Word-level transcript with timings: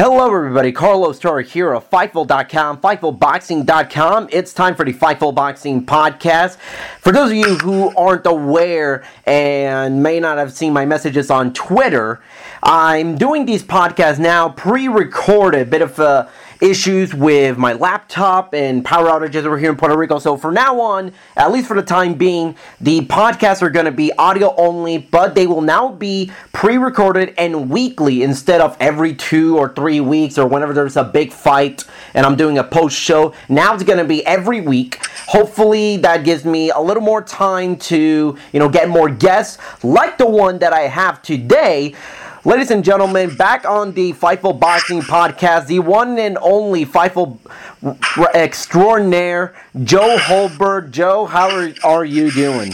Hello, 0.00 0.32
everybody. 0.32 0.70
Carlos 0.70 1.18
Toro 1.18 1.42
here 1.42 1.72
of 1.72 1.90
Fightful.com, 1.90 2.80
FightfulBoxing.com. 2.80 4.28
It's 4.30 4.52
time 4.52 4.76
for 4.76 4.84
the 4.84 4.92
Fightful 4.92 5.34
Boxing 5.34 5.84
Podcast. 5.84 6.56
For 7.00 7.10
those 7.10 7.32
of 7.32 7.36
you 7.36 7.56
who 7.56 7.92
aren't 7.96 8.24
aware 8.24 9.02
and 9.26 10.00
may 10.00 10.20
not 10.20 10.38
have 10.38 10.52
seen 10.52 10.72
my 10.72 10.86
messages 10.86 11.32
on 11.32 11.52
Twitter, 11.52 12.22
I'm 12.62 13.18
doing 13.18 13.44
these 13.44 13.64
podcasts 13.64 14.20
now 14.20 14.50
pre 14.50 14.86
recorded, 14.86 15.68
bit 15.68 15.82
of 15.82 15.98
a 15.98 16.30
issues 16.60 17.14
with 17.14 17.56
my 17.56 17.72
laptop 17.72 18.54
and 18.54 18.84
power 18.84 19.06
outages 19.06 19.44
over 19.44 19.58
here 19.58 19.70
in 19.70 19.76
Puerto 19.76 19.96
Rico. 19.96 20.18
So 20.18 20.36
for 20.36 20.50
now 20.50 20.80
on, 20.80 21.12
at 21.36 21.52
least 21.52 21.68
for 21.68 21.74
the 21.74 21.82
time 21.82 22.14
being, 22.14 22.56
the 22.80 23.00
podcasts 23.02 23.62
are 23.62 23.70
going 23.70 23.86
to 23.86 23.92
be 23.92 24.12
audio 24.18 24.54
only, 24.56 24.98
but 24.98 25.34
they 25.34 25.46
will 25.46 25.60
now 25.60 25.90
be 25.90 26.32
pre-recorded 26.52 27.34
and 27.38 27.70
weekly 27.70 28.22
instead 28.22 28.60
of 28.60 28.76
every 28.80 29.14
two 29.14 29.56
or 29.56 29.72
three 29.72 30.00
weeks 30.00 30.38
or 30.38 30.46
whenever 30.46 30.72
there's 30.72 30.96
a 30.96 31.04
big 31.04 31.32
fight 31.32 31.84
and 32.14 32.26
I'm 32.26 32.36
doing 32.36 32.58
a 32.58 32.64
post 32.64 32.96
show. 32.96 33.34
Now 33.48 33.74
it's 33.74 33.84
going 33.84 33.98
to 33.98 34.04
be 34.04 34.26
every 34.26 34.60
week. 34.60 35.04
Hopefully 35.26 35.98
that 35.98 36.24
gives 36.24 36.44
me 36.44 36.70
a 36.70 36.80
little 36.80 37.02
more 37.02 37.22
time 37.22 37.76
to, 37.76 38.36
you 38.52 38.58
know, 38.58 38.68
get 38.68 38.88
more 38.88 39.08
guests 39.08 39.58
like 39.84 40.18
the 40.18 40.26
one 40.26 40.58
that 40.58 40.72
I 40.72 40.80
have 40.80 41.22
today. 41.22 41.94
Ladies 42.48 42.70
and 42.70 42.82
gentlemen, 42.82 43.36
back 43.36 43.66
on 43.66 43.92
the 43.92 44.14
Fightful 44.14 44.58
Boxing 44.58 45.02
Podcast, 45.02 45.66
the 45.66 45.80
one 45.80 46.18
and 46.18 46.38
only 46.40 46.86
Fightful 46.86 47.36
extraordinaire, 48.34 49.54
Joe 49.84 50.16
Holberg. 50.18 50.90
Joe, 50.90 51.26
how 51.26 51.50
are, 51.50 51.70
are 51.84 52.06
you 52.06 52.30
doing? 52.30 52.72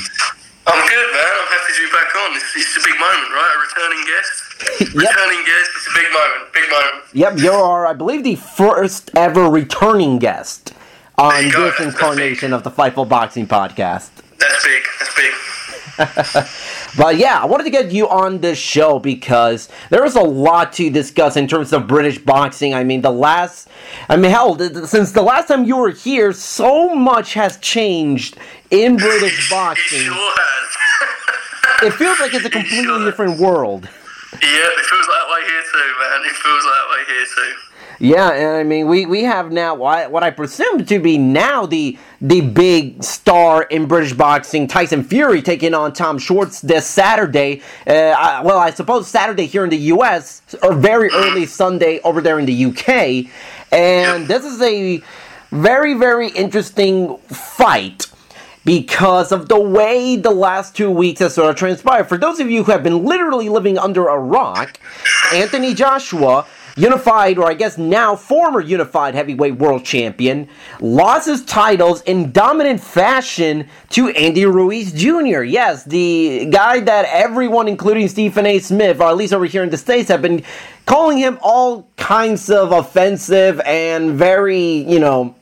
I'm 0.68 0.88
good, 0.88 1.12
man. 1.12 1.24
I'm 1.26 1.48
happy 1.48 1.72
to 1.72 1.80
be 1.80 1.90
back 1.90 2.14
on. 2.14 2.36
It's, 2.36 2.54
it's 2.54 2.76
a 2.76 2.88
big 2.88 3.00
moment, 3.00 3.30
right? 3.32 3.52
A 3.52 3.58
returning 3.66 4.04
guest. 4.06 4.42
Yep. 4.94 5.10
Returning 5.10 5.44
guest. 5.44 5.70
It's 5.74 5.88
a 5.88 5.94
big 5.98 6.12
moment. 6.12 6.52
Big 6.52 6.70
moment. 6.70 7.04
Yep, 7.12 7.38
you 7.38 7.50
are, 7.50 7.86
I 7.88 7.94
believe, 7.94 8.22
the 8.22 8.36
first 8.36 9.10
ever 9.16 9.50
returning 9.50 10.20
guest 10.20 10.72
on 11.18 11.48
this 11.48 11.80
incarnation 11.80 12.52
of 12.52 12.62
the 12.62 12.70
Fightful 12.70 13.08
Boxing 13.08 13.48
Podcast. 13.48 14.10
That's 14.38 14.64
big. 14.64 14.82
That's 15.00 16.32
big. 16.32 16.70
But 16.96 17.16
yeah, 17.18 17.40
I 17.40 17.46
wanted 17.46 17.64
to 17.64 17.70
get 17.70 17.90
you 17.92 18.08
on 18.08 18.38
this 18.40 18.56
show 18.58 18.98
because 18.98 19.68
there 19.90 20.04
is 20.04 20.14
a 20.14 20.22
lot 20.22 20.72
to 20.74 20.90
discuss 20.90 21.36
in 21.36 21.48
terms 21.48 21.72
of 21.72 21.86
British 21.88 22.18
boxing. 22.18 22.72
I 22.74 22.84
mean, 22.84 23.00
the 23.02 23.10
last, 23.10 23.68
I 24.08 24.16
mean, 24.16 24.30
hell, 24.30 24.56
since 24.86 25.10
the 25.12 25.22
last 25.22 25.48
time 25.48 25.64
you 25.64 25.76
were 25.76 25.90
here, 25.90 26.32
so 26.32 26.94
much 26.94 27.34
has 27.34 27.56
changed 27.58 28.36
in 28.70 28.96
British 29.08 29.48
It 29.48 29.50
boxing. 29.50 29.98
sure 30.02 30.14
has. 30.14 30.70
It 31.82 31.92
feels 31.94 32.20
like 32.20 32.32
it's 32.32 32.44
a 32.44 32.50
completely 32.58 32.84
sure. 32.84 33.04
different 33.04 33.40
world. 33.40 33.84
yeah, 33.84 34.38
it 34.40 34.86
feels 34.86 35.06
that 35.06 35.26
way 35.32 35.40
here 35.50 35.62
too, 35.72 35.90
man. 35.98 36.20
It 36.24 36.36
feels 36.36 36.62
that 36.62 36.86
way 36.90 37.04
here 37.08 37.26
too. 37.26 37.52
Yeah, 37.98 38.30
and 38.30 38.56
I 38.56 38.62
mean, 38.64 38.88
we, 38.88 39.06
we 39.06 39.22
have 39.24 39.52
now 39.52 39.74
what 39.74 40.22
I 40.22 40.30
presume 40.30 40.84
to 40.86 40.98
be 40.98 41.18
now 41.18 41.66
the 41.66 41.98
the 42.20 42.40
big 42.40 43.02
star 43.02 43.62
in 43.64 43.86
British 43.86 44.12
boxing, 44.14 44.66
Tyson 44.66 45.04
Fury, 45.04 45.42
taking 45.42 45.74
on 45.74 45.92
Tom 45.92 46.18
Schwarz 46.18 46.60
this 46.60 46.86
Saturday. 46.86 47.62
Uh, 47.86 47.92
I, 47.92 48.42
well, 48.42 48.58
I 48.58 48.70
suppose 48.70 49.08
Saturday 49.08 49.46
here 49.46 49.64
in 49.64 49.70
the 49.70 49.76
U.S. 49.76 50.42
or 50.62 50.74
very 50.74 51.10
early 51.10 51.46
Sunday 51.46 52.00
over 52.00 52.20
there 52.20 52.38
in 52.38 52.46
the 52.46 52.54
U.K. 52.54 53.28
And 53.70 54.26
this 54.26 54.44
is 54.44 54.60
a 54.60 55.02
very 55.50 55.94
very 55.94 56.30
interesting 56.30 57.16
fight 57.18 58.10
because 58.64 59.30
of 59.30 59.48
the 59.48 59.60
way 59.60 60.16
the 60.16 60.30
last 60.30 60.74
two 60.74 60.90
weeks 60.90 61.20
has 61.20 61.34
sort 61.34 61.50
of 61.50 61.56
transpired. 61.56 62.08
For 62.08 62.16
those 62.16 62.40
of 62.40 62.50
you 62.50 62.64
who 62.64 62.72
have 62.72 62.82
been 62.82 63.04
literally 63.04 63.48
living 63.48 63.78
under 63.78 64.08
a 64.08 64.18
rock, 64.18 64.80
Anthony 65.32 65.74
Joshua, 65.74 66.46
unified, 66.76 67.38
or 67.38 67.48
I 67.48 67.54
guess 67.54 67.78
now 67.78 68.16
former 68.16 68.60
unified 68.60 69.14
heavyweight 69.14 69.56
world 69.56 69.84
champion, 69.84 70.48
lost 70.80 71.26
his 71.26 71.44
titles 71.44 72.02
in 72.02 72.32
dominant 72.32 72.80
fashion 72.80 73.68
to 73.90 74.08
Andy 74.10 74.44
Ruiz 74.46 74.92
Jr. 74.92 75.42
Yes, 75.42 75.84
the 75.84 76.46
guy 76.50 76.80
that 76.80 77.06
everyone, 77.06 77.68
including 77.68 78.08
Stephen 78.08 78.46
A. 78.46 78.58
Smith, 78.58 79.00
or 79.00 79.08
at 79.08 79.16
least 79.16 79.32
over 79.32 79.46
here 79.46 79.62
in 79.62 79.70
the 79.70 79.76
States, 79.76 80.08
have 80.08 80.22
been 80.22 80.42
calling 80.86 81.18
him 81.18 81.38
all 81.42 81.88
kinds 81.96 82.50
of 82.50 82.72
offensive 82.72 83.60
and 83.60 84.12
very, 84.12 84.58
you 84.60 84.98
know, 84.98 85.34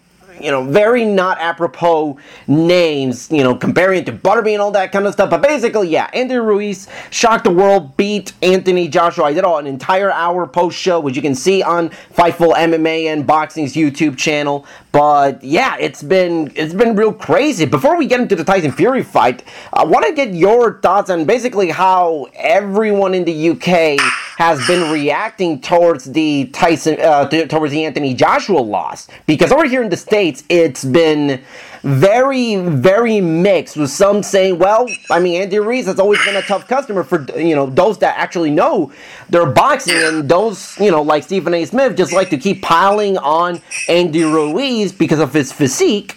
you 0.43 0.51
know, 0.51 0.65
very 0.65 1.05
not 1.05 1.39
apropos 1.39 2.19
names, 2.47 3.31
you 3.31 3.43
know, 3.43 3.55
comparing 3.55 4.01
it 4.01 4.07
to 4.07 4.13
Butterbean 4.13 4.55
and 4.55 4.63
all 4.63 4.71
that 4.73 4.93
kind 4.93 5.07
of 5.07 5.13
stuff. 5.13 5.31
But 5.31 5.43
basically, 5.43 5.89
yeah, 5.89 6.11
Anthony 6.13 6.41
Ruiz 6.41 6.89
shocked 7.11 7.45
the 7.45 7.51
world, 7.51 7.97
beat 7.97 8.33
Anthony 8.43 8.89
Joshua. 8.89 9.25
I 9.27 9.33
did 9.33 9.45
an 9.45 9.67
entire 9.67 10.11
hour 10.11 10.47
post 10.47 10.79
show, 10.79 11.01
which 11.01 11.17
you 11.17 11.23
can 11.23 11.35
see 11.35 11.63
on 11.63 11.91
Fightful 12.15 12.55
MMA 12.55 13.05
and 13.07 13.27
Boxing's 13.27 13.75
YouTube 13.75 14.17
channel. 14.17 14.67
But 14.91 15.43
yeah, 15.43 15.77
it's 15.79 16.03
been 16.03 16.53
it's 16.55 16.75
been 16.75 16.97
real 16.97 17.13
crazy. 17.13 17.65
Before 17.65 17.97
we 17.97 18.07
get 18.07 18.21
into 18.21 18.37
the 18.37 18.45
Tyson 18.45 18.73
Fury 18.73 19.03
fight, 19.03 19.45
I 19.73 19.85
want 19.85 20.07
to 20.07 20.13
get 20.13 20.35
your 20.35 20.81
thoughts 20.81 21.11
on 21.11 21.25
basically 21.25 21.71
how 21.71 22.29
everyone 22.35 23.15
in 23.15 23.25
the 23.25 23.51
UK 23.51 23.99
has 24.37 24.67
been 24.67 24.91
reacting 24.93 25.61
towards 25.61 26.05
the 26.05 26.47
Tyson 26.53 26.99
uh, 27.01 27.29
towards 27.29 27.73
the 27.73 27.85
Anthony 27.85 28.15
Joshua 28.15 28.59
loss. 28.61 29.09
Because 29.27 29.53
over 29.53 29.67
here 29.67 29.83
in 29.83 29.91
the 29.91 29.97
states 29.97 30.45
it's 30.49 30.85
been 30.85 31.43
very 31.83 32.57
very 32.57 33.21
mixed 33.21 33.77
with 33.77 33.91
some 33.91 34.23
saying 34.23 34.59
well 34.59 34.89
I 35.11 35.19
mean 35.19 35.43
Andy 35.43 35.59
Ruiz 35.59 35.87
has 35.87 35.99
always 35.99 36.25
been 36.25 36.37
a 36.37 36.43
tough 36.43 36.69
customer 36.69 37.03
for 37.03 37.27
you 37.39 37.55
know 37.55 37.67
those 37.67 37.99
that 37.99 38.17
actually 38.17 38.51
know 38.51 38.93
their 39.29 39.47
boxing 39.47 39.97
and 39.97 40.29
those 40.29 40.79
you 40.79 40.91
know 40.91 41.03
like 41.03 41.25
Stephen 41.25 41.53
A. 41.55 41.65
Smith 41.65 41.97
just 41.97 42.13
like 42.13 42.31
to 42.31 42.39
keep 42.39 42.63
piling 42.63 43.19
on 43.19 43.61
Andy 43.89 44.23
Ruiz 44.23 44.93
because 44.93 45.19
of 45.19 45.33
his 45.33 45.53
physique. 45.53 46.15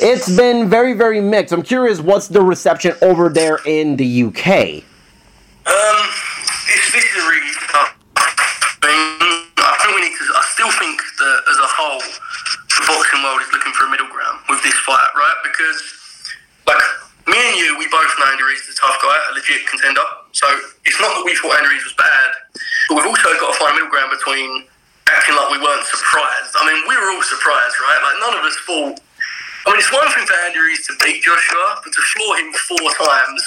It's 0.00 0.34
been 0.36 0.68
very 0.68 0.92
very 0.92 1.20
mixed. 1.20 1.52
I'm 1.52 1.62
curious 1.62 2.00
what's 2.00 2.28
the 2.28 2.42
reception 2.42 2.94
over 3.00 3.28
there 3.28 3.60
in 3.64 3.96
the 3.96 4.24
UK 4.24 4.82
Um, 5.66 6.08
it's, 6.68 6.92
this 6.92 7.04
I 8.86 9.74
think 9.82 9.92
we 9.98 10.02
need 10.06 10.14
to. 10.14 10.24
I 10.30 10.44
still 10.54 10.72
think 10.78 10.98
that 11.02 11.38
as 11.50 11.58
a 11.58 11.68
whole, 11.68 12.02
the 12.02 12.82
boxing 12.86 13.22
world 13.22 13.42
is 13.42 13.50
looking 13.50 13.74
for 13.74 13.86
a 13.86 13.90
middle 13.90 14.10
ground 14.10 14.42
with 14.46 14.62
this 14.62 14.76
fight, 14.86 15.10
right? 15.18 15.38
Because, 15.42 15.80
like, 16.70 16.82
me 17.26 17.38
and 17.38 17.56
you, 17.58 17.74
we 17.78 17.90
both 17.90 18.06
know 18.18 18.30
Andy 18.30 18.46
Ruiz's 18.46 18.74
a 18.74 18.78
tough 18.78 18.98
guy, 19.02 19.16
a 19.30 19.34
legit 19.34 19.66
contender. 19.66 20.06
So 20.30 20.46
it's 20.86 21.00
not 21.02 21.10
that 21.18 21.24
we 21.26 21.34
thought 21.42 21.58
Andy 21.58 21.74
Ruiz 21.74 21.82
was 21.82 21.98
bad, 21.98 22.30
but 22.88 23.02
we've 23.02 23.10
also 23.10 23.34
got 23.42 23.50
to 23.50 23.58
find 23.58 23.74
a 23.74 23.76
middle 23.82 23.90
ground 23.90 24.14
between 24.14 24.70
acting 25.10 25.34
like 25.34 25.50
we 25.50 25.58
weren't 25.58 25.86
surprised. 25.86 26.52
I 26.54 26.62
mean, 26.70 26.80
we 26.86 26.94
were 26.94 27.10
all 27.10 27.26
surprised, 27.26 27.76
right? 27.82 28.00
Like, 28.06 28.18
none 28.22 28.34
of 28.38 28.42
us 28.46 28.56
thought. 28.66 28.96
I 29.66 29.74
mean, 29.74 29.82
it's 29.82 29.90
one 29.90 30.06
thing 30.14 30.26
for 30.30 30.38
Andy 30.46 30.62
Ruiz 30.62 30.86
to 30.86 30.94
beat 31.02 31.26
Joshua, 31.26 31.82
but 31.82 31.90
to 31.90 32.02
floor 32.14 32.38
him 32.38 32.54
four 32.70 32.86
times 32.94 33.42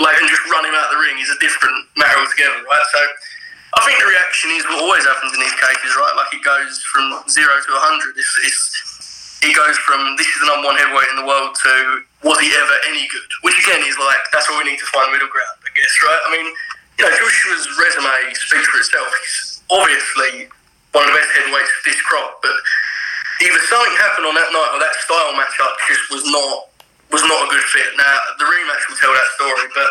like 0.00 0.16
and 0.16 0.28
just 0.28 0.40
run 0.48 0.64
him 0.64 0.72
out 0.72 0.88
of 0.88 0.96
the 0.96 1.00
ring 1.04 1.20
is 1.20 1.28
a 1.28 1.36
different 1.36 1.76
matter 2.00 2.16
altogether, 2.16 2.64
right? 2.64 2.86
So 2.92 3.00
I 3.72 3.80
think 3.88 3.96
the 3.96 4.08
reaction 4.08 4.52
is 4.52 4.64
what 4.68 4.84
always 4.84 5.04
happens 5.08 5.32
in 5.32 5.40
these 5.40 5.56
cases, 5.56 5.96
right? 5.96 6.12
Like 6.12 6.28
it 6.36 6.44
goes 6.44 6.76
from 6.92 7.24
zero 7.28 7.56
to 7.56 7.72
hundred. 7.80 8.12
It's, 8.20 8.34
it's 8.44 8.64
it 9.42 9.52
goes 9.56 9.74
from 9.82 10.14
this 10.20 10.28
is 10.28 10.38
the 10.44 10.48
number 10.52 10.70
one 10.70 10.76
heavyweight 10.78 11.08
in 11.08 11.18
the 11.18 11.26
world 11.26 11.56
to 11.56 11.72
was 12.22 12.38
he 12.38 12.52
ever 12.52 12.76
any 12.86 13.08
good? 13.08 13.30
Which 13.42 13.56
again 13.58 13.80
is 13.88 13.96
like 13.96 14.22
that's 14.30 14.46
where 14.52 14.60
we 14.60 14.68
need 14.70 14.78
to 14.78 14.88
find 14.92 15.08
middle 15.10 15.32
ground, 15.32 15.56
I 15.64 15.72
guess, 15.72 15.92
right? 16.04 16.22
I 16.22 16.30
mean, 16.30 16.46
you 17.00 17.02
know, 17.08 17.12
Joshua's 17.16 17.66
resume 17.80 18.36
speaks 18.36 18.68
for 18.68 18.78
itself. 18.78 19.08
He's 19.24 19.64
obviously 19.72 20.52
one 20.92 21.08
of 21.08 21.10
the 21.10 21.16
best 21.16 21.32
heavyweights 21.32 21.72
of 21.72 21.82
this 21.88 21.98
crop. 22.04 22.44
But 22.44 22.54
either 23.42 23.60
something 23.66 23.96
happened 23.98 24.28
on 24.28 24.36
that 24.36 24.52
night 24.52 24.70
or 24.76 24.80
that 24.84 24.94
style 25.00 25.32
matchup 25.34 25.74
just 25.88 26.04
was 26.12 26.24
not 26.28 26.70
was 27.08 27.24
not 27.24 27.40
a 27.40 27.48
good 27.48 27.66
fit. 27.72 27.88
Now 27.96 28.14
the 28.36 28.46
rematch 28.46 28.84
will 28.86 29.00
tell 29.00 29.12
that 29.16 29.28
story, 29.40 29.66
but 29.72 29.90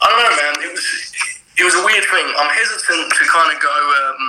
I 0.00 0.04
don't 0.10 0.20
know, 0.20 0.34
man. 0.42 0.54
It 0.64 0.72
was 0.74 0.86
it 1.58 1.64
was 1.64 1.76
a 1.76 1.84
weird 1.84 2.04
thing. 2.08 2.26
I'm 2.38 2.52
hesitant 2.52 3.12
to 3.12 3.22
kind 3.28 3.50
of 3.52 3.58
go. 3.60 3.72
Um, 3.72 4.22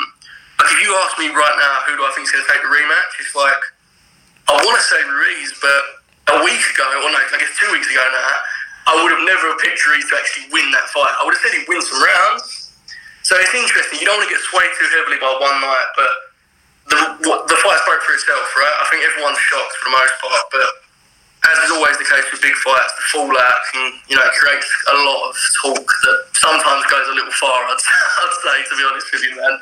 like 0.59 0.71
if 0.75 0.79
you 0.83 0.91
ask 1.03 1.15
me 1.19 1.31
right 1.31 1.57
now, 1.59 1.87
who 1.87 1.95
do 1.99 2.03
I 2.03 2.11
think 2.15 2.27
is 2.27 2.31
going 2.35 2.43
to 2.43 2.51
take 2.51 2.63
the 2.63 2.71
rematch? 2.71 3.11
It's 3.19 3.35
like 3.35 3.63
I 4.51 4.59
want 4.59 4.75
to 4.75 4.85
say 4.85 4.99
Ruiz, 5.07 5.55
but 5.63 5.81
a 6.35 6.37
week 6.43 6.63
ago, 6.75 6.87
or 7.03 7.09
no, 7.11 7.19
I 7.19 7.39
guess 7.39 7.55
two 7.59 7.71
weeks 7.71 7.87
ago 7.87 8.03
now, 8.03 8.33
I 8.91 8.93
would 8.99 9.11
have 9.15 9.23
never 9.23 9.55
picked 9.63 9.79
Ruiz 9.87 10.03
to 10.11 10.15
actually 10.19 10.51
win 10.51 10.67
that 10.75 10.87
fight. 10.91 11.15
I 11.15 11.23
would 11.23 11.35
have 11.35 11.43
said 11.43 11.55
he'd 11.55 11.67
win 11.67 11.79
some 11.79 11.99
rounds. 12.03 12.75
So 13.23 13.39
it's 13.39 13.55
interesting. 13.55 14.03
You 14.03 14.07
don't 14.07 14.19
want 14.19 14.27
to 14.27 14.33
get 14.35 14.43
swayed 14.51 14.71
too 14.75 14.87
heavily 14.91 15.15
by 15.19 15.31
one 15.39 15.57
night, 15.63 15.89
but 15.95 16.11
the 16.91 16.99
the 17.23 17.57
fight 17.63 17.79
spoke 17.87 18.03
for 18.03 18.13
itself, 18.13 18.43
right? 18.59 18.75
I 18.83 18.85
think 18.91 19.07
everyone's 19.07 19.39
shocked 19.39 19.73
for 19.79 19.87
the 19.87 19.95
most 19.95 20.15
part, 20.19 20.43
but 20.51 20.69
as 21.49 21.57
is 21.65 21.71
always 21.71 21.97
the 21.97 22.05
case 22.05 22.23
with 22.31 22.41
big 22.41 22.55
fights, 22.55 22.93
the 22.95 23.05
fallout 23.11 23.59
can, 23.71 23.93
you 24.07 24.15
know, 24.15 24.27
creates 24.39 24.69
a 24.91 24.95
lot 24.95 25.29
of 25.29 25.35
talk 25.61 25.87
that 26.03 26.19
sometimes 26.33 26.85
goes 26.85 27.07
a 27.09 27.15
little 27.15 27.31
far. 27.33 27.63
I'd, 27.67 27.75
I'd 27.75 28.35
say, 28.43 28.69
to 28.69 28.77
be 28.77 28.83
honest 28.89 29.11
with 29.11 29.23
you, 29.23 29.35
man. 29.35 29.59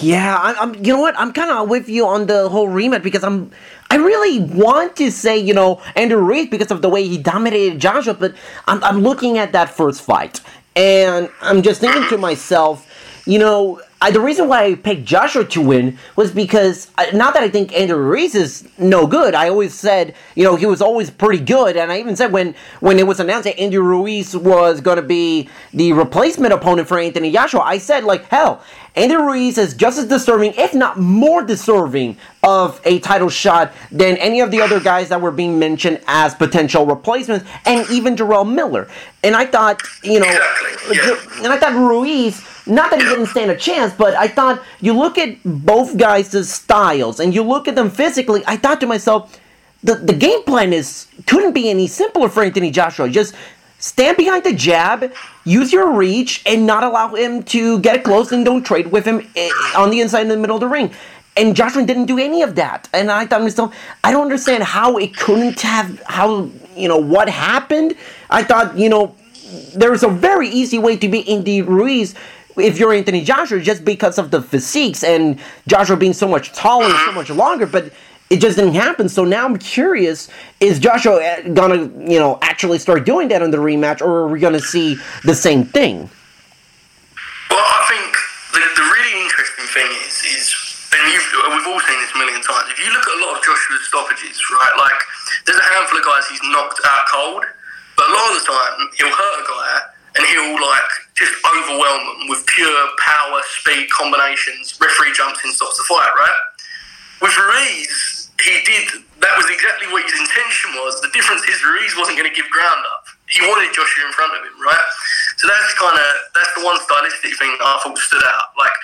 Yeah, 0.00 0.38
I'm, 0.40 0.56
I'm. 0.58 0.84
You 0.84 0.94
know 0.94 1.00
what? 1.00 1.18
I'm 1.18 1.32
kind 1.32 1.50
of 1.50 1.68
with 1.68 1.88
you 1.88 2.06
on 2.06 2.26
the 2.26 2.48
whole 2.48 2.68
rematch 2.68 3.02
because 3.02 3.24
I'm. 3.24 3.50
I 3.90 3.96
really 3.96 4.40
want 4.40 4.96
to 4.96 5.10
say, 5.10 5.38
you 5.38 5.54
know, 5.54 5.80
Andrew 5.94 6.18
Ruiz 6.18 6.48
because 6.48 6.70
of 6.70 6.82
the 6.82 6.88
way 6.88 7.06
he 7.06 7.18
dominated 7.18 7.80
Joshua, 7.80 8.14
but 8.14 8.34
I'm, 8.66 8.82
I'm 8.82 9.00
looking 9.00 9.38
at 9.38 9.52
that 9.52 9.70
first 9.70 10.02
fight 10.02 10.40
and 10.74 11.30
I'm 11.40 11.62
just 11.62 11.80
thinking 11.80 12.06
to 12.08 12.18
myself, 12.18 12.86
you 13.26 13.38
know, 13.38 13.80
I, 14.06 14.10
the 14.12 14.20
reason 14.20 14.46
why 14.46 14.62
I 14.62 14.74
picked 14.76 15.04
Joshua 15.04 15.44
to 15.46 15.60
win 15.60 15.98
was 16.14 16.30
because 16.30 16.92
I, 16.96 17.10
not 17.10 17.34
that 17.34 17.42
I 17.42 17.48
think 17.48 17.76
Andrew 17.76 17.96
Ruiz 17.96 18.36
is 18.36 18.68
no 18.78 19.04
good. 19.04 19.34
I 19.34 19.48
always 19.48 19.74
said, 19.74 20.14
you 20.36 20.44
know, 20.44 20.54
he 20.54 20.64
was 20.64 20.80
always 20.80 21.10
pretty 21.10 21.44
good, 21.44 21.76
and 21.76 21.90
I 21.90 21.98
even 21.98 22.14
said 22.14 22.30
when 22.30 22.54
when 22.78 23.00
it 23.00 23.06
was 23.08 23.18
announced 23.18 23.46
that 23.46 23.58
Andrew 23.58 23.82
Ruiz 23.82 24.36
was 24.36 24.80
going 24.80 24.98
to 24.98 25.02
be 25.02 25.48
the 25.74 25.92
replacement 25.92 26.52
opponent 26.52 26.86
for 26.86 27.00
Anthony 27.00 27.32
Joshua, 27.32 27.62
I 27.62 27.78
said 27.78 28.04
like, 28.04 28.28
hell, 28.28 28.62
Andrew 28.94 29.24
Ruiz 29.24 29.58
is 29.58 29.74
just 29.74 29.98
as 29.98 30.06
deserving, 30.06 30.54
if 30.54 30.72
not 30.72 31.00
more 31.00 31.42
deserving, 31.42 32.16
of 32.44 32.80
a 32.84 33.00
title 33.00 33.28
shot 33.28 33.72
than 33.90 34.16
any 34.18 34.38
of 34.40 34.52
the 34.52 34.60
other 34.60 34.78
guys 34.78 35.08
that 35.08 35.20
were 35.20 35.32
being 35.32 35.58
mentioned 35.58 36.00
as 36.06 36.32
potential 36.32 36.86
replacements, 36.86 37.44
and 37.64 37.90
even 37.90 38.14
Jarrell 38.14 38.48
Miller. 38.48 38.88
And 39.24 39.34
I 39.34 39.46
thought, 39.46 39.82
you 40.04 40.20
know, 40.20 40.26
yeah. 40.26 41.20
and 41.38 41.48
I 41.48 41.58
thought 41.58 41.72
Ruiz 41.72 42.40
not 42.66 42.90
that 42.90 43.00
he 43.00 43.08
didn't 43.08 43.26
stand 43.26 43.50
a 43.50 43.56
chance, 43.56 43.92
but 43.94 44.14
I 44.14 44.28
thought 44.28 44.62
you 44.80 44.92
look 44.92 45.18
at 45.18 45.38
both 45.44 45.96
guys' 45.96 46.50
styles 46.50 47.20
and 47.20 47.34
you 47.34 47.42
look 47.42 47.68
at 47.68 47.74
them 47.74 47.90
physically. 47.90 48.42
I 48.46 48.56
thought 48.56 48.80
to 48.80 48.86
myself, 48.86 49.38
the, 49.82 49.94
the 49.94 50.12
game 50.12 50.42
plan 50.42 50.72
is 50.72 51.06
couldn't 51.26 51.52
be 51.52 51.70
any 51.70 51.86
simpler 51.86 52.28
for 52.28 52.42
Anthony 52.42 52.70
Joshua. 52.70 53.08
Just 53.08 53.34
stand 53.78 54.16
behind 54.16 54.44
the 54.44 54.52
jab, 54.52 55.12
use 55.44 55.72
your 55.72 55.92
reach, 55.92 56.42
and 56.46 56.66
not 56.66 56.82
allow 56.82 57.14
him 57.14 57.42
to 57.44 57.78
get 57.80 58.02
close 58.02 58.32
and 58.32 58.44
don't 58.44 58.64
trade 58.64 58.90
with 58.90 59.04
him 59.04 59.26
eh, 59.36 59.50
on 59.76 59.90
the 59.90 60.00
inside 60.00 60.22
in 60.22 60.28
the 60.28 60.36
middle 60.36 60.56
of 60.56 60.60
the 60.60 60.68
ring. 60.68 60.90
And 61.36 61.54
Joshua 61.54 61.84
didn't 61.84 62.06
do 62.06 62.18
any 62.18 62.42
of 62.42 62.54
that. 62.54 62.88
And 62.94 63.10
I 63.10 63.26
thought 63.26 63.38
to 63.38 63.44
myself, 63.44 63.76
I 64.02 64.10
don't 64.10 64.22
understand 64.22 64.64
how 64.64 64.96
it 64.96 65.14
couldn't 65.14 65.60
have, 65.60 66.02
how, 66.06 66.50
you 66.74 66.88
know, 66.88 66.96
what 66.96 67.28
happened. 67.28 67.94
I 68.30 68.42
thought, 68.42 68.76
you 68.76 68.88
know, 68.88 69.14
there's 69.74 70.02
a 70.02 70.08
very 70.08 70.48
easy 70.48 70.78
way 70.78 70.96
to 70.96 71.08
beat 71.08 71.28
Andy 71.28 71.60
Ruiz 71.62 72.14
if 72.58 72.78
you're 72.78 72.92
Anthony 72.92 73.22
Joshua 73.22 73.60
just 73.60 73.84
because 73.84 74.18
of 74.18 74.30
the 74.30 74.40
physiques 74.40 75.04
and 75.04 75.38
Joshua 75.66 75.96
being 75.96 76.12
so 76.12 76.28
much 76.28 76.52
taller 76.52 76.86
and 76.86 76.98
so 77.04 77.12
much 77.12 77.30
longer, 77.30 77.66
but 77.66 77.92
it 78.30 78.40
just 78.40 78.56
didn't 78.56 78.74
happen. 78.74 79.08
So 79.08 79.24
now 79.24 79.44
I'm 79.44 79.58
curious: 79.58 80.28
is 80.60 80.78
Joshua 80.78 81.22
uh, 81.22 81.48
gonna, 81.54 81.88
you 82.10 82.18
know, 82.18 82.38
actually 82.42 82.78
start 82.78 83.04
doing 83.06 83.28
that 83.28 83.42
in 83.42 83.50
the 83.50 83.58
rematch, 83.58 84.00
or 84.00 84.26
are 84.26 84.28
we 84.28 84.40
gonna 84.40 84.60
see 84.60 84.96
the 85.24 85.34
same 85.34 85.64
thing? 85.64 86.08
Well, 87.50 87.62
I 87.62 87.82
think 87.86 88.10
the, 88.52 88.60
the 88.74 88.86
really 88.88 89.22
interesting 89.22 89.66
thing 89.70 89.90
is, 90.02 90.14
is, 90.26 90.44
and 90.90 91.54
we've 91.54 91.68
all 91.70 91.80
seen 91.80 91.98
this 92.02 92.12
a 92.14 92.18
million 92.18 92.42
times. 92.42 92.66
If 92.72 92.78
you 92.82 92.90
look 92.90 93.06
at 93.06 93.14
a 93.14 93.20
lot 93.22 93.38
of 93.38 93.44
Joshua's 93.44 93.86
stoppages, 93.86 94.40
right, 94.50 94.74
like 94.78 95.00
there's 95.46 95.58
a 95.58 95.68
handful 95.76 95.98
of 95.98 96.04
guys 96.04 96.26
he's 96.26 96.42
knocked 96.50 96.80
out 96.82 97.04
cold, 97.12 97.44
but 97.96 98.10
a 98.10 98.12
lot 98.12 98.26
of 98.34 98.42
the 98.42 98.44
time 98.48 98.74
he'll 98.98 99.14
hurt 99.14 99.36
a 99.38 99.44
guy 99.46 99.95
and 100.16 100.26
he'll 100.26 100.56
like 100.56 100.90
just 101.14 101.32
overwhelm 101.44 102.02
them 102.18 102.28
with 102.28 102.44
pure 102.48 102.82
power, 102.98 103.40
speed 103.60 103.88
combinations. 103.90 104.76
Referee 104.80 105.12
jumps 105.12 105.44
in, 105.44 105.52
stops 105.52 105.76
the 105.76 105.84
fight, 105.84 106.12
right? 106.16 106.38
With 107.20 107.36
Ruiz, 107.36 108.30
he 108.40 108.60
did 108.64 109.04
that 109.24 109.32
was 109.40 109.48
exactly 109.48 109.88
what 109.88 110.04
his 110.04 110.12
intention 110.12 110.76
was. 110.84 111.00
The 111.00 111.08
difference 111.16 111.40
is 111.48 111.56
Ruiz 111.64 111.96
wasn't 111.96 112.20
going 112.20 112.28
to 112.28 112.36
give 112.36 112.44
ground 112.52 112.84
up. 112.92 113.08
He 113.32 113.40
wanted 113.48 113.72
Joshua 113.72 114.04
in 114.04 114.12
front 114.12 114.36
of 114.36 114.44
him, 114.44 114.54
right? 114.60 114.86
So 115.40 115.48
that's 115.48 115.72
kind 115.80 115.96
of 115.96 116.08
that's 116.36 116.52
the 116.52 116.62
one 116.62 116.76
stylistic 116.84 117.32
thing 117.40 117.52
I 117.58 117.80
thought 117.80 117.96
stood 117.96 118.22
out. 118.22 118.52
Like 118.60 118.76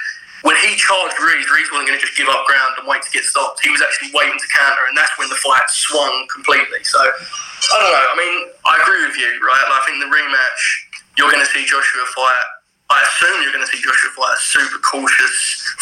when 0.43 0.57
he 0.59 0.75
charged 0.75 1.15
Ruiz, 1.21 1.47
Ruiz 1.47 1.69
wasn't 1.71 1.93
going 1.93 2.01
to 2.01 2.05
just 2.05 2.19
give 2.19 2.27
up 2.27 2.43
ground 2.49 2.81
and 2.81 2.89
wait 2.89 3.05
to 3.07 3.13
get 3.15 3.23
stopped. 3.23 3.63
He 3.63 3.71
was 3.71 3.85
actually 3.85 4.11
waiting 4.11 4.35
to 4.35 4.49
counter, 4.51 4.89
and 4.91 4.97
that's 4.99 5.15
when 5.21 5.31
the 5.31 5.39
fight 5.39 5.69
swung 5.71 6.27
completely. 6.33 6.83
So 6.83 6.99
I 6.99 7.77
don't 7.79 7.93
know. 7.93 8.07
I 8.11 8.17
mean, 8.19 8.37
I 8.67 8.73
agree 8.83 9.07
with 9.07 9.15
you, 9.15 9.31
right? 9.47 9.63
Like, 9.71 9.79
I 9.79 9.83
think 9.87 10.03
the 10.03 10.11
rematch 10.11 10.63
you're 11.17 11.31
going 11.31 11.45
to 11.45 11.53
see 11.53 11.65
Joshua 11.65 12.05
fight. 12.15 12.47
I 12.93 13.01
assume 13.09 13.41
you're 13.41 13.57
going 13.57 13.65
to 13.65 13.73
see 13.73 13.81
Joshua 13.81 14.11
fight 14.17 14.37
a 14.37 14.41
super 14.41 14.79
cautious 14.85 15.37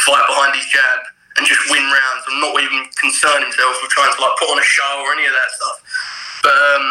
fight 0.06 0.22
behind 0.30 0.54
his 0.54 0.66
jab 0.70 1.00
and 1.38 1.46
just 1.46 1.62
win 1.70 1.82
rounds 1.82 2.22
and 2.30 2.36
not 2.42 2.54
even 2.62 2.86
concern 2.98 3.42
himself 3.42 3.74
with 3.82 3.90
trying 3.90 4.10
to 4.10 4.18
like 4.18 4.34
put 4.38 4.50
on 4.50 4.58
a 4.58 4.66
show 4.66 4.92
or 5.06 5.14
any 5.14 5.26
of 5.26 5.34
that 5.34 5.50
stuff. 5.56 5.76
But 6.42 6.54
um, 6.54 6.86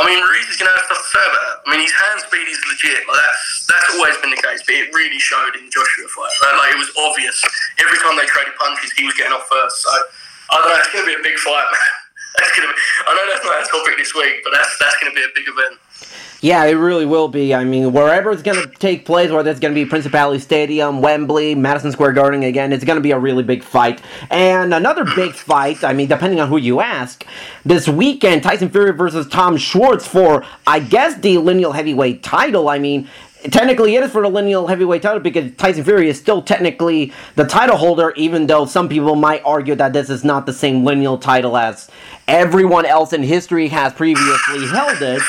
I 0.00 0.08
mean, 0.08 0.24
Ruiz 0.24 0.48
is 0.48 0.56
going 0.56 0.72
to 0.72 0.76
have 0.76 0.88
stuff 0.88 1.04
to 1.04 1.10
say 1.12 1.20
about 1.20 1.42
that. 1.44 1.56
I 1.64 1.66
mean, 1.68 1.84
his 1.84 1.92
hand 1.92 2.24
speed 2.24 2.48
is 2.48 2.56
legit. 2.64 3.04
Like 3.04 3.20
that's 3.20 3.44
that's 3.68 3.88
always 3.92 4.16
been 4.24 4.32
the 4.32 4.40
case, 4.40 4.64
but 4.64 4.72
it 4.72 4.88
really 4.96 5.20
showed 5.20 5.52
in 5.52 5.68
the 5.68 5.72
Joshua 5.72 6.08
fight. 6.08 6.32
Right? 6.40 6.56
Like 6.56 6.70
it 6.72 6.80
was 6.80 6.88
obvious 6.96 7.36
every 7.76 8.00
time 8.00 8.16
they 8.16 8.24
traded 8.24 8.56
punches, 8.56 8.88
he 8.96 9.04
was 9.04 9.12
getting 9.20 9.36
off 9.36 9.44
first. 9.52 9.84
So 9.84 9.92
I 9.92 10.64
don't 10.64 10.68
know. 10.72 10.80
It's 10.80 10.92
going 10.96 11.04
to 11.04 11.10
be 11.12 11.18
a 11.20 11.24
big 11.24 11.36
fight, 11.36 11.68
man. 11.76 11.92
That's 12.40 12.52
going 12.56 12.64
to 12.64 12.72
be. 12.72 12.76
I 13.04 13.10
know 13.12 13.24
that's 13.28 13.44
not 13.44 13.52
our 13.52 13.68
topic 13.68 14.00
this 14.00 14.16
week, 14.16 14.40
but 14.40 14.56
that's 14.56 14.72
that's 14.80 14.96
going 14.96 15.12
to 15.12 15.16
be 15.16 15.24
a 15.28 15.32
big 15.36 15.44
event. 15.44 15.76
Yeah, 16.42 16.64
it 16.64 16.72
really 16.72 17.06
will 17.06 17.28
be. 17.28 17.54
I 17.54 17.62
mean, 17.62 17.92
wherever 17.92 18.32
it's 18.32 18.42
going 18.42 18.60
to 18.60 18.68
take 18.78 19.04
place, 19.06 19.30
whether 19.30 19.48
it's 19.48 19.60
going 19.60 19.72
to 19.72 19.80
be 19.80 19.88
Principality 19.88 20.40
Stadium, 20.40 21.00
Wembley, 21.00 21.54
Madison 21.54 21.92
Square 21.92 22.14
Garden 22.14 22.42
again, 22.42 22.72
it's 22.72 22.82
going 22.82 22.96
to 22.96 23.00
be 23.00 23.12
a 23.12 23.18
really 23.18 23.44
big 23.44 23.62
fight. 23.62 24.02
And 24.28 24.74
another 24.74 25.04
big 25.04 25.34
fight, 25.34 25.84
I 25.84 25.92
mean, 25.92 26.08
depending 26.08 26.40
on 26.40 26.48
who 26.48 26.56
you 26.56 26.80
ask, 26.80 27.24
this 27.64 27.86
weekend, 27.86 28.42
Tyson 28.42 28.70
Fury 28.70 28.92
versus 28.92 29.28
Tom 29.28 29.56
Schwarz 29.56 30.04
for, 30.04 30.44
I 30.66 30.80
guess, 30.80 31.14
the 31.14 31.38
lineal 31.38 31.70
heavyweight 31.70 32.24
title. 32.24 32.68
I 32.68 32.80
mean, 32.80 33.08
technically 33.50 33.96
it 33.96 34.02
is 34.02 34.12
for 34.12 34.22
the 34.22 34.28
lineal 34.28 34.66
heavyweight 34.66 35.02
title 35.02 35.20
because 35.20 35.52
Tyson 35.56 35.84
Fury 35.84 36.08
is 36.08 36.18
still 36.18 36.42
technically 36.42 37.12
the 37.34 37.44
title 37.44 37.76
holder, 37.76 38.12
even 38.16 38.46
though 38.46 38.66
some 38.66 38.88
people 38.88 39.16
might 39.16 39.42
argue 39.44 39.74
that 39.74 39.92
this 39.92 40.10
is 40.10 40.24
not 40.24 40.46
the 40.46 40.52
same 40.52 40.84
lineal 40.84 41.18
title 41.18 41.56
as 41.56 41.88
everyone 42.28 42.86
else 42.86 43.12
in 43.12 43.22
history 43.22 43.68
has 43.68 43.92
previously 43.92 44.66
held 44.66 45.00
it. 45.02 45.22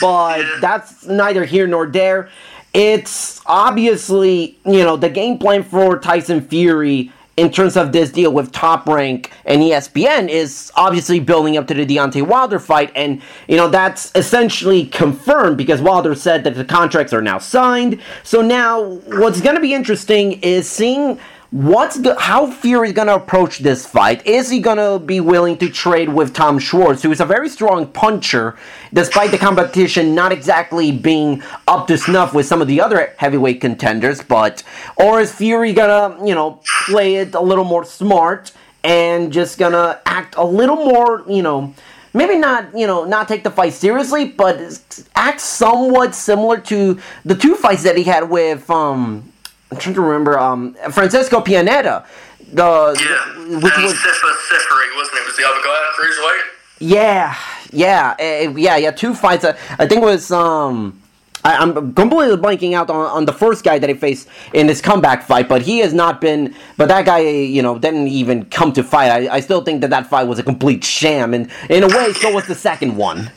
But 0.00 0.60
that's 0.60 1.06
neither 1.06 1.44
here 1.44 1.66
nor 1.66 1.86
there. 1.86 2.28
It's 2.74 3.40
obviously, 3.46 4.58
you 4.64 4.82
know, 4.82 4.96
the 4.96 5.10
game 5.10 5.38
plan 5.38 5.62
for 5.62 5.98
Tyson 5.98 6.40
Fury 6.40 7.12
in 7.36 7.50
terms 7.50 7.76
of 7.76 7.92
this 7.92 8.10
deal 8.10 8.32
with 8.32 8.52
Top 8.52 8.86
Rank 8.86 9.32
and 9.44 9.62
ESPN 9.62 10.28
is 10.28 10.70
obviously 10.76 11.18
building 11.18 11.56
up 11.56 11.66
to 11.68 11.74
the 11.74 11.86
Deontay 11.86 12.26
Wilder 12.26 12.58
fight, 12.58 12.92
and 12.94 13.22
you 13.48 13.56
know 13.56 13.68
that's 13.68 14.12
essentially 14.14 14.84
confirmed 14.86 15.56
because 15.56 15.80
Wilder 15.80 16.14
said 16.14 16.44
that 16.44 16.54
the 16.54 16.64
contracts 16.64 17.12
are 17.12 17.22
now 17.22 17.38
signed. 17.38 18.00
So 18.22 18.42
now, 18.42 18.82
what's 18.82 19.40
going 19.40 19.54
to 19.54 19.62
be 19.62 19.72
interesting 19.72 20.32
is 20.42 20.68
seeing 20.68 21.18
What's 21.52 22.00
how 22.18 22.50
Fury's 22.50 22.94
gonna 22.94 23.14
approach 23.14 23.58
this 23.58 23.84
fight? 23.84 24.26
Is 24.26 24.48
he 24.48 24.58
gonna 24.58 24.98
be 24.98 25.20
willing 25.20 25.58
to 25.58 25.68
trade 25.68 26.08
with 26.08 26.32
Tom 26.32 26.58
Schwarz, 26.58 27.02
who 27.02 27.12
is 27.12 27.20
a 27.20 27.26
very 27.26 27.50
strong 27.50 27.88
puncher, 27.88 28.56
despite 28.94 29.32
the 29.32 29.36
competition 29.36 30.14
not 30.14 30.32
exactly 30.32 30.90
being 30.90 31.42
up 31.68 31.88
to 31.88 31.98
snuff 31.98 32.32
with 32.32 32.46
some 32.46 32.62
of 32.62 32.68
the 32.68 32.80
other 32.80 33.12
heavyweight 33.18 33.60
contenders? 33.60 34.22
But 34.22 34.62
or 34.96 35.20
is 35.20 35.30
Fury 35.30 35.74
gonna, 35.74 36.26
you 36.26 36.34
know, 36.34 36.62
play 36.86 37.16
it 37.16 37.34
a 37.34 37.42
little 37.42 37.64
more 37.64 37.84
smart 37.84 38.52
and 38.82 39.30
just 39.30 39.58
gonna 39.58 40.00
act 40.06 40.36
a 40.38 40.44
little 40.44 40.76
more, 40.76 41.22
you 41.28 41.42
know? 41.42 41.74
maybe 42.14 42.36
not 42.36 42.66
you 42.76 42.86
know 42.86 43.04
not 43.04 43.28
take 43.28 43.44
the 43.44 43.50
fight 43.50 43.74
seriously, 43.74 44.26
but 44.26 45.04
act 45.16 45.40
somewhat 45.40 46.14
similar 46.14 46.58
to 46.58 46.98
the 47.26 47.34
two 47.34 47.54
fights 47.54 47.82
that 47.82 47.96
he 47.98 48.04
had 48.04 48.30
with 48.30 48.70
um 48.70 49.31
I'm 49.72 49.78
trying 49.78 49.94
to 49.94 50.02
remember 50.02 50.38
um, 50.38 50.74
Francisco 50.90 51.40
Pianeta. 51.40 52.04
The 52.52 52.62
yeah, 52.62 53.56
which 53.62 53.72
and 53.72 53.84
was 53.84 53.94
Seferi, 53.94 54.96
wasn't 54.96 55.16
it? 55.16 55.26
Was 55.26 55.36
the 55.38 55.48
other 55.48 55.62
guy 55.64 55.92
cruiserweight? 55.96 56.42
Yeah, 56.80 57.34
yeah, 57.70 58.14
uh, 58.20 58.50
yeah, 58.50 58.76
yeah. 58.76 58.90
Two 58.90 59.14
fights. 59.14 59.44
Uh, 59.44 59.56
I 59.78 59.86
think 59.86 60.02
it 60.02 60.04
was 60.04 60.30
um, 60.30 61.00
I, 61.42 61.62
am 61.62 61.94
completely 61.94 62.36
blanking 62.36 62.74
out 62.74 62.90
on, 62.90 63.06
on 63.06 63.24
the 63.24 63.32
first 63.32 63.64
guy 63.64 63.78
that 63.78 63.88
he 63.88 63.94
faced 63.94 64.28
in 64.52 64.68
his 64.68 64.82
comeback 64.82 65.22
fight, 65.22 65.48
but 65.48 65.62
he 65.62 65.78
has 65.78 65.94
not 65.94 66.20
been. 66.20 66.54
But 66.76 66.88
that 66.88 67.06
guy, 67.06 67.20
you 67.20 67.62
know, 67.62 67.78
didn't 67.78 68.08
even 68.08 68.44
come 68.44 68.74
to 68.74 68.84
fight. 68.84 69.08
I, 69.08 69.36
I 69.36 69.40
still 69.40 69.62
think 69.62 69.80
that 69.80 69.88
that 69.88 70.08
fight 70.08 70.24
was 70.24 70.38
a 70.38 70.42
complete 70.42 70.84
sham, 70.84 71.32
and 71.32 71.50
in 71.70 71.82
a 71.82 71.88
way, 71.88 72.12
so 72.12 72.30
was 72.34 72.46
the 72.46 72.54
second 72.54 72.98
one. 72.98 73.30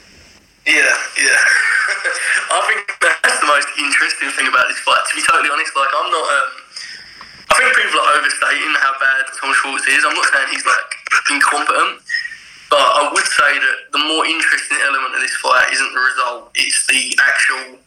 Yeah, 0.67 0.97
yeah. 1.17 1.37
I 2.55 2.63
think 2.71 2.87
that's 3.03 3.39
the 3.43 3.51
most 3.51 3.67
interesting 3.75 4.31
thing 4.31 4.47
about 4.47 4.71
this 4.71 4.79
fight. 4.79 5.03
To 5.03 5.13
be 5.15 5.23
totally 5.27 5.51
honest, 5.51 5.75
like 5.75 5.91
I'm 5.91 6.07
not. 6.07 6.23
Um, 6.23 6.51
I 7.51 7.53
think 7.59 7.71
people 7.75 7.99
are 7.99 8.15
overstating 8.15 8.73
how 8.79 8.95
bad 8.99 9.27
Tom 9.35 9.51
Schwarz 9.59 9.83
is. 9.91 10.03
I'm 10.07 10.15
not 10.15 10.27
saying 10.31 10.49
he's 10.55 10.63
like 10.63 10.91
incompetent, 11.35 11.99
but 12.71 12.79
I 12.79 13.11
would 13.11 13.27
say 13.27 13.51
that 13.59 13.77
the 13.91 14.01
more 14.07 14.23
interesting 14.23 14.79
element 14.87 15.15
of 15.15 15.21
this 15.21 15.35
fight 15.43 15.67
isn't 15.71 15.91
the 15.91 16.03
result; 16.03 16.55
it's 16.55 16.79
the 16.87 17.03
actual 17.19 17.79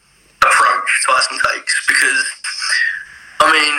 approach 0.44 0.90
Tyson 1.08 1.40
takes. 1.48 1.75
Because 1.88 2.20
I 3.40 3.48
mean, 3.48 3.75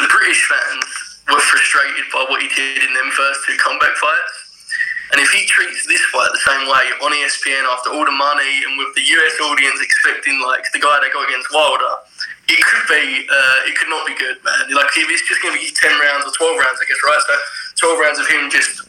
the 0.00 0.08
British 0.08 0.40
fans 0.48 0.88
were 1.28 1.44
frustrated 1.44 2.08
by 2.08 2.24
what 2.32 2.40
he 2.40 2.48
did 2.56 2.88
in 2.88 2.92
them 2.96 3.12
first 3.12 3.44
two 3.44 3.56
comeback 3.60 3.94
fights. 4.00 4.41
And 5.12 5.20
if 5.20 5.28
he 5.28 5.44
treats 5.44 5.84
this 5.84 6.00
fight 6.08 6.32
the 6.32 6.40
same 6.40 6.64
way 6.64 6.84
on 7.04 7.12
ESPN 7.12 7.68
after 7.68 7.92
all 7.92 8.04
the 8.08 8.16
money 8.16 8.64
and 8.64 8.80
with 8.80 8.96
the 8.96 9.04
US 9.04 9.36
audience 9.44 9.76
expecting 9.84 10.40
like 10.40 10.64
the 10.72 10.80
guy 10.80 10.96
that 11.04 11.12
got 11.12 11.28
against 11.28 11.52
Wilder, 11.52 12.00
it 12.48 12.60
could 12.64 12.86
be, 12.88 13.28
uh, 13.28 13.68
it 13.68 13.76
could 13.76 13.92
not 13.92 14.08
be 14.08 14.16
good, 14.16 14.40
man. 14.40 14.72
Like 14.72 14.88
if 14.96 15.04
it's 15.12 15.28
just 15.28 15.44
going 15.44 15.52
to 15.52 15.60
be 15.60 15.68
ten 15.76 15.92
rounds 16.00 16.24
or 16.24 16.32
twelve 16.32 16.56
rounds, 16.56 16.80
I 16.80 16.88
guess, 16.88 17.00
right? 17.04 17.22
So 17.28 17.34
twelve 17.76 18.00
rounds 18.00 18.18
of 18.18 18.26
him 18.28 18.48
just 18.48 18.80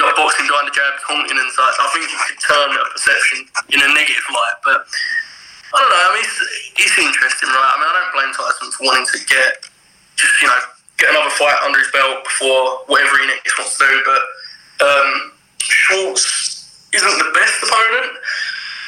like 0.00 0.16
boxing 0.16 0.48
behind 0.48 0.66
the 0.66 0.74
jab, 0.74 0.96
taunting 1.04 1.36
and 1.36 1.52
such. 1.52 1.76
I 1.78 1.86
think 1.92 2.08
it 2.08 2.16
could 2.16 2.40
turn 2.48 2.68
a 2.72 2.82
perception 2.88 3.38
in 3.76 3.78
a 3.84 3.88
negative 3.92 4.28
light, 4.32 4.58
but. 4.64 4.88
I 5.72 5.80
don't 5.80 5.88
know. 5.88 6.04
I 6.04 6.10
mean, 6.12 6.20
it's, 6.20 6.36
it's 6.84 6.96
interesting, 7.00 7.48
right? 7.48 7.72
I 7.72 7.76
mean, 7.80 7.88
I 7.88 7.92
don't 7.96 8.12
blame 8.12 8.32
Tyson 8.36 8.68
for 8.76 8.84
wanting 8.84 9.08
to 9.08 9.18
get 9.24 9.64
just 10.20 10.36
you 10.44 10.48
know 10.48 10.60
get 11.00 11.10
another 11.10 11.32
fight 11.34 11.56
under 11.64 11.80
his 11.80 11.90
belt 11.90 12.22
before 12.22 12.84
whatever 12.92 13.16
he 13.18 13.26
next 13.26 13.56
wants 13.56 13.80
to 13.80 13.88
do. 13.88 13.96
But 14.04 14.22
um, 14.84 15.32
Schwarz 15.68 16.66
isn't 16.92 17.16
the 17.18 17.30
best 17.34 17.56
opponent, 17.62 18.12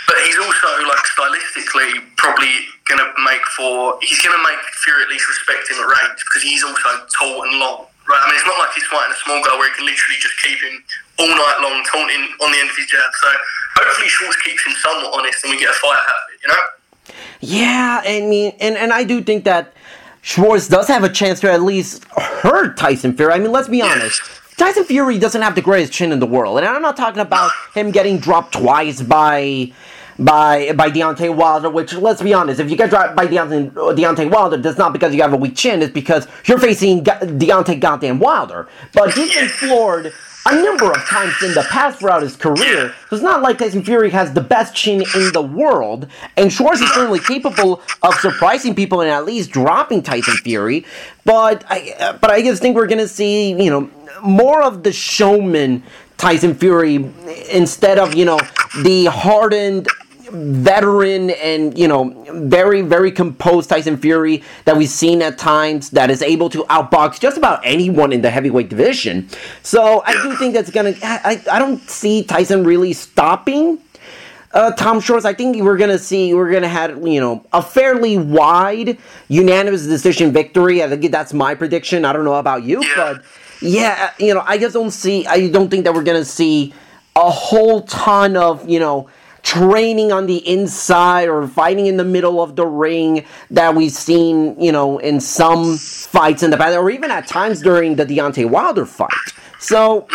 but 0.07 0.17
he's 0.27 0.39
also 0.39 0.69
like 0.89 1.05
stylistically 1.15 2.03
probably 2.17 2.51
going 2.85 3.01
to 3.01 3.09
make 3.25 3.45
for 3.57 3.99
he's 4.03 4.21
going 4.21 4.37
to 4.37 4.43
make 4.43 4.61
Fury 4.85 5.03
at 5.03 5.09
least 5.09 5.29
respect 5.29 5.71
him 5.71 5.79
at 5.79 5.87
range 5.87 6.21
because 6.27 6.43
he's 6.43 6.65
also 6.65 7.07
tall 7.15 7.45
and 7.47 7.59
long. 7.59 7.87
Right, 8.05 8.21
I 8.21 8.29
mean, 8.29 8.37
it's 8.37 8.45
not 8.45 8.59
like 8.61 8.69
he's 8.77 8.85
fighting 8.93 9.17
a 9.17 9.21
small 9.25 9.41
guy 9.41 9.57
where 9.57 9.65
he 9.65 9.75
can 9.81 9.87
literally 9.89 10.21
just 10.21 10.37
keep 10.45 10.61
him 10.61 10.85
all 11.25 11.33
night 11.33 11.59
long, 11.65 11.81
taunting 11.89 12.21
on 12.45 12.53
the 12.53 12.59
end 12.61 12.69
of 12.69 12.77
his 12.77 12.85
jab. 12.87 13.01
So 13.01 13.29
hopefully 13.81 14.09
Schwarz 14.09 14.37
keeps 14.45 14.61
him 14.67 14.75
somewhat 14.77 15.17
honest 15.17 15.43
and 15.45 15.53
we 15.53 15.59
get 15.59 15.71
a 15.71 15.79
fight 15.81 15.97
out 15.97 16.13
of 16.13 16.27
it, 16.29 16.39
you 16.43 16.49
know? 16.53 16.63
Yeah, 17.41 18.03
I 18.05 18.21
mean, 18.21 18.53
and, 18.61 18.77
and 18.77 18.93
I 18.93 19.05
do 19.05 19.23
think 19.23 19.45
that 19.45 19.73
Schwarz 20.21 20.69
does 20.69 20.89
have 20.89 21.05
a 21.05 21.09
chance 21.09 21.41
to 21.41 21.53
at 21.53 21.63
least 21.63 22.05
hurt 22.17 22.77
Tyson 22.77 23.17
Fury. 23.17 23.33
I 23.33 23.39
mean, 23.39 23.53
let's 23.53 23.69
be 23.69 23.81
honest. 23.81 24.21
Tyson 24.57 24.85
Fury 24.85 25.19
doesn't 25.19 25.43
have 25.43 25.55
the 25.55 25.63
greatest 25.63 25.93
chin 25.93 26.13
in 26.13 26.21
the 26.21 26.27
world, 26.27 26.59
and 26.59 26.67
I'm 26.67 26.83
not 26.83 26.97
talking 26.97 27.21
about 27.21 27.51
him 27.75 27.91
getting 27.91 28.19
dropped 28.19 28.55
twice 28.55 29.03
by 29.03 29.73
by 30.19 30.73
by 30.73 30.91
Deontay 30.91 31.35
Wilder. 31.35 31.69
Which, 31.69 31.93
let's 31.95 32.23
be 32.23 32.33
honest, 32.33 32.61
if 32.61 32.71
you 32.71 32.77
get 32.77 32.91
dropped 32.91 33.17
by 33.17 33.27
Deontay, 33.27 33.73
Deontay 33.73 34.31
Wilder, 34.31 34.57
that's 34.57 34.79
not 34.79 34.93
because 34.93 35.15
you 35.15 35.23
have 35.23 35.33
a 35.33 35.37
weak 35.37 35.57
chin. 35.57 35.83
It's 35.83 35.93
because 35.93 36.29
you're 36.45 36.59
facing 36.59 37.03
Deontay 37.03 37.81
goddamn 37.81 38.21
Wilder. 38.21 38.69
But 38.93 39.15
he's 39.15 39.35
been 39.35 39.49
floored 39.49 40.13
a 40.47 40.63
number 40.63 40.91
of 40.91 40.99
times 41.07 41.35
in 41.43 41.55
the 41.55 41.63
past 41.71 41.99
throughout 41.99 42.23
his 42.23 42.37
career. 42.37 42.95
So 43.09 43.17
it's 43.17 43.23
not 43.23 43.43
like 43.43 43.59
Tyson 43.59 43.83
Fury 43.83 44.11
has 44.11 44.35
the 44.35 44.43
best 44.43 44.75
chin 44.75 45.03
in 45.15 45.33
the 45.33 45.43
world, 45.43 46.07
and 46.37 46.53
Schwarz 46.53 46.81
is 46.81 46.93
certainly 46.93 47.19
capable 47.19 47.83
of 48.03 48.15
surprising 48.17 48.75
people 48.75 49.01
and 49.01 49.11
at 49.11 49.25
least 49.25 49.51
dropping 49.51 50.03
Tyson 50.03 50.37
Fury. 50.37 50.85
But 51.25 51.65
I, 51.69 52.17
but 52.21 52.31
I 52.31 52.43
just 52.43 52.61
think 52.61 52.77
we're 52.77 52.87
gonna 52.87 53.09
see, 53.09 53.51
you 53.53 53.71
know, 53.71 53.91
more 54.23 54.63
of 54.63 54.83
the 54.83 54.93
showman 54.93 55.83
Tyson 56.17 56.55
Fury 56.55 57.11
instead 57.51 57.99
of 57.99 58.15
you 58.15 58.25
know 58.25 58.39
the 58.83 59.07
hardened 59.07 59.89
veteran 60.31 61.31
and 61.31 61.77
you 61.79 61.87
know 61.87 62.25
very 62.33 62.81
very 62.81 63.13
composed 63.13 63.69
Tyson 63.69 63.97
Fury 63.97 64.43
that 64.65 64.77
we've 64.77 64.89
seen 64.89 65.23
at 65.23 65.39
times 65.39 65.91
that 65.91 66.11
is 66.11 66.23
able 66.23 66.49
to 66.51 66.65
outbox 66.65 67.21
just 67.21 67.37
about 67.37 67.61
anyone 67.65 68.13
in 68.13 68.23
the 68.23 68.31
heavyweight 68.31 68.69
division. 68.69 69.29
So 69.63 70.03
I 70.05 70.13
do 70.23 70.35
think 70.37 70.55
that's 70.55 70.71
gonna. 70.71 70.95
I 71.03 71.43
I 71.51 71.59
don't 71.59 71.81
see 71.89 72.25
Tyson 72.25 72.65
really 72.65 72.93
stopping. 72.93 73.79
Uh, 74.55 74.71
Tom 74.71 75.01
Schwarz, 75.01 75.25
I 75.25 75.35
think 75.35 75.61
we're 75.63 75.77
gonna 75.77 75.99
see 75.99 76.33
we're 76.33 76.53
gonna 76.53 76.69
have 76.69 77.05
you 77.07 77.21
know 77.21 77.45
a 77.53 77.61
fairly 77.61 78.17
wide 78.17 78.97
unanimous 79.29 79.85
decision 79.85 80.33
victory. 80.33 80.83
I 80.83 80.89
think 80.89 81.11
that's 81.11 81.35
my 81.35 81.57
prediction. 81.57 82.05
I 82.05 82.13
don't 82.13 82.25
know 82.25 82.35
about 82.35 82.63
you, 82.63 82.81
but 82.97 83.23
yeah, 83.61 84.13
you 84.19 84.33
know 84.33 84.45
I 84.47 84.57
just 84.59 84.75
don't 84.75 84.93
see. 84.93 85.27
I 85.27 85.49
don't 85.49 85.71
think 85.71 85.85
that 85.85 85.93
we're 85.93 86.05
gonna 86.05 86.25
see 86.25 86.73
a 87.17 87.31
whole 87.31 87.83
ton 87.83 88.37
of 88.37 88.69
you 88.69 88.79
know 88.79 89.11
training 89.43 90.11
on 90.13 90.27
the 90.27 90.37
inside 90.49 91.29
or 91.29 91.47
fighting 91.49 91.87
in 91.87 91.97
the 91.97 92.05
middle 92.05 92.41
of 92.41 92.57
the 92.57 92.67
ring 92.67 93.27
that 93.51 93.75
we've 93.75 93.93
seen, 93.93 94.59
you 94.59 94.73
know, 94.73 94.99
in 94.99 95.21
some 95.21 95.77
fights 95.77 96.43
in 96.43 96.51
the 96.51 96.57
past, 96.57 96.77
or 96.77 96.91
even 96.91 97.11
at 97.11 97.27
times 97.27 97.61
during 97.61 97.97
the 97.97 98.07
Deontay 98.07 98.49
Wilder 98.49 98.87
fight. 98.87 99.11
So 99.59 100.07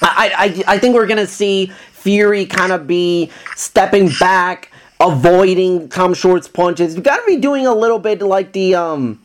I, 0.00 0.64
I, 0.66 0.74
I 0.74 0.78
think 0.78 0.94
we're 0.94 1.06
going 1.06 1.18
to 1.18 1.26
see 1.26 1.72
Fury 2.04 2.44
kind 2.44 2.70
of 2.70 2.86
be 2.86 3.30
stepping 3.56 4.10
back, 4.20 4.70
avoiding 5.00 5.88
Tom 5.88 6.12
Schwarz 6.12 6.46
punches. 6.46 6.94
You 6.94 7.00
got 7.00 7.16
to 7.16 7.26
be 7.26 7.36
doing 7.38 7.66
a 7.66 7.74
little 7.74 7.98
bit 7.98 8.20
like 8.20 8.52
the 8.52 8.74
um 8.74 9.23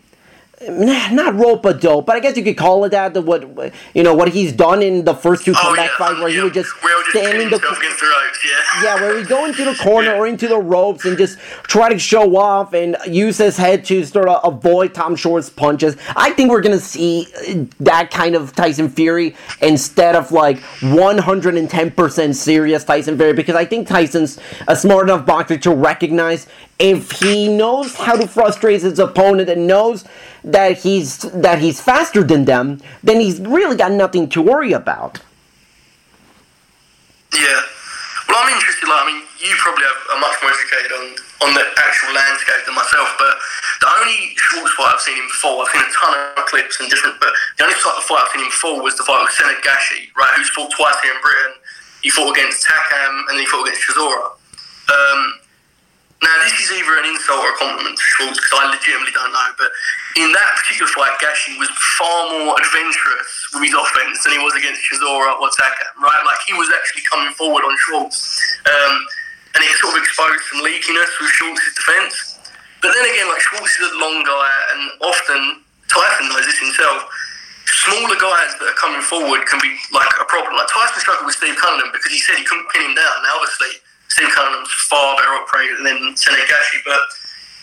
not 0.68 1.36
rope 1.36 1.66
a 1.66 1.74
dope, 1.74 2.06
but 2.06 2.16
I 2.16 2.20
guess 2.20 2.36
you 2.36 2.44
could 2.44 2.58
call 2.58 2.84
it 2.86 2.90
that. 2.90 3.14
The 3.14 3.22
what 3.22 3.74
you 3.94 4.04
know 4.04 4.14
what 4.14 4.30
he's 4.30 4.52
done 4.52 4.82
in 4.82 5.06
the 5.06 5.14
first 5.14 5.46
two 5.46 5.52
oh, 5.56 5.62
comeback 5.62 5.92
yeah, 5.92 5.98
fights, 5.98 6.20
where 6.20 6.30
yeah. 6.30 6.36
he 6.36 6.44
would 6.44 6.54
just 6.54 6.70
stand 7.12 7.42
in 7.42 7.50
the, 7.50 7.58
the 7.58 7.66
ropes, 7.66 8.46
yeah. 8.46 8.84
yeah, 8.84 8.96
where 8.96 9.18
he 9.18 9.24
go 9.24 9.46
into 9.46 9.64
the 9.64 9.74
corner 9.82 10.14
or 10.16 10.28
into 10.28 10.48
the 10.48 10.58
ropes 10.58 11.06
and 11.06 11.18
just 11.18 11.40
try 11.64 11.90
to 11.90 11.98
show 11.98 12.36
off 12.36 12.74
and 12.74 12.98
use 13.08 13.38
his 13.38 13.56
head 13.58 13.86
to 13.86 14.04
sort 14.04 14.28
of 14.28 14.42
avoid 14.44 14.94
Tom 14.94 15.16
Schwarz's 15.16 15.50
punches. 15.50 15.96
I 16.16 16.32
think 16.32 16.52
we're 16.52 16.62
gonna 16.62 16.80
see 16.80 17.28
uh, 17.48 17.66
that 17.80 18.12
kind 18.12 18.36
of 18.36 18.54
Tyson 18.54 18.90
Fury 18.90 19.36
instead 19.62 20.16
of 20.16 20.32
like 20.32 20.58
110% 20.82 22.36
serious 22.36 22.84
Tyson 22.84 23.18
Fury 23.18 23.34
because 23.34 23.56
I 23.56 23.66
think 23.66 23.88
Tyson's 23.88 24.40
a 24.68 24.76
smart 24.76 25.08
enough 25.08 25.26
boxer 25.26 25.58
to 25.58 25.74
recognize 25.74 26.48
if 26.80 27.12
he 27.12 27.50
knows 27.50 27.96
how 27.96 28.16
to 28.16 28.26
frustrate 28.26 28.82
his 28.82 28.98
opponent 29.00 29.50
and 29.50 29.68
knows 29.68 30.06
that 30.44 30.80
he's 30.80 31.20
that 31.20 31.60
he's 31.60 31.82
faster 31.82 32.24
than 32.24 32.46
them, 32.46 32.82
then 33.04 33.20
he's 33.20 33.40
really 33.42 33.76
got 33.76 33.92
nothing 33.92 34.30
to 34.30 34.42
worry 34.42 34.72
about. 34.72 35.20
Yeah. 37.36 37.62
Well, 38.28 38.40
I'm 38.40 38.54
interested. 38.54 38.88
Like, 38.88 39.04
I 39.04 39.06
mean, 39.12 39.22
you 39.44 39.54
probably 39.60 39.84
have, 39.84 40.00
are 40.16 40.22
much 40.24 40.38
more 40.42 40.52
educated 40.56 40.92
on 40.96 41.06
on 41.44 41.54
the 41.56 41.66
actual 41.78 42.16
landscape 42.16 42.64
than 42.64 42.76
myself. 42.76 43.12
But 43.20 43.36
the 43.84 43.90
only 44.00 44.36
Schwarz 44.40 44.72
fight 44.80 44.96
I've 44.96 45.04
seen 45.04 45.20
him 45.20 45.28
fall, 45.44 45.60
I've 45.60 45.72
seen 45.76 45.84
a 45.84 45.92
ton 45.92 46.16
of 46.38 46.46
clips 46.48 46.80
and 46.80 46.90
different. 46.90 47.20
But 47.20 47.36
the 47.60 47.68
only 47.68 47.76
fight 47.76 48.24
I've 48.24 48.32
seen 48.32 48.48
him 48.48 48.52
fall 48.56 48.80
was 48.80 48.96
the 48.96 49.04
fight 49.04 49.20
with 49.20 49.36
Senad 49.36 49.60
Gashi, 49.68 50.16
right? 50.16 50.32
Who's 50.40 50.50
fought 50.56 50.72
twice 50.72 50.96
here 51.04 51.12
in 51.12 51.20
Britain. 51.20 51.60
He 52.02 52.10
fought 52.10 52.32
against 52.32 52.64
Takam 52.64 53.28
and 53.28 53.36
then 53.36 53.44
he 53.44 53.46
fought 53.46 53.68
against 53.68 53.84
Chisora. 53.84 54.32
Um, 54.88 55.39
now, 56.20 56.36
this 56.44 56.52
is 56.60 56.68
either 56.76 57.00
an 57.00 57.08
insult 57.08 57.40
or 57.40 57.56
a 57.56 57.58
compliment 57.58 57.96
to 57.96 58.04
Schwarz 58.04 58.36
because 58.36 58.52
I 58.52 58.68
legitimately 58.68 59.16
don't 59.16 59.32
know. 59.32 59.50
But 59.56 59.72
in 60.20 60.28
that 60.36 60.50
particular 60.60 60.92
fight, 60.92 61.16
Gashi 61.24 61.56
was 61.56 61.72
far 61.96 62.28
more 62.36 62.60
adventurous 62.60 63.32
with 63.56 63.64
his 63.64 63.72
offense 63.72 64.28
than 64.28 64.36
he 64.36 64.42
was 64.44 64.52
against 64.60 64.84
Chisora 64.84 65.40
or 65.40 65.48
Takam, 65.56 65.96
right? 66.04 66.20
Like, 66.28 66.44
he 66.44 66.60
was 66.60 66.68
actually 66.76 67.08
coming 67.08 67.32
forward 67.40 67.64
on 67.64 67.72
Schwarz. 67.88 68.20
Um, 68.68 68.96
and 69.56 69.64
it 69.64 69.72
sort 69.80 69.96
of 69.96 70.04
exposed 70.04 70.44
some 70.52 70.60
leakiness 70.60 71.08
with 71.24 71.32
Schwarz's 71.40 71.72
defense. 71.80 72.16
But 72.84 72.92
then 72.92 73.06
again, 73.08 73.32
like, 73.32 73.40
Schwarz 73.40 73.72
is 73.80 73.88
a 73.88 74.00
long 74.04 74.20
guy, 74.28 74.52
and 74.76 74.82
often, 75.00 75.64
Tyson 75.88 76.28
knows 76.36 76.44
this 76.44 76.60
himself, 76.60 77.08
smaller 77.88 78.20
guys 78.20 78.60
that 78.60 78.68
are 78.68 78.80
coming 78.80 79.02
forward 79.08 79.48
can 79.48 79.64
be, 79.64 79.72
like, 79.96 80.12
a 80.20 80.28
problem. 80.28 80.52
Like, 80.60 80.68
Tyson 80.68 81.00
struggled 81.00 81.32
with 81.32 81.40
Steve 81.40 81.56
Cunningham 81.56 81.96
because 81.96 82.12
he 82.12 82.20
said 82.20 82.36
he 82.36 82.44
couldn't 82.44 82.68
pin 82.76 82.92
him 82.92 82.96
down. 83.00 83.16
Now, 83.24 83.40
obviously, 83.40 83.80
Steve 84.10 84.30
Cunningham's 84.34 84.74
far 84.90 85.16
better 85.18 85.34
operator 85.38 85.78
than 85.82 86.14
Senad 86.18 86.46
Gashi, 86.50 86.82
but 86.86 87.02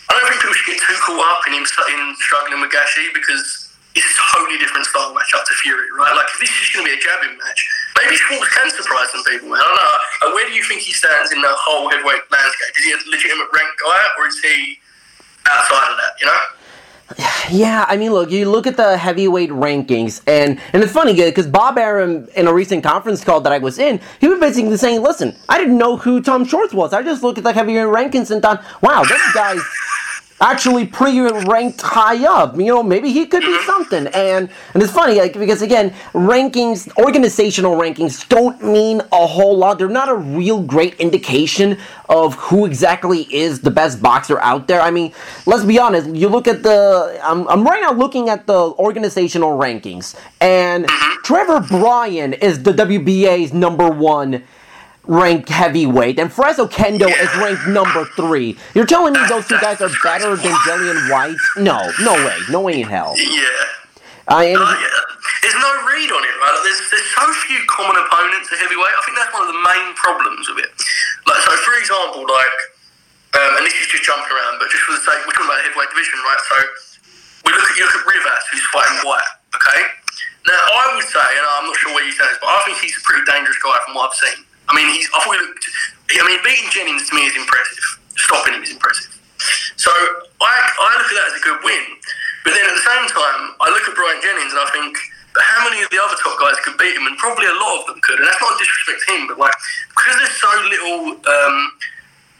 I 0.08 0.14
don't 0.14 0.26
think 0.30 0.40
people 0.40 0.54
should 0.54 0.70
get 0.74 0.80
too 0.82 0.98
caught 1.02 1.20
up 1.20 1.42
in 1.46 1.52
him 1.58 1.66
in 1.66 2.02
struggling 2.22 2.62
with 2.62 2.70
Gashi 2.70 3.10
because 3.12 3.66
it's 3.96 4.06
a 4.06 4.24
totally 4.36 4.60
different 4.60 4.84
style 4.86 5.10
match 5.16 5.32
up 5.32 5.42
to 5.48 5.54
Fury, 5.64 5.88
right? 5.96 6.12
Like, 6.12 6.28
if 6.30 6.38
this 6.38 6.52
is 6.52 6.68
going 6.70 6.84
to 6.84 6.92
be 6.92 6.96
a 6.96 7.00
jabbing 7.00 7.32
match, 7.40 7.60
maybe 7.96 8.14
Schwarz 8.14 8.44
can 8.52 8.68
surprise 8.70 9.08
some 9.08 9.24
people, 9.24 9.48
man. 9.48 9.58
I 9.58 9.64
don't 9.64 9.80
know. 9.80 10.36
Where 10.36 10.44
do 10.46 10.52
you 10.52 10.62
think 10.68 10.84
he 10.84 10.92
stands 10.92 11.32
in 11.32 11.40
the 11.40 11.50
whole 11.50 11.88
heavyweight 11.88 12.28
landscape? 12.28 12.72
Is 12.76 12.84
he 12.84 12.92
a 12.92 13.00
legitimate 13.08 13.48
ranked 13.56 13.80
guy, 13.80 14.00
or 14.20 14.28
is 14.28 14.36
he 14.44 14.78
outside 15.48 15.88
of 15.90 15.96
that, 15.96 16.12
you 16.20 16.28
know? 16.28 16.40
Yeah, 17.50 17.84
I 17.88 17.96
mean, 17.96 18.12
look, 18.12 18.30
you 18.30 18.50
look 18.50 18.66
at 18.66 18.76
the 18.76 18.96
heavyweight 18.98 19.50
rankings, 19.50 20.20
and 20.26 20.60
and 20.72 20.82
it's 20.82 20.92
funny 20.92 21.14
because 21.14 21.46
Bob 21.46 21.78
Arum 21.78 22.26
in 22.34 22.48
a 22.48 22.52
recent 22.52 22.82
conference 22.82 23.22
call 23.22 23.40
that 23.42 23.52
I 23.52 23.58
was 23.58 23.78
in, 23.78 24.00
he 24.20 24.26
was 24.28 24.40
basically 24.40 24.76
saying, 24.76 25.02
"Listen, 25.02 25.36
I 25.48 25.58
didn't 25.58 25.78
know 25.78 25.96
who 25.96 26.20
Tom 26.20 26.44
Schwarz 26.44 26.74
was. 26.74 26.92
I 26.92 27.02
just 27.02 27.22
looked 27.22 27.38
at 27.38 27.44
the 27.44 27.52
heavyweight 27.52 27.86
rankings 27.86 28.30
and 28.32 28.42
thought, 28.42 28.64
wow, 28.82 29.04
this 29.04 29.22
guy's." 29.34 29.62
Actually 30.40 30.86
pre-ranked 30.86 31.80
high 31.80 32.26
up. 32.26 32.56
You 32.56 32.66
know, 32.66 32.82
maybe 32.82 33.12
he 33.12 33.26
could 33.26 33.40
be 33.40 33.46
mm-hmm. 33.46 33.66
something. 33.66 34.06
And 34.08 34.50
and 34.74 34.82
it's 34.82 34.92
funny 34.92 35.14
like, 35.14 35.32
because 35.32 35.62
again, 35.62 35.90
rankings, 36.12 36.90
organizational 36.98 37.76
rankings 37.76 38.28
don't 38.28 38.62
mean 38.62 39.00
a 39.12 39.26
whole 39.26 39.56
lot. 39.56 39.78
They're 39.78 39.88
not 39.88 40.08
a 40.08 40.14
real 40.14 40.62
great 40.62 40.94
indication 41.00 41.78
of 42.08 42.34
who 42.34 42.66
exactly 42.66 43.22
is 43.34 43.60
the 43.60 43.70
best 43.70 44.02
boxer 44.02 44.38
out 44.40 44.68
there. 44.68 44.80
I 44.80 44.90
mean, 44.90 45.12
let's 45.46 45.64
be 45.64 45.78
honest. 45.78 46.08
You 46.10 46.28
look 46.28 46.48
at 46.48 46.62
the 46.62 47.18
I'm, 47.22 47.48
I'm 47.48 47.64
right 47.64 47.80
now 47.80 47.92
looking 47.92 48.28
at 48.28 48.46
the 48.46 48.72
organizational 48.78 49.58
rankings, 49.58 50.14
and 50.40 50.86
mm-hmm. 50.86 51.22
Trevor 51.22 51.60
Bryan 51.60 52.34
is 52.34 52.62
the 52.62 52.72
WBA's 52.72 53.52
number 53.52 53.90
one 53.90 54.44
ranked 55.06 55.48
heavyweight, 55.48 56.18
and 56.18 56.32
Fres 56.32 56.56
Oquendo 56.58 57.06
is 57.08 57.30
ranked 57.36 57.66
number 57.68 58.04
three. 58.16 58.56
You're 58.74 58.86
telling 58.86 59.12
me 59.14 59.20
those 59.28 59.46
two 59.46 59.58
guys 59.60 59.80
are 59.80 59.90
better 60.02 60.36
than 60.36 60.52
Dillian 60.66 61.10
Whyte? 61.10 61.36
No, 61.56 61.90
no 62.02 62.14
way, 62.14 62.38
no 62.50 62.60
way 62.60 62.80
in 62.82 62.88
hell. 62.88 63.14
Yeah. 63.16 63.46
I 64.28 64.50
and, 64.50 64.58
Uh, 64.58 64.66
yeah. 64.66 65.02
There's 65.42 65.54
no 65.62 65.72
read 65.86 66.10
on 66.10 66.22
it, 66.26 66.34
right? 66.42 66.58
There's, 66.66 66.82
there's 66.90 67.10
so 67.14 67.22
few 67.46 67.62
common 67.70 67.94
opponents 68.02 68.50
at 68.50 68.58
heavyweight. 68.58 68.94
I 68.98 69.02
think 69.06 69.14
that's 69.14 69.30
one 69.30 69.46
of 69.46 69.50
the 69.54 69.62
main 69.62 69.94
problems 69.94 70.50
with 70.50 70.66
it. 70.66 70.72
Like, 71.26 71.38
so 71.46 71.54
for 71.62 71.74
example, 71.78 72.26
like, 72.26 72.56
um, 73.38 73.60
and 73.60 73.62
this 73.62 73.74
is 73.78 73.86
just 73.86 74.02
jumping 74.02 74.26
around, 74.26 74.58
but 74.58 74.66
just 74.74 74.82
for 74.82 74.98
the 74.98 75.02
sake, 75.06 75.22
we're 75.22 75.34
talking 75.36 75.46
about 75.46 75.62
the 75.62 75.66
heavyweight 75.70 75.90
division, 75.94 76.18
right? 76.26 76.42
So 76.50 76.56
we 77.46 77.54
look 77.54 77.62
at 77.62 77.74
you 77.78 77.86
look 77.86 77.94
at 77.94 78.04
Rivas, 78.06 78.42
who's 78.50 78.66
fighting 78.74 78.98
Whyte. 79.06 79.30
Okay. 79.54 79.80
Now 80.46 80.58
I 80.58 80.94
would 80.94 81.06
say, 81.06 81.26
and 81.38 81.44
I'm 81.58 81.66
not 81.70 81.76
sure 81.78 81.94
where 81.94 82.06
you 82.06 82.14
stand 82.14 82.30
this, 82.34 82.38
but 82.42 82.50
I 82.50 82.58
think 82.66 82.78
he's 82.82 82.96
a 82.98 83.02
pretty 83.06 83.22
dangerous 83.26 83.58
guy 83.62 83.78
from 83.86 83.94
what 83.98 84.10
I've 84.10 84.18
seen. 84.18 84.45
I 84.68 84.74
mean, 84.74 84.88
he's. 84.90 85.08
I 85.14 85.20
thought 85.22 85.36
he 85.36 85.42
looked. 85.42 85.66
I 86.10 86.24
mean, 86.26 86.40
beating 86.42 86.70
Jennings 86.70 87.08
to 87.10 87.12
me 87.14 87.26
is 87.26 87.36
impressive. 87.36 87.84
Stopping 88.16 88.54
him 88.54 88.62
is 88.62 88.72
impressive. 88.72 89.12
So 89.76 89.90
I, 89.92 90.50
I 90.50 90.90
look 90.98 91.08
at 91.10 91.16
that 91.16 91.28
as 91.30 91.36
a 91.38 91.44
good 91.44 91.60
win. 91.62 91.84
But 92.46 92.54
then 92.54 92.62
at 92.62 92.74
the 92.74 92.86
same 92.86 93.06
time, 93.10 93.42
I 93.58 93.68
look 93.74 93.84
at 93.86 93.94
Bryant 93.98 94.22
Jennings 94.22 94.54
and 94.54 94.62
I 94.62 94.70
think, 94.70 94.94
but 95.34 95.42
how 95.42 95.66
many 95.68 95.82
of 95.82 95.90
the 95.90 95.98
other 95.98 96.16
top 96.22 96.38
guys 96.38 96.56
could 96.62 96.78
beat 96.78 96.94
him? 96.94 97.04
And 97.10 97.18
probably 97.18 97.44
a 97.44 97.58
lot 97.58 97.82
of 97.82 97.92
them 97.92 97.98
could. 98.00 98.22
And 98.22 98.26
that's 98.26 98.40
not 98.40 98.54
disrespect 98.56 99.02
him, 99.10 99.28
but 99.28 99.36
like 99.36 99.54
because 99.92 100.16
there's 100.16 100.38
so 100.40 100.50
little 100.70 101.18
um, 101.26 101.56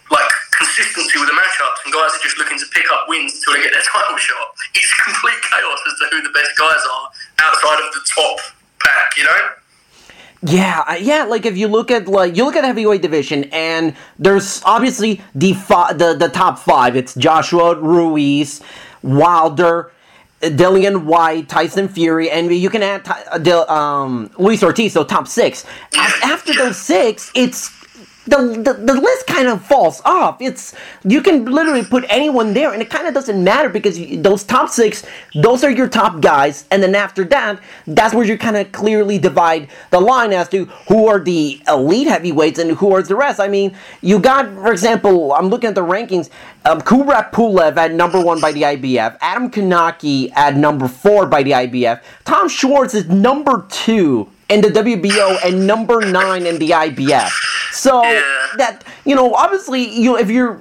like 0.09 0.31
consistency 0.57 1.21
with 1.21 1.29
the 1.29 1.37
matchups, 1.37 1.85
and 1.85 1.93
guys 1.93 2.15
are 2.15 2.25
just 2.25 2.39
looking 2.41 2.57
to 2.57 2.67
pick 2.73 2.89
up 2.89 3.05
wins 3.11 3.37
until 3.37 3.59
they 3.59 3.69
get 3.69 3.75
their 3.75 3.85
title 3.93 4.17
shot. 4.17 4.49
It's 4.73 4.89
complete 4.97 5.41
chaos 5.45 5.81
as 5.85 5.95
to 6.01 6.05
who 6.09 6.19
the 6.25 6.33
best 6.33 6.55
guys 6.57 6.83
are 6.87 7.07
outside 7.45 7.79
of 7.85 7.91
the 7.93 8.03
top 8.07 8.39
pack. 8.81 9.13
You 9.19 9.29
know. 9.29 9.66
Yeah, 10.43 10.97
yeah. 10.97 11.25
Like 11.25 11.47
if 11.47 11.57
you 11.57 11.67
look 11.69 11.91
at 11.91 12.09
like 12.09 12.37
you 12.37 12.45
look 12.45 12.57
at 12.57 12.65
heavyweight 12.65 13.03
division, 13.03 13.45
and 13.45 13.97
there's 14.19 14.63
obviously 14.65 15.21
the 15.35 15.55
fi- 15.55 15.93
the 15.95 16.15
the 16.15 16.29
top 16.29 16.59
five. 16.59 16.95
It's 16.95 17.15
Joshua 17.15 17.75
Ruiz, 17.75 18.61
Wilder, 19.03 19.91
Dillian 20.43 21.05
Whyte, 21.05 21.49
Tyson 21.49 21.89
Fury, 21.89 22.31
and 22.31 22.55
you 22.55 22.69
can 22.71 22.83
add 22.83 23.09
uh, 23.09 23.65
um, 23.73 24.31
Luis 24.39 24.63
Ortiz. 24.63 24.93
So 24.93 25.05
top 25.05 25.27
six. 25.27 25.65
After 25.97 26.53
those 26.53 26.77
six, 26.77 27.33
it's 27.35 27.71
the, 28.27 28.39
the 28.63 28.73
the 28.75 29.01
list 29.01 29.27
kind 29.27 29.49
of 29.49 29.65
falls 29.65 30.03
off. 30.05 30.41
It's 30.41 30.75
you 31.05 31.23
can 31.23 31.45
literally 31.45 31.85
put 31.85 32.05
anyone 32.09 32.55
there, 32.55 32.73
and 32.73 32.83
it 32.83 32.91
kind 32.91 33.07
of 33.07 33.15
doesn't 33.15 33.43
matter 33.43 33.69
because 33.69 33.99
you, 33.99 34.21
those 34.21 34.43
top 34.43 34.69
six, 34.69 35.05
those 35.35 35.63
are 35.63 35.71
your 35.71 35.89
top 35.89 36.21
guys, 36.21 36.65
and 36.71 36.83
then 36.83 36.95
after 36.95 37.25
that, 37.25 37.61
that's 37.87 38.15
where 38.15 38.27
you 38.27 38.37
kind 38.37 38.57
of 38.57 38.73
clearly 38.73 39.19
divide 39.19 39.69
the 39.91 40.01
line 40.01 40.33
as 40.33 40.49
to 40.49 40.65
who 40.89 41.07
are 41.07 41.21
the 41.21 41.61
elite 41.69 42.09
heavyweights 42.09 42.59
and 42.59 42.73
who 42.73 42.95
are 42.95 43.03
the 43.03 43.15
rest. 43.17 43.39
I 43.39 43.49
mean, 43.49 43.77
you 44.03 44.19
got, 44.19 44.47
for 44.47 44.73
example, 44.73 45.33
I'm 45.33 45.49
looking 45.49 45.69
at 45.69 45.75
the 45.75 45.83
rankings. 45.85 46.31
Um, 46.65 46.81
Kubrat 46.81 47.31
Pulev 47.31 47.77
at 47.77 47.93
number 47.93 48.21
one 48.21 48.41
by 48.41 48.51
the 48.51 48.63
IBF, 48.63 49.19
Adam 49.21 49.51
Kownacki 49.53 50.33
at 50.35 50.57
number 50.57 50.89
four 50.89 51.27
by 51.27 51.45
the 51.45 51.53
IBF, 51.53 52.03
Tom 52.25 52.49
Schwarz 52.49 52.93
is 52.93 53.07
number 53.07 53.67
two 53.71 54.29
in 54.49 54.61
the 54.61 54.69
WBO 54.69 55.39
and 55.45 55.67
number 55.67 56.01
nine 56.01 56.47
in 56.47 56.59
the 56.59 56.71
IBF. 56.71 57.31
So 57.73 58.03
Yeah. 58.03 58.23
that 58.59 58.85
you 59.05 59.15
know, 59.15 59.35
obviously, 59.35 59.89
you 59.89 60.13
know, 60.13 60.17
if 60.19 60.31
you're 60.31 60.59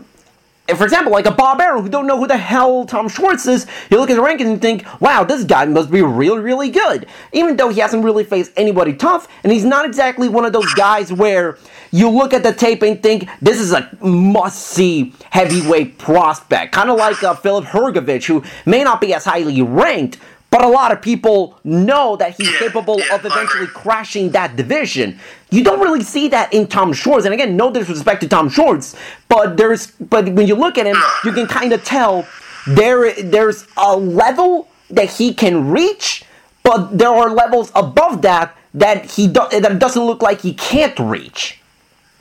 if, 0.67 0.80
for 0.80 0.84
example, 0.84 1.12
like 1.12 1.28
a 1.28 1.32
Bob 1.32 1.62
Arum 1.62 1.84
who 1.84 1.89
don't 1.89 2.08
know 2.08 2.17
who 2.17 2.26
the 2.26 2.38
hell 2.38 2.86
Tom 2.86 3.08
Schwarz 3.08 3.45
is, 3.45 3.67
you 3.91 4.00
look 4.00 4.10
at 4.10 4.15
the 4.15 4.21
rankings 4.24 4.52
and 4.52 4.60
think, 4.60 4.84
wow, 5.00 5.24
this 5.24 5.43
guy 5.43 5.63
must 5.65 5.91
be 5.91 6.02
really, 6.02 6.39
really 6.39 6.71
good. 6.71 7.06
Even 7.34 7.56
though 7.56 7.69
he 7.69 7.80
hasn't 7.82 8.04
really 8.04 8.24
faced 8.24 8.52
anybody 8.58 8.93
tough, 8.93 9.28
and 9.43 9.54
he's 9.54 9.63
not 9.63 9.86
exactly 9.86 10.28
one 10.28 10.43
of 10.43 10.54
those 10.54 10.74
guys 10.74 11.13
where 11.13 11.60
you 11.91 12.10
look 12.10 12.34
at 12.34 12.41
the 12.41 12.52
tape 12.52 12.82
and 12.82 13.04
think, 13.04 13.30
this 13.43 13.60
is 13.60 13.74
a 13.74 13.88
must-see 14.02 15.13
heavyweight 15.30 16.00
prospect. 16.00 16.74
Kind 16.74 16.89
of 16.89 16.98
like 16.98 17.21
uh, 17.24 17.36
Filip 17.36 17.65
Hrgović, 17.65 18.26
who 18.26 18.43
may 18.65 18.84
not 18.84 19.00
be 19.00 19.13
as 19.13 19.24
highly 19.24 19.62
ranked, 19.62 20.17
but 20.56 20.63
a 20.63 20.70
lot 20.70 20.94
of 20.94 21.02
people 21.02 21.60
know 21.65 22.15
that 22.15 22.38
he's 22.38 22.50
Yeah, 22.50 22.60
capable 22.60 22.98
yeah, 22.98 23.15
of 23.15 23.26
eventually 23.26 23.68
crashing 23.68 24.30
that 24.30 24.56
division. 24.56 25.20
You 25.52 25.65
don't 25.65 25.82
really 25.82 26.02
see 26.02 26.30
that 26.30 26.54
in 26.54 26.68
Tom 26.68 26.94
Schwarz. 26.94 27.26
And 27.26 27.34
again, 27.34 27.58
no 27.58 27.74
disrespect 27.74 28.22
to 28.22 28.30
Tom 28.30 28.48
Schwarz, 28.48 28.96
but 29.28 29.58
there's 29.58 29.88
but 30.13 30.30
when 30.30 30.48
you 30.48 30.56
look 30.56 30.78
at 30.78 30.86
him, 30.86 30.96
you 31.26 31.34
can 31.34 31.46
kind 31.46 31.74
of 31.74 31.84
tell 31.84 32.26
there 32.68 33.12
there's 33.22 33.68
a 33.76 33.98
level 33.98 34.70
that 34.91 35.10
he 35.10 35.34
can 35.34 35.72
reach, 35.72 36.24
but 36.63 36.98
there 37.00 37.10
are 37.10 37.30
levels 37.30 37.70
above 37.76 38.22
that 38.22 38.56
that 38.76 39.12
he 39.12 39.28
do, 39.28 39.41
that 39.52 39.74
it 39.74 39.80
doesn't 39.80 40.06
look 40.06 40.22
like 40.22 40.39
he 40.39 40.54
can't 40.54 40.98
reach. 41.00 41.60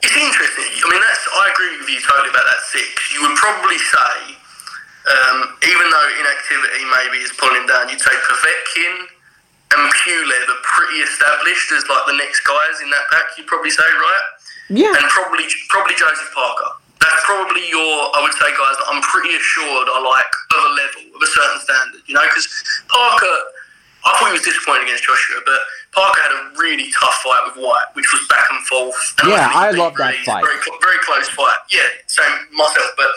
It's 0.02 0.16
interesting. 0.16 0.64
I 0.84 0.90
mean, 0.90 1.00
that's 1.00 1.22
I 1.32 1.50
agree 1.54 1.78
with 1.78 1.88
you 1.88 2.00
totally 2.00 2.30
about 2.30 2.46
that 2.50 2.62
six. 2.66 3.14
You 3.14 3.22
would 3.22 3.36
probably 3.36 3.78
say, 3.78 4.33
um, 5.04 5.52
even 5.60 5.86
though 5.90 6.08
inactivity 6.20 6.84
maybe 6.88 7.20
is 7.20 7.32
pulling 7.36 7.60
him 7.60 7.66
down, 7.68 7.88
you'd 7.92 8.00
say 8.00 8.14
Povetkin 8.24 8.94
and 9.76 9.82
Pulev 10.00 10.46
are 10.48 10.62
pretty 10.64 11.04
established 11.04 11.72
as 11.72 11.84
like 11.88 12.04
the 12.06 12.16
next 12.16 12.40
guys 12.46 12.80
in 12.80 12.88
that 12.90 13.04
pack. 13.12 13.36
You'd 13.36 13.46
probably 13.46 13.70
say, 13.70 13.84
right? 13.84 14.26
Yeah. 14.70 14.96
And 14.96 15.04
probably 15.12 15.44
probably 15.68 15.94
Joseph 15.94 16.30
Parker. 16.32 16.80
That's 17.04 17.20
probably 17.28 17.68
your, 17.68 17.84
I 18.16 18.24
would 18.24 18.32
say, 18.32 18.48
guys 18.48 18.76
that 18.80 18.88
I'm 18.88 19.02
pretty 19.04 19.36
assured 19.36 19.86
are 19.92 20.00
like 20.00 20.32
of 20.56 20.60
a 20.64 20.72
level, 20.72 21.04
of 21.12 21.20
a 21.20 21.28
certain 21.28 21.60
standard. 21.60 22.00
You 22.08 22.16
know, 22.16 22.24
because 22.24 22.48
Parker, 22.88 23.36
I 24.08 24.16
thought 24.16 24.32
he 24.32 24.36
was 24.40 24.46
disappointed 24.46 24.88
against 24.88 25.04
Joshua, 25.04 25.44
but 25.44 25.60
Parker 25.92 26.20
had 26.24 26.32
a 26.32 26.40
really 26.56 26.88
tough 26.96 27.12
fight 27.20 27.44
with 27.44 27.60
Whyte, 27.60 27.92
which 27.92 28.08
was 28.08 28.24
back 28.32 28.48
and 28.48 28.64
forth. 28.64 28.96
And 29.20 29.36
Yeah, 29.36 29.52
think 29.52 29.52
I 29.52 29.70
love 29.76 29.92
that 30.00 30.16
fight. 30.24 30.48
Very, 30.48 30.56
very 30.80 31.00
close 31.04 31.28
fight. 31.28 31.60
Yeah, 31.68 31.84
same 32.08 32.32
myself. 32.56 32.88
But 32.96 33.12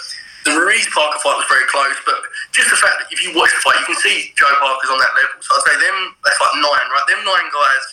the 0.47 0.55
Ruiz 0.55 0.87
Parker 0.95 1.19
fight 1.19 1.35
was 1.35 1.49
very 1.51 1.67
close. 1.67 1.99
But 2.07 2.23
just 2.55 2.71
the 2.71 2.79
fact 2.79 3.03
that 3.03 3.11
if 3.11 3.19
you 3.21 3.35
watch 3.35 3.51
the 3.51 3.61
fight, 3.61 3.77
you 3.83 3.87
can 3.91 3.99
see 3.99 4.31
Joe 4.39 4.49
Parker's 4.63 4.89
on 4.89 4.99
that 5.03 5.13
level. 5.13 5.37
So 5.43 5.51
I'd 5.51 5.67
say 5.67 5.75
them, 5.83 6.15
that's 6.23 6.39
like 6.39 6.55
nine, 6.63 6.87
right? 6.89 7.05
Them 7.11 7.21
nine 7.27 7.47
guys 7.51 7.85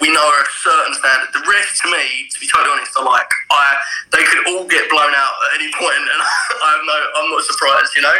we 0.00 0.14
know 0.14 0.22
are 0.22 0.42
a 0.42 0.50
certain 0.62 0.94
standard. 0.94 1.30
The 1.34 1.42
rest, 1.42 1.82
to 1.82 1.90
me, 1.90 2.30
to 2.30 2.36
be 2.38 2.46
totally 2.46 2.70
honest, 2.78 2.94
are 2.94 3.04
like 3.04 3.30
I 3.50 3.66
they 4.14 4.22
could 4.24 4.46
all 4.46 4.66
get 4.66 4.88
blown 4.90 5.10
out 5.14 5.34
at 5.50 5.58
any 5.58 5.70
point, 5.74 5.98
and 5.98 6.20
I'm 6.70 6.80
no, 6.86 6.98
I'm 7.18 7.30
not 7.30 7.42
surprised. 7.44 7.94
You 7.96 8.02
know. 8.02 8.18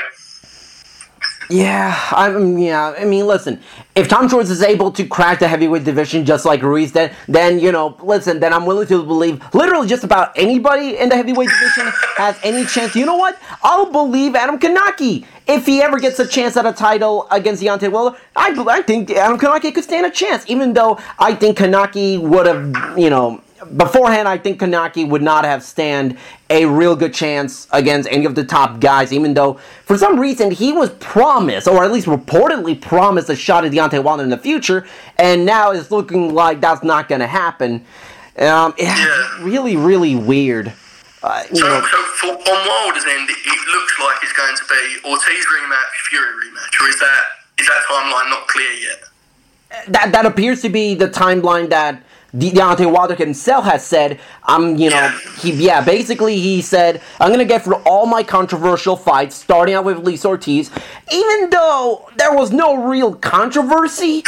Yeah, 1.51 1.99
I'm. 2.11 2.59
Yeah, 2.59 2.95
I 2.99 3.05
mean, 3.07 3.27
listen. 3.27 3.61
If 3.95 4.07
Tom 4.07 4.29
Schwarz 4.29 4.51
is 4.51 4.63
able 4.63 4.93
to 4.93 5.07
crack 5.07 5.39
the 5.39 5.49
heavyweight 5.49 5.85
division 5.85 6.27
just 6.27 6.45
like 6.45 6.61
Ruiz 6.63 6.93
did, 6.93 7.13
then 7.27 7.59
you 7.59 7.73
know, 7.73 7.97
listen. 8.03 8.39
Then 8.39 8.53
I'm 8.53 8.67
willing 8.67 8.87
to 8.89 9.03
believe 9.03 9.43
literally 9.55 9.89
just 9.89 10.05
about 10.05 10.33
anybody 10.37 10.99
in 10.99 11.09
the 11.09 11.17
heavyweight 11.17 11.49
division 11.49 11.91
has 12.17 12.39
any 12.43 12.67
chance. 12.67 12.95
You 12.95 13.07
know 13.07 13.17
what? 13.17 13.39
I'll 13.63 13.91
believe 13.91 14.35
Adam 14.35 14.59
Kownacki 14.59 15.25
if 15.47 15.65
he 15.65 15.81
ever 15.81 15.99
gets 15.99 16.19
a 16.19 16.27
chance 16.27 16.57
at 16.59 16.67
a 16.67 16.73
title 16.73 17.27
against 17.31 17.63
Deontay 17.63 17.91
Wilder. 17.91 18.19
I, 18.37 18.55
I 18.69 18.83
think 18.83 19.11
Adam 19.11 19.39
Kownacki 19.39 19.75
could 19.75 19.85
stand 19.85 20.05
a 20.05 20.11
chance, 20.11 20.45
even 20.49 20.75
though 20.75 20.99
I 21.19 21.35
think 21.35 21.57
Kownacki 21.57 22.21
would 22.21 22.45
have, 22.45 22.99
you 22.99 23.09
know, 23.09 23.41
beforehand, 23.77 24.29
I 24.29 24.39
think 24.39 24.61
Kownacki 24.61 25.09
would 25.09 25.23
not 25.23 25.45
have 25.45 25.63
stand 25.63 26.17
a 26.51 26.67
real 26.67 26.97
good 26.97 27.13
chance 27.15 27.67
against 27.73 28.09
any 28.11 28.25
of 28.25 28.35
the 28.35 28.45
top 28.45 28.81
guys, 28.81 29.13
even 29.13 29.35
though 29.35 29.55
for 29.85 29.97
some 29.99 30.19
reason 30.19 30.51
he 30.51 30.73
was 30.73 30.91
promised, 31.01 31.69
or 31.69 31.85
at 31.85 31.93
least 31.93 32.07
reportedly 32.07 32.81
promised, 32.81 33.29
a 33.29 33.37
shot 33.37 33.65
at 33.65 33.73
Deontay 33.73 34.03
Wilder 34.03 34.23
in 34.23 34.31
the 34.31 34.39
future, 34.39 34.87
and 35.17 35.45
now 35.45 35.71
it's 35.71 35.91
looking 35.91 36.35
like 36.35 36.61
that's 36.61 36.83
not 36.83 37.09
going 37.09 37.21
to 37.21 37.27
happen. 37.27 37.85
Um, 38.39 38.75
yeah, 38.79 39.43
really, 39.43 39.77
really 39.77 40.15
weird. 40.15 40.73
Uh, 41.23 41.43
So, 41.53 41.67
know, 41.67 41.81
so 41.81 41.97
for, 42.21 42.27
on 42.29 42.69
Wilder's 42.69 43.05
end, 43.05 43.29
it, 43.29 43.37
it 43.45 43.69
looks 43.75 43.99
like 43.99 44.17
it's 44.23 44.33
going 44.33 44.55
to 44.57 44.65
be 44.69 45.11
Ortiz 45.11 45.47
rematch, 45.47 45.95
Fury 46.09 46.27
rematch, 46.27 46.81
or 46.81 46.89
is 46.89 47.01
that 47.01 47.25
is 47.59 47.67
that 47.67 47.81
timeline 47.91 48.31
not 48.31 48.47
clear 48.47 48.71
yet? 48.71 49.09
that 49.89 50.13
that 50.13 50.27
appears 50.27 50.63
to 50.63 50.69
be 50.69 50.95
the 50.95 51.09
timeline 51.09 51.69
that 51.71 52.03
De- 52.37 52.51
Deontay 52.51 52.91
Wilder 52.93 53.15
himself 53.15 53.65
has 53.65 53.85
said, 53.87 54.21
"I'm, 54.45 54.77
you 54.77 54.91
know, 54.91 55.09
he, 55.41 55.53
yeah, 55.53 55.81
basically 55.83 56.39
he 56.39 56.61
said, 56.61 57.01
I'm 57.21 57.31
gonna 57.31 57.47
get 57.47 57.65
through 57.65 57.77
all 57.87 58.05
my 58.05 58.23
controversial 58.23 58.97
fights, 58.97 59.35
starting 59.37 59.75
out 59.75 59.85
with 59.85 59.99
Luis 59.99 60.25
Ortiz, 60.27 60.71
even 61.11 61.49
though 61.51 62.09
there 62.17 62.35
was 62.35 62.53
no 62.53 62.77
real 62.77 63.15
controversy 63.15 64.23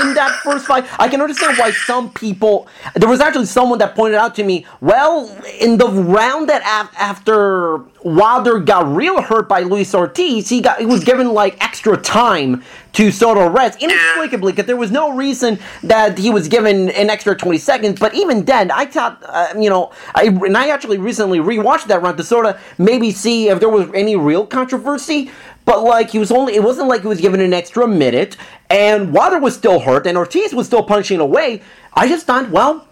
in 0.00 0.14
that 0.14 0.32
first 0.42 0.66
fight. 0.66 0.84
I 0.98 1.08
can 1.08 1.20
understand 1.20 1.56
why 1.56 1.70
some 1.70 2.10
people. 2.12 2.66
There 2.96 3.08
was 3.08 3.20
actually 3.20 3.46
someone 3.46 3.78
that 3.78 3.94
pointed 3.94 4.16
out 4.18 4.34
to 4.36 4.42
me, 4.44 4.66
well, 4.80 5.30
in 5.60 5.78
the 5.78 5.86
round 5.88 6.48
that 6.48 6.62
af- 6.62 6.94
after 6.98 7.78
Wilder 8.04 8.58
got 8.58 8.94
real 8.94 9.22
hurt 9.22 9.48
by 9.48 9.60
Luis 9.60 9.94
Ortiz, 9.94 10.50
he 10.50 10.60
got 10.60 10.78
he 10.78 10.84
was 10.84 11.02
given 11.02 11.32
like 11.32 11.56
extra 11.64 11.96
time 11.96 12.62
to 12.92 13.10
sort 13.10 13.38
of 13.38 13.52
rest 13.52 13.82
inexplicably 13.82 14.52
because 14.52 14.66
there 14.66 14.76
was 14.76 14.90
no 14.90 15.16
reason 15.16 15.58
that 15.82 16.18
he 16.18 16.28
was 16.28 16.46
given 16.46 16.90
an 16.90 17.08
extra 17.08 17.34
20 17.34 17.56
seconds. 17.56 17.98
But 17.98 18.14
even 18.14 18.44
then, 18.44 18.70
I 18.70 18.84
thought, 18.84 19.22
uh, 19.26 19.54
you 19.58 19.70
know, 19.70 19.90
I 20.14 20.24
and 20.24 20.54
I 20.56 20.68
actually 20.68 20.98
recently 20.98 21.38
rewatched 21.38 21.86
that 21.86 22.02
round 22.02 22.18
to 22.18 22.24
sort 22.24 22.44
of 22.44 22.60
maybe 22.76 23.10
see 23.10 23.48
if 23.48 23.58
there 23.58 23.70
was 23.70 23.88
any 23.94 24.16
real 24.16 24.46
controversy. 24.46 25.30
But 25.64 25.82
like 25.82 26.10
he 26.10 26.18
was 26.18 26.30
only, 26.30 26.54
it 26.54 26.62
wasn't 26.62 26.88
like 26.88 27.00
he 27.00 27.08
was 27.08 27.22
given 27.22 27.40
an 27.40 27.54
extra 27.54 27.88
minute, 27.88 28.36
and 28.68 29.14
Wilder 29.14 29.38
was 29.38 29.56
still 29.56 29.80
hurt, 29.80 30.06
and 30.06 30.18
Ortiz 30.18 30.52
was 30.52 30.66
still 30.66 30.82
punching 30.82 31.20
away. 31.20 31.62
I 31.94 32.06
just 32.06 32.26
thought, 32.26 32.50
well, 32.50 32.86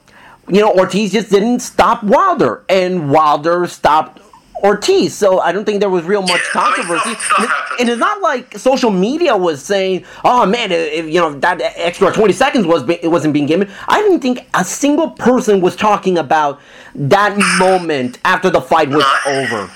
you 0.49 0.63
know, 0.63 0.73
Ortiz 0.73 1.13
just 1.13 1.31
didn't 1.31 1.61
stop 1.61 2.03
Wilder, 2.03 2.65
and 2.71 3.11
Wilder 3.11 3.67
stopped 3.67 4.23
Ortiz. 4.63 5.15
So 5.15 5.41
I 5.41 5.51
don't 5.53 5.65
think 5.65 5.81
there 5.81 5.91
was 5.91 6.05
real 6.05 6.23
much 6.23 6.41
Yeah, 6.55 6.61
controversy. 6.63 7.15
stuff- 7.15 7.25
stuff 7.25 7.39
And 7.39 7.45
it- 7.45 7.51
happens. 7.51 7.81
and 7.81 7.89
it's 7.91 7.99
not 7.99 8.21
like 8.23 8.57
social 8.59 8.91
media 8.91 9.37
was 9.37 9.63
saying, 9.63 10.05
"Oh 10.25 10.47
man, 10.47 10.71
if, 10.73 11.07
you 11.07 11.21
know 11.21 11.33
that 11.41 11.61
extra 11.77 12.13
20 12.13 12.33
seconds 12.33 12.67
was 12.67 12.83
be- 12.85 13.01
it 13.03 13.09
wasn't 13.09 13.33
being 13.35 13.47
given." 13.47 13.73
I 13.89 14.01
didn't 14.03 14.21
think 14.21 14.47
a 14.55 14.65
single 14.65 15.11
person 15.11 15.61
was 15.61 15.75
talking 15.77 16.17
about 16.19 16.61
that 16.95 17.37
moment 17.59 18.19
after 18.25 18.51
the 18.51 18.61
fight 18.61 18.89
was 18.91 19.05
No. 19.05 19.33
over. 19.33 19.71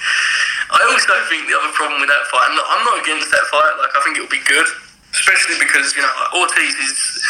I 0.70 0.82
also 0.92 1.14
think 1.30 1.46
the 1.48 1.54
other 1.58 1.72
problem 1.72 2.00
with 2.00 2.08
that 2.10 2.26
fight, 2.30 2.50
and 2.50 2.60
I'm 2.70 2.84
not 2.84 2.98
against 3.02 3.30
that 3.30 3.44
fight. 3.50 3.72
Like 3.80 3.90
I 3.96 4.00
think 4.02 4.16
it'll 4.18 4.28
be 4.28 4.42
good, 4.46 4.66
especially 5.14 5.58
because 5.58 5.94
you 5.96 6.02
know 6.02 6.40
Ortiz 6.40 6.74
is 6.74 7.22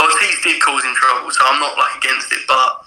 Ortiz 0.00 0.36
did 0.42 0.60
cause 0.60 0.82
him 0.84 0.94
trouble, 0.96 1.30
so 1.30 1.44
I'm 1.46 1.60
not 1.60 1.78
like 1.78 1.96
against 2.04 2.32
it. 2.32 2.40
But 2.48 2.83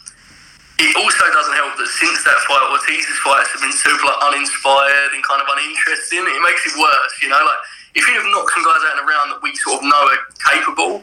it 0.78 0.94
also 0.94 1.26
doesn't 1.34 1.58
help 1.58 1.74
that 1.82 1.90
since 1.90 2.22
that 2.22 2.38
fight, 2.46 2.62
Ortiz's 2.70 3.18
fights 3.26 3.50
have 3.58 3.66
been 3.66 3.74
super 3.74 4.06
like 4.06 4.22
uninspired 4.30 5.10
and 5.18 5.26
kind 5.26 5.42
of 5.42 5.50
uninteresting. 5.50 6.22
It 6.22 6.42
makes 6.46 6.70
it 6.70 6.78
worse, 6.78 7.14
you 7.18 7.34
know. 7.34 7.42
Like 7.42 7.62
if 7.98 8.06
he'd 8.06 8.14
have 8.14 8.30
knocked 8.30 8.54
some 8.54 8.62
guys 8.62 8.86
out 8.86 9.02
in 9.02 9.02
a 9.02 9.08
round 9.10 9.34
that 9.34 9.42
we 9.42 9.50
sort 9.66 9.82
of 9.82 9.90
know 9.90 10.04
are 10.06 10.22
capable, 10.54 11.02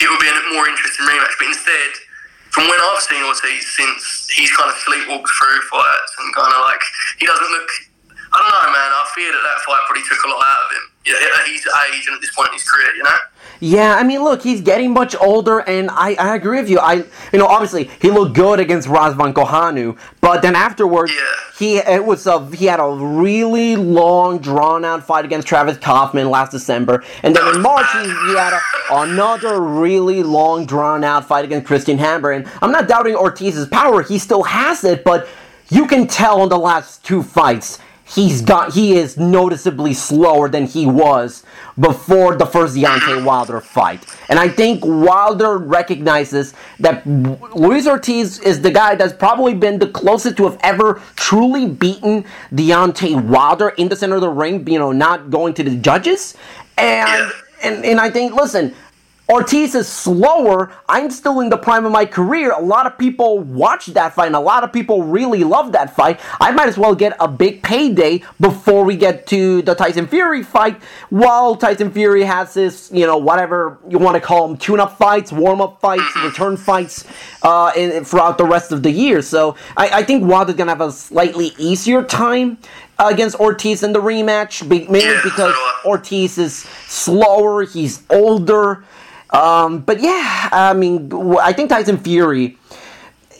it 0.00 0.06
would 0.08 0.22
be 0.22 0.32
a 0.32 0.36
more 0.56 0.64
interesting 0.64 1.04
rematch. 1.04 1.36
But 1.36 1.52
instead, 1.52 1.92
from 2.56 2.72
when 2.72 2.80
I've 2.80 3.04
seen 3.04 3.20
Ortiz 3.20 3.64
since 3.76 4.32
he's 4.32 4.48
kind 4.56 4.72
of 4.72 4.76
sleepwalked 4.80 5.28
through 5.28 5.60
fights 5.68 6.12
and 6.16 6.28
kind 6.32 6.52
of 6.52 6.60
like 6.64 6.82
he 7.20 7.28
doesn't 7.28 7.52
look. 7.52 7.70
I 8.32 8.40
don't 8.40 8.48
know, 8.48 8.68
man. 8.72 8.90
I 8.96 9.04
fear 9.12 9.28
that 9.28 9.44
that 9.44 9.60
fight 9.60 9.84
probably 9.84 10.08
took 10.08 10.24
a 10.24 10.28
lot 10.32 10.40
out 10.40 10.60
of 10.64 10.70
him. 10.72 10.84
Yeah, 11.04 11.20
his 11.44 11.68
age 11.68 12.08
and 12.08 12.16
at 12.16 12.24
this 12.24 12.32
point 12.32 12.48
in 12.48 12.56
his 12.56 12.64
career, 12.64 12.96
you 12.96 13.04
know. 13.04 13.20
Yeah, 13.64 13.94
I 13.94 14.02
mean, 14.02 14.24
look, 14.24 14.42
he's 14.42 14.60
getting 14.60 14.90
much 14.92 15.14
older, 15.14 15.60
and 15.60 15.88
I, 15.92 16.14
I 16.14 16.34
agree 16.34 16.58
with 16.60 16.68
you. 16.68 16.80
I, 16.80 16.94
you 17.32 17.38
know, 17.38 17.46
obviously 17.46 17.88
he 18.00 18.10
looked 18.10 18.34
good 18.34 18.58
against 18.58 18.88
Razvan 18.88 19.32
Cojanu, 19.34 19.96
but 20.20 20.42
then 20.42 20.56
afterwards, 20.56 21.12
Yeah. 21.12 21.20
he 21.60 21.76
it 21.76 22.04
was 22.04 22.26
a 22.26 22.44
he 22.56 22.66
had 22.66 22.80
a 22.80 22.88
really 22.90 23.76
long, 23.76 24.40
drawn 24.40 24.84
out 24.84 25.06
fight 25.06 25.24
against 25.24 25.46
Travis 25.46 25.76
Kauffman 25.78 26.28
last 26.28 26.50
December, 26.50 27.04
and 27.22 27.36
then 27.36 27.54
in 27.54 27.62
March 27.62 27.86
he, 27.92 28.00
he 28.02 28.36
had 28.36 28.52
a, 28.52 28.60
another 28.96 29.60
really 29.60 30.24
long, 30.24 30.66
drawn 30.66 31.04
out 31.04 31.28
fight 31.28 31.44
against 31.44 31.68
Christian 31.68 31.98
Hammer. 31.98 32.32
And 32.32 32.48
I'm 32.62 32.72
not 32.72 32.88
doubting 32.88 33.14
Ortiz's 33.14 33.68
power; 33.68 34.02
he 34.02 34.18
still 34.18 34.42
has 34.42 34.82
it, 34.82 35.04
but 35.04 35.28
you 35.68 35.86
can 35.86 36.08
tell 36.08 36.42
in 36.42 36.48
the 36.48 36.58
last 36.58 37.04
two 37.04 37.22
fights 37.22 37.78
he's 38.04 38.42
got 38.42 38.74
he 38.74 38.94
is 38.96 39.16
noticeably 39.16 39.94
slower 39.94 40.48
than 40.48 40.66
he 40.66 40.84
was 40.84 41.44
before 41.78 42.36
the 42.36 42.46
first 42.46 42.76
Deontay 42.76 43.24
Wilder 43.24 43.60
fight. 43.60 44.04
And 44.28 44.38
I 44.38 44.48
think 44.48 44.84
Wilder 44.84 45.58
recognizes 45.58 46.54
that 46.80 47.06
Luis 47.06 47.86
Ortiz 47.86 48.38
is 48.40 48.60
the 48.62 48.70
guy 48.70 48.94
that's 48.94 49.12
probably 49.12 49.54
been 49.54 49.78
the 49.78 49.88
closest 49.88 50.36
to 50.36 50.44
have 50.44 50.58
ever 50.62 51.00
truly 51.16 51.66
beaten 51.66 52.24
Deontay 52.52 53.22
Wilder 53.24 53.70
in 53.70 53.88
the 53.88 53.96
center 53.96 54.16
of 54.16 54.20
the 54.20 54.30
ring, 54.30 54.66
you 54.68 54.78
know, 54.78 54.92
not 54.92 55.30
going 55.30 55.54
to 55.54 55.62
the 55.62 55.76
judges. 55.76 56.36
And 56.76 57.32
and, 57.62 57.84
and 57.84 58.00
I 58.00 58.10
think 58.10 58.34
listen, 58.34 58.74
Ortiz 59.28 59.74
is 59.74 59.88
slower. 59.88 60.72
I'm 60.88 61.10
still 61.10 61.40
in 61.40 61.48
the 61.48 61.56
prime 61.56 61.86
of 61.86 61.92
my 61.92 62.04
career. 62.04 62.50
A 62.50 62.60
lot 62.60 62.86
of 62.86 62.98
people 62.98 63.38
watch 63.38 63.86
that 63.86 64.14
fight, 64.14 64.26
and 64.26 64.36
a 64.36 64.40
lot 64.40 64.64
of 64.64 64.72
people 64.72 65.04
really 65.04 65.44
love 65.44 65.72
that 65.72 65.94
fight. 65.94 66.20
I 66.40 66.50
might 66.50 66.68
as 66.68 66.76
well 66.76 66.94
get 66.94 67.16
a 67.20 67.28
big 67.28 67.62
payday 67.62 68.24
before 68.40 68.84
we 68.84 68.96
get 68.96 69.26
to 69.28 69.62
the 69.62 69.74
Tyson 69.74 70.06
Fury 70.06 70.42
fight. 70.42 70.82
While 71.10 71.56
Tyson 71.56 71.92
Fury 71.92 72.24
has 72.24 72.52
this, 72.52 72.90
you 72.92 73.06
know, 73.06 73.16
whatever 73.16 73.78
you 73.88 73.98
want 73.98 74.16
to 74.16 74.20
call 74.20 74.48
them, 74.48 74.56
tune-up 74.56 74.98
fights, 74.98 75.32
warm-up 75.32 75.80
fights, 75.80 76.16
return 76.24 76.56
fights, 76.56 77.04
uh, 77.42 77.72
in, 77.76 78.04
throughout 78.04 78.38
the 78.38 78.44
rest 78.44 78.72
of 78.72 78.82
the 78.82 78.90
year. 78.90 79.22
So 79.22 79.56
I, 79.76 80.00
I 80.00 80.02
think 80.02 80.24
Wilder's 80.24 80.56
gonna 80.56 80.72
have 80.72 80.80
a 80.80 80.92
slightly 80.92 81.52
easier 81.58 82.02
time 82.02 82.58
against 82.98 83.36
Ortiz 83.36 83.82
in 83.82 83.92
the 83.92 84.00
rematch, 84.00 84.68
mainly 84.68 85.16
because. 85.22 85.54
Ortiz 85.84 86.38
is 86.38 86.58
slower, 86.86 87.64
he's 87.64 88.04
older. 88.08 88.84
Um, 89.32 89.80
but 89.80 90.00
yeah, 90.00 90.48
I 90.52 90.74
mean, 90.74 91.10
I 91.40 91.52
think 91.52 91.70
Tyson 91.70 91.98
Fury. 91.98 92.58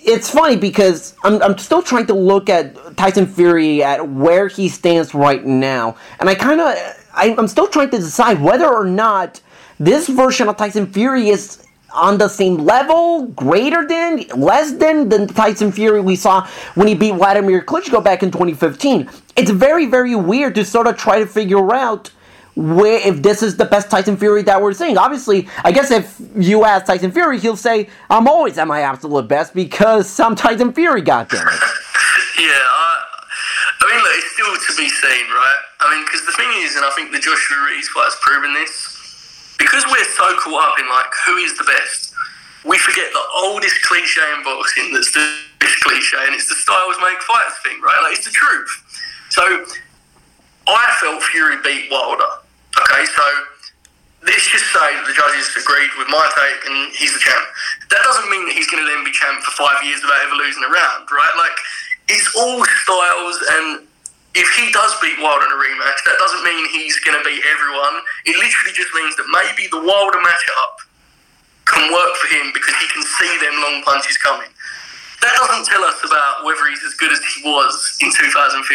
It's 0.04 0.30
funny 0.30 0.56
because 0.56 1.14
I'm, 1.22 1.40
I'm 1.42 1.56
still 1.58 1.82
trying 1.82 2.06
to 2.06 2.14
look 2.14 2.48
at 2.48 2.96
Tyson 2.96 3.26
Fury 3.26 3.84
at 3.84 4.08
where 4.08 4.48
he 4.48 4.68
stands 4.68 5.14
right 5.14 5.44
now, 5.44 5.96
and 6.18 6.28
I 6.28 6.34
kind 6.34 6.60
of 6.60 6.76
I'm 7.14 7.46
still 7.46 7.68
trying 7.68 7.90
to 7.90 7.98
decide 7.98 8.40
whether 8.40 8.66
or 8.66 8.84
not 8.84 9.40
this 9.78 10.08
version 10.08 10.48
of 10.48 10.56
Tyson 10.56 10.92
Fury 10.92 11.28
is 11.28 11.66
on 11.94 12.16
the 12.16 12.28
same 12.28 12.56
level, 12.56 13.26
greater 13.26 13.86
than, 13.86 14.24
less 14.34 14.72
than 14.72 15.10
the 15.10 15.26
Tyson 15.26 15.70
Fury 15.70 16.00
we 16.00 16.16
saw 16.16 16.48
when 16.74 16.88
he 16.88 16.94
beat 16.94 17.14
Vladimir 17.14 17.60
Klitschko 17.60 18.02
back 18.02 18.22
in 18.22 18.30
2015. 18.30 19.10
It's 19.36 19.50
very 19.50 19.86
very 19.86 20.14
weird 20.14 20.54
to 20.54 20.64
sort 20.64 20.86
of 20.86 20.96
try 20.96 21.18
to 21.18 21.26
figure 21.26 21.74
out 21.74 22.10
where 22.54 23.06
if 23.06 23.22
this 23.22 23.42
is 23.42 23.56
the 23.56 23.64
best 23.64 23.90
Tyson 23.90 24.16
Fury 24.16 24.42
that 24.42 24.60
we're 24.60 24.74
seeing. 24.74 24.98
Obviously, 24.98 25.48
I 25.64 25.72
guess 25.72 25.90
if 25.90 26.20
you 26.36 26.64
ask 26.64 26.86
Tyson 26.86 27.10
Fury, 27.10 27.38
he'll 27.40 27.56
say, 27.56 27.88
"I'm 28.10 28.28
always 28.28 28.58
at 28.58 28.68
my 28.68 28.80
absolute 28.80 29.28
best 29.28 29.54
because 29.54 30.08
some 30.08 30.36
Tyson 30.36 30.72
Fury 30.72 31.02
got 31.02 31.30
them." 31.30 31.46
Yeah, 32.38 32.48
I, 32.48 33.04
I 33.80 33.84
mean, 33.92 34.00
look, 34.02 34.12
it's 34.16 34.32
still 34.32 34.50
to 34.50 34.72
be 34.80 34.88
seen, 34.88 35.26
right? 35.30 35.60
I 35.80 35.94
mean, 35.94 36.04
because 36.04 36.24
the 36.24 36.32
thing 36.32 36.48
is, 36.64 36.74
and 36.76 36.84
I 36.84 36.90
think 36.96 37.12
the 37.12 37.20
Joshua 37.20 37.60
Ruiz 37.68 37.86
has 37.92 38.16
proven 38.24 38.54
this, 38.54 39.54
because 39.60 39.84
we're 39.86 40.08
so 40.16 40.26
caught 40.40 40.72
up 40.72 40.80
in 40.80 40.88
like 40.88 41.12
who 41.26 41.36
is 41.36 41.56
the 41.58 41.64
best, 41.64 42.14
we 42.64 42.78
forget 42.78 43.12
the 43.12 43.24
oldest 43.36 43.80
cliche 43.82 44.24
in 44.34 44.42
boxing 44.42 44.92
that's 44.92 45.12
the 45.12 45.22
cliche, 45.84 46.24
and 46.24 46.34
it's 46.34 46.48
the 46.48 46.56
styles 46.56 46.96
make 47.04 47.20
fights 47.22 47.60
thing, 47.62 47.80
right? 47.84 48.00
Like 48.02 48.16
it's 48.16 48.26
the 48.26 48.32
truth. 48.32 48.70
So 49.30 49.42
I 50.66 50.84
felt 51.00 51.22
Fury 51.22 51.56
beat 51.62 51.90
Wilder. 51.90 52.41
Okay, 52.72 53.04
so 53.04 53.24
let's 54.24 54.46
just 54.48 54.66
say 54.72 54.88
the 55.04 55.12
judges 55.12 55.50
agreed 55.58 55.90
with 55.98 56.08
my 56.08 56.24
take 56.38 56.62
and 56.70 56.94
he's 56.94 57.12
the 57.12 57.20
champ. 57.20 57.44
That 57.90 58.00
doesn't 58.06 58.30
mean 58.30 58.46
that 58.48 58.54
he's 58.54 58.70
going 58.70 58.80
to 58.80 58.88
then 58.88 59.04
be 59.04 59.12
champ 59.12 59.42
for 59.42 59.52
five 59.58 59.82
years 59.84 60.00
without 60.00 60.22
ever 60.24 60.36
losing 60.38 60.62
a 60.64 60.70
round, 60.70 61.10
right? 61.10 61.34
Like, 61.36 61.56
it's 62.08 62.28
all 62.34 62.62
styles, 62.82 63.36
and 63.58 63.66
if 64.34 64.48
he 64.56 64.72
does 64.72 64.96
beat 65.04 65.20
Wilder 65.20 65.46
in 65.46 65.52
a 65.52 65.60
rematch, 65.60 66.00
that 66.08 66.16
doesn't 66.16 66.42
mean 66.42 66.64
he's 66.72 66.96
going 67.04 67.16
to 67.18 67.24
beat 67.24 67.44
everyone. 67.44 68.00
It 68.24 68.34
literally 68.40 68.74
just 68.74 68.90
means 68.96 69.14
that 69.20 69.28
maybe 69.28 69.68
the 69.68 69.82
Wilder 69.84 70.18
matchup 70.18 70.74
can 71.68 71.92
work 71.92 72.12
for 72.18 72.28
him 72.32 72.50
because 72.56 72.74
he 72.80 72.88
can 72.90 73.04
see 73.04 73.32
them 73.38 73.54
long 73.60 73.84
punches 73.84 74.16
coming. 74.18 74.50
That 75.22 75.30
doesn't 75.38 75.70
tell 75.70 75.84
us 75.86 76.02
about 76.02 76.42
whether 76.42 76.66
he's 76.66 76.82
as 76.82 76.98
good 76.98 77.12
as 77.14 77.22
he 77.22 77.46
was 77.46 77.70
in 78.02 78.10
2015, 78.10 78.66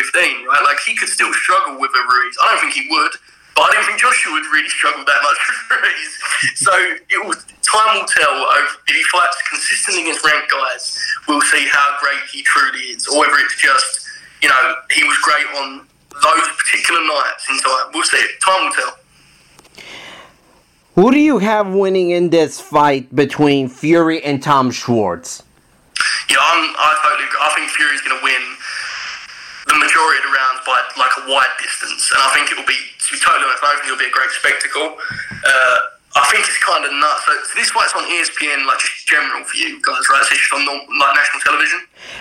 right? 0.47 0.63
Like, 0.63 0.79
he 0.85 0.95
could 0.95 1.09
still 1.09 1.33
struggle 1.33 1.81
with 1.81 1.91
a 1.91 2.03
Ruiz. 2.05 2.35
I 2.39 2.53
don't 2.53 2.61
think 2.63 2.77
he 2.77 2.87
would. 2.87 3.11
But 3.57 3.73
I 3.73 3.73
don't 3.73 3.85
think 3.89 3.97
Joshua 3.97 4.37
would 4.37 4.45
really 4.53 4.69
struggle 4.69 5.01
that 5.01 5.17
much 5.25 5.39
with 5.49 5.81
Ruiz. 5.81 6.13
So 6.61 6.69
it 7.09 7.17
will, 7.25 7.33
time 7.65 7.97
will 7.97 8.05
tell 8.05 8.37
if 8.61 8.77
he 8.85 9.01
fights 9.09 9.41
consistently 9.49 10.05
against 10.05 10.21
ranked 10.21 10.53
guys. 10.53 10.93
We'll 11.27 11.41
see 11.41 11.65
how 11.65 11.97
great 11.97 12.21
he 12.29 12.43
truly 12.43 12.93
is, 12.93 13.07
or 13.07 13.17
whether 13.17 13.33
it's 13.41 13.57
just 13.57 14.05
you 14.45 14.49
know 14.49 14.75
he 14.93 15.01
was 15.01 15.17
great 15.25 15.49
on 15.57 15.87
those 16.21 16.47
particular 16.53 17.01
nights 17.01 17.49
in 17.49 17.57
time. 17.57 17.89
We'll 17.97 18.03
see. 18.05 18.21
Time 18.45 18.65
will 18.65 18.73
tell. 18.77 18.93
Who 20.93 21.11
do 21.11 21.19
you 21.19 21.39
have 21.39 21.73
winning 21.73 22.11
in 22.11 22.29
this 22.29 22.61
fight 22.61 23.09
between 23.15 23.69
Fury 23.69 24.21
and 24.23 24.41
Tom 24.41 24.69
Schwarz? 24.69 25.41
Yeah, 26.29 26.37
I'm, 26.37 26.73
I 26.77 26.93
totally. 27.01 27.25
agree. 27.25 27.41
I 27.41 27.49
think 27.57 27.69
Fury's 27.73 28.01
going 28.01 28.17
to 28.17 28.23
win 28.23 28.41
the 29.65 29.77
majority 29.81 30.17
of 30.21 30.25
the 30.29 30.33
rounds 30.37 30.61
by 30.65 30.77
like 30.97 31.13
a 31.21 31.29
wide 31.29 31.53
distance, 31.61 32.05
and 32.13 32.21
I 32.21 32.29
think 32.33 32.51
it 32.51 32.57
will 32.57 32.69
be. 32.69 32.77
To 33.07 33.13
be 33.13 33.19
totally 33.19 33.45
honest, 33.45 33.63
I 33.63 33.67
don't 33.71 33.79
think 33.79 33.93
it'll 33.93 34.03
be 34.03 34.11
a 34.11 34.11
great 34.11 34.31
spectacle. 34.31 34.97
Uh, 35.45 35.77
I 36.15 36.25
think 36.31 36.43
it's 36.47 36.57
kind 36.63 36.83
of 36.83 36.91
nuts. 36.91 37.25
So, 37.25 37.31
so 37.43 37.59
this 37.59 37.69
fight's 37.69 37.93
on 37.93 38.03
ESPN, 38.03 38.65
like 38.65 38.79
just 38.79 39.07
general 39.07 39.43
for 39.43 39.55
you 39.55 39.79
guys, 39.81 40.01
right? 40.11 40.23
So 40.25 40.33
it's 40.33 40.41
just 40.41 40.53
on 40.53 40.65
like 40.65 41.15
national 41.15 41.41
television. 41.43 41.79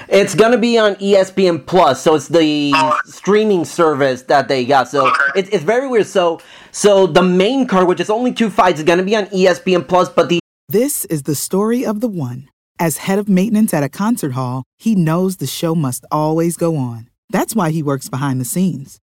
It's 0.08 0.34
gonna 0.34 0.58
be 0.58 0.78
on 0.78 0.94
ESPN 0.96 1.66
Plus, 1.66 2.02
so 2.02 2.14
it's 2.14 2.28
the 2.28 2.72
Oh. 2.76 2.98
streaming 3.06 3.64
service 3.64 4.22
that 4.22 4.48
they 4.48 4.64
got. 4.64 4.88
So 4.88 5.06
Okay. 5.08 5.24
it's 5.40 5.48
it's 5.50 5.64
very 5.64 5.88
weird. 5.88 6.06
So 6.06 6.40
so 6.72 7.06
the 7.06 7.22
main 7.22 7.66
card, 7.66 7.88
which 7.88 8.00
is 8.00 8.10
only 8.10 8.32
two 8.32 8.50
fights, 8.50 8.78
is 8.78 8.84
gonna 8.84 9.02
be 9.02 9.16
on 9.16 9.26
ESPN 9.26 9.82
Plus, 9.88 10.08
but 10.08 10.28
the 10.28 10.40
This 10.68 11.04
is 11.06 11.22
the 11.22 11.34
story 11.34 11.84
of 11.86 12.00
the 12.00 12.08
one. 12.08 12.48
As 12.78 12.98
head 12.98 13.18
of 13.18 13.28
maintenance 13.28 13.72
at 13.72 13.82
a 13.82 13.88
concert 13.88 14.32
hall, 14.32 14.64
he 14.76 14.94
knows 14.94 15.36
the 15.38 15.46
show 15.46 15.74
must 15.74 16.04
always 16.12 16.56
go 16.58 16.76
on. 16.76 17.08
That's 17.30 17.54
why 17.56 17.70
he 17.70 17.82
works 17.82 18.08
behind 18.10 18.40
the 18.40 18.44
scenes, 18.44 18.98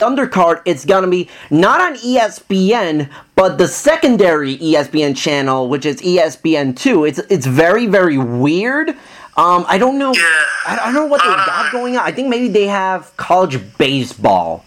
Undercard, 0.00 0.62
it's 0.64 0.84
gonna 0.84 1.06
be 1.08 1.28
not 1.50 1.80
on 1.80 1.96
ESPN, 1.96 3.08
but 3.36 3.58
the 3.58 3.68
secondary 3.68 4.56
ESPN 4.58 5.16
channel, 5.16 5.68
which 5.68 5.86
is 5.86 6.02
E 6.02 6.18
ESPN 6.18 6.76
two. 6.76 7.04
It's 7.04 7.18
it's 7.30 7.46
very 7.46 7.86
very 7.86 8.18
weird. 8.18 8.90
Um, 9.36 9.64
I 9.68 9.78
don't 9.78 9.96
know. 9.98 10.12
Yeah. 10.12 10.22
I, 10.66 10.78
I 10.82 10.84
don't 10.86 10.94
know 10.94 11.06
what 11.06 11.22
they 11.22 11.28
Uh, 11.28 11.46
got 11.46 11.72
going 11.72 11.96
on. 11.96 12.04
I 12.04 12.12
think 12.12 12.28
maybe 12.28 12.48
they 12.48 12.66
have 12.66 13.16
college 13.16 13.56
baseball 13.78 14.64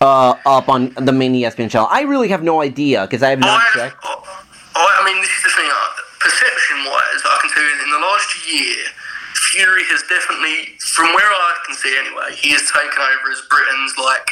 uh, 0.00 0.34
up 0.46 0.68
on 0.68 0.94
the 0.96 1.12
main 1.12 1.34
ESPN 1.34 1.68
channel. 1.70 1.88
I 1.90 2.02
really 2.02 2.28
have 2.28 2.42
no 2.42 2.62
idea 2.62 3.02
because 3.02 3.22
I 3.22 3.30
have 3.30 3.40
not 3.40 3.60
I, 3.60 3.68
checked. 3.74 3.96
I, 4.04 5.00
I 5.00 5.04
mean, 5.04 5.20
this 5.20 5.30
is 5.30 5.42
the 5.44 5.50
thing. 5.50 5.68
uh, 5.70 6.00
Perception-wise, 6.24 7.20
I 7.20 7.36
can 7.42 7.50
tell 7.52 7.62
you 7.62 7.84
in 7.84 7.90
the 7.92 7.98
last 8.00 8.32
year, 8.48 8.80
Fury 9.52 9.84
has 9.92 10.00
definitely, 10.08 10.72
from 10.80 11.12
where 11.12 11.28
I 11.28 11.52
can 11.66 11.74
see 11.76 11.92
anyway, 12.00 12.32
he 12.34 12.48
has 12.56 12.64
taken 12.72 12.96
over 12.96 13.28
as 13.28 13.42
Britain's 13.52 13.92
like 14.00 14.24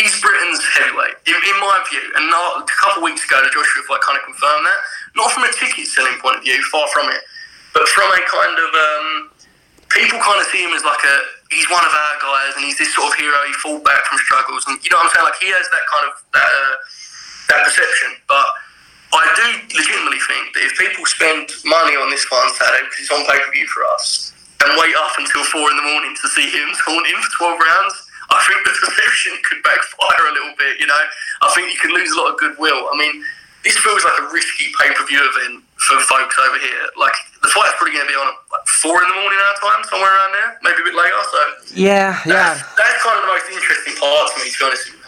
he's 0.00 0.16
Britain's 0.24 0.64
heavyweight, 0.80 1.20
in, 1.28 1.36
in 1.36 1.56
my 1.60 1.76
view. 1.92 2.00
And 2.16 2.24
a 2.32 2.64
couple 2.64 3.04
of 3.04 3.06
weeks 3.06 3.20
ago, 3.28 3.36
Joshua 3.52 3.84
fight 3.84 4.00
kind 4.00 4.16
of 4.16 4.24
confirmed 4.24 4.64
that. 4.64 4.80
Not 5.14 5.28
from 5.36 5.44
a 5.44 5.52
ticket 5.52 5.84
selling 5.92 6.16
point 6.24 6.40
of 6.40 6.42
view, 6.42 6.56
far 6.72 6.88
from 6.88 7.12
it, 7.12 7.20
but 7.76 7.84
from 7.92 8.08
a 8.08 8.20
kind 8.24 8.56
of 8.56 8.70
um, 8.72 9.06
people 9.92 10.18
kind 10.24 10.40
of 10.40 10.46
see 10.48 10.64
him 10.64 10.72
as 10.72 10.82
like 10.86 11.02
a 11.04 11.16
he's 11.52 11.68
one 11.68 11.84
of 11.84 11.92
our 11.92 12.16
guys, 12.24 12.56
and 12.56 12.64
he's 12.64 12.80
this 12.80 12.94
sort 12.96 13.12
of 13.12 13.14
hero. 13.20 13.36
He 13.44 13.54
fought 13.60 13.84
back 13.84 14.00
from 14.08 14.16
struggles, 14.24 14.64
and 14.66 14.80
you 14.80 14.88
know 14.88 15.02
what 15.02 15.10
I'm 15.10 15.12
saying. 15.12 15.28
Like 15.28 15.40
he 15.42 15.50
has 15.52 15.66
that 15.68 15.84
kind 15.90 16.04
of 16.08 16.12
that, 16.32 16.48
uh, 16.48 16.74
that 17.52 17.60
perception, 17.68 18.16
but. 18.26 18.48
I 19.10 19.26
do 19.34 19.74
legitimately 19.74 20.22
think 20.22 20.54
that 20.54 20.62
if 20.70 20.78
people 20.78 21.02
spend 21.02 21.50
money 21.66 21.98
on 21.98 22.14
this 22.14 22.22
fight 22.30 22.46
on 22.46 22.54
Saturday 22.54 22.86
because 22.86 23.02
it's 23.02 23.10
on 23.10 23.26
pay 23.26 23.42
per 23.42 23.50
view 23.50 23.66
for 23.66 23.82
us, 23.90 24.30
and 24.62 24.70
wait 24.78 24.94
up 24.94 25.18
until 25.18 25.42
four 25.50 25.66
in 25.66 25.74
the 25.74 25.82
morning 25.82 26.14
to 26.14 26.26
see 26.30 26.46
him 26.46 26.70
taunt 26.86 27.02
him 27.10 27.18
for 27.18 27.58
12 27.58 27.58
rounds, 27.58 27.94
I 28.34 28.40
think 28.46 28.62
the 28.62 28.74
perception 28.78 29.34
could 29.42 29.62
backfire 29.62 30.24
a 30.30 30.32
little 30.32 30.54
bit, 30.56 30.78
you 30.78 30.86
know? 30.86 31.02
I 31.42 31.50
think 31.54 31.72
you 31.72 31.78
could 31.78 31.92
lose 31.92 32.10
a 32.14 32.16
lot 32.20 32.30
of 32.32 32.38
goodwill. 32.38 32.88
I 32.92 32.96
mean, 32.96 33.24
this 33.64 33.76
feels 33.78 34.04
like 34.04 34.16
a 34.22 34.26
risky 34.32 34.72
pay 34.78 34.94
per 34.94 35.04
view 35.06 35.20
event 35.20 35.64
for 35.76 35.98
folks 36.06 36.38
over 36.38 36.58
here. 36.58 36.84
Like, 36.96 37.12
the 37.42 37.48
fight's 37.48 37.74
probably 37.76 37.98
going 37.98 38.06
to 38.06 38.12
be 38.12 38.16
on 38.16 38.28
at 38.28 38.38
like, 38.54 38.66
four 38.80 39.02
in 39.02 39.08
the 39.08 39.18
morning 39.18 39.38
our 39.38 39.56
time, 39.60 39.84
somewhere 39.90 40.08
around 40.14 40.32
there, 40.32 40.50
maybe 40.62 40.80
a 40.80 40.84
bit 40.84 40.94
later. 40.94 41.20
So, 41.28 41.40
Yeah, 41.74 42.16
yeah. 42.24 42.54
that's, 42.54 42.62
that's 42.76 43.02
kind 43.02 43.18
of 43.18 43.22
the 43.26 43.32
most 43.34 43.46
interesting 43.52 43.94
part 43.98 44.30
to 44.32 44.36
me, 44.40 44.50
to 44.50 44.58
be 44.58 44.64
honest 44.64 44.84
with 44.86 44.94
you. 44.94 45.00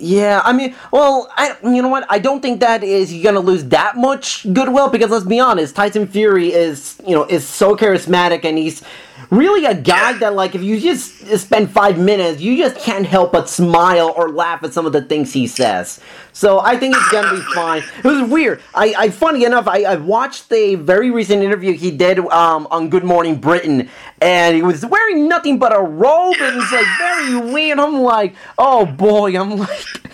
Yeah, 0.00 0.42
I 0.44 0.52
mean, 0.52 0.76
well, 0.92 1.28
I 1.36 1.56
you 1.64 1.82
know 1.82 1.88
what? 1.88 2.06
I 2.08 2.20
don't 2.20 2.40
think 2.40 2.60
that 2.60 2.84
is 2.84 3.12
you're 3.12 3.24
gonna 3.24 3.44
lose 3.44 3.64
that 3.64 3.96
much 3.96 4.46
goodwill 4.52 4.90
because 4.90 5.10
let's 5.10 5.24
be 5.24 5.40
honest, 5.40 5.74
Tyson 5.74 6.06
Fury 6.06 6.52
is 6.52 7.00
you 7.04 7.16
know 7.16 7.24
is 7.24 7.46
so 7.48 7.74
charismatic 7.76 8.44
and 8.44 8.56
he's 8.56 8.84
really 9.30 9.64
a 9.66 9.74
guy 9.74 10.14
that 10.14 10.34
like 10.34 10.54
if 10.54 10.62
you 10.62 10.80
just 10.80 11.26
spend 11.38 11.70
five 11.70 11.98
minutes, 11.98 12.40
you 12.40 12.56
just 12.56 12.76
can't 12.76 13.06
help 13.06 13.32
but 13.32 13.48
smile 13.48 14.12
or 14.16 14.30
laugh 14.30 14.62
at 14.62 14.72
some 14.72 14.86
of 14.86 14.92
the 14.92 15.02
things 15.02 15.32
he 15.32 15.46
says. 15.46 16.00
So 16.32 16.60
I 16.60 16.76
think 16.76 16.96
it's 16.96 17.08
gonna 17.10 17.34
be 17.34 17.42
fine. 17.54 17.82
It 17.98 18.04
was 18.04 18.28
weird. 18.30 18.62
I, 18.74 18.94
I 18.96 19.10
funny 19.10 19.44
enough, 19.44 19.66
I, 19.68 19.82
I 19.82 19.96
watched 19.96 20.50
a 20.52 20.76
very 20.76 21.10
recent 21.10 21.42
interview 21.42 21.72
he 21.72 21.90
did 21.90 22.18
um, 22.18 22.66
on 22.70 22.88
Good 22.88 23.04
Morning 23.04 23.36
Britain, 23.36 23.88
and 24.20 24.56
he 24.56 24.62
was 24.62 24.84
wearing 24.84 25.28
nothing 25.28 25.58
but 25.58 25.74
a 25.76 25.80
robe, 25.80 26.36
and 26.40 26.60
it's 26.60 26.72
like 26.72 26.86
very 26.98 27.52
weird. 27.52 27.78
I'm 27.78 28.00
like, 28.00 28.34
oh 28.56 28.86
boy, 28.86 29.38
I'm 29.38 29.56
like. 29.56 29.84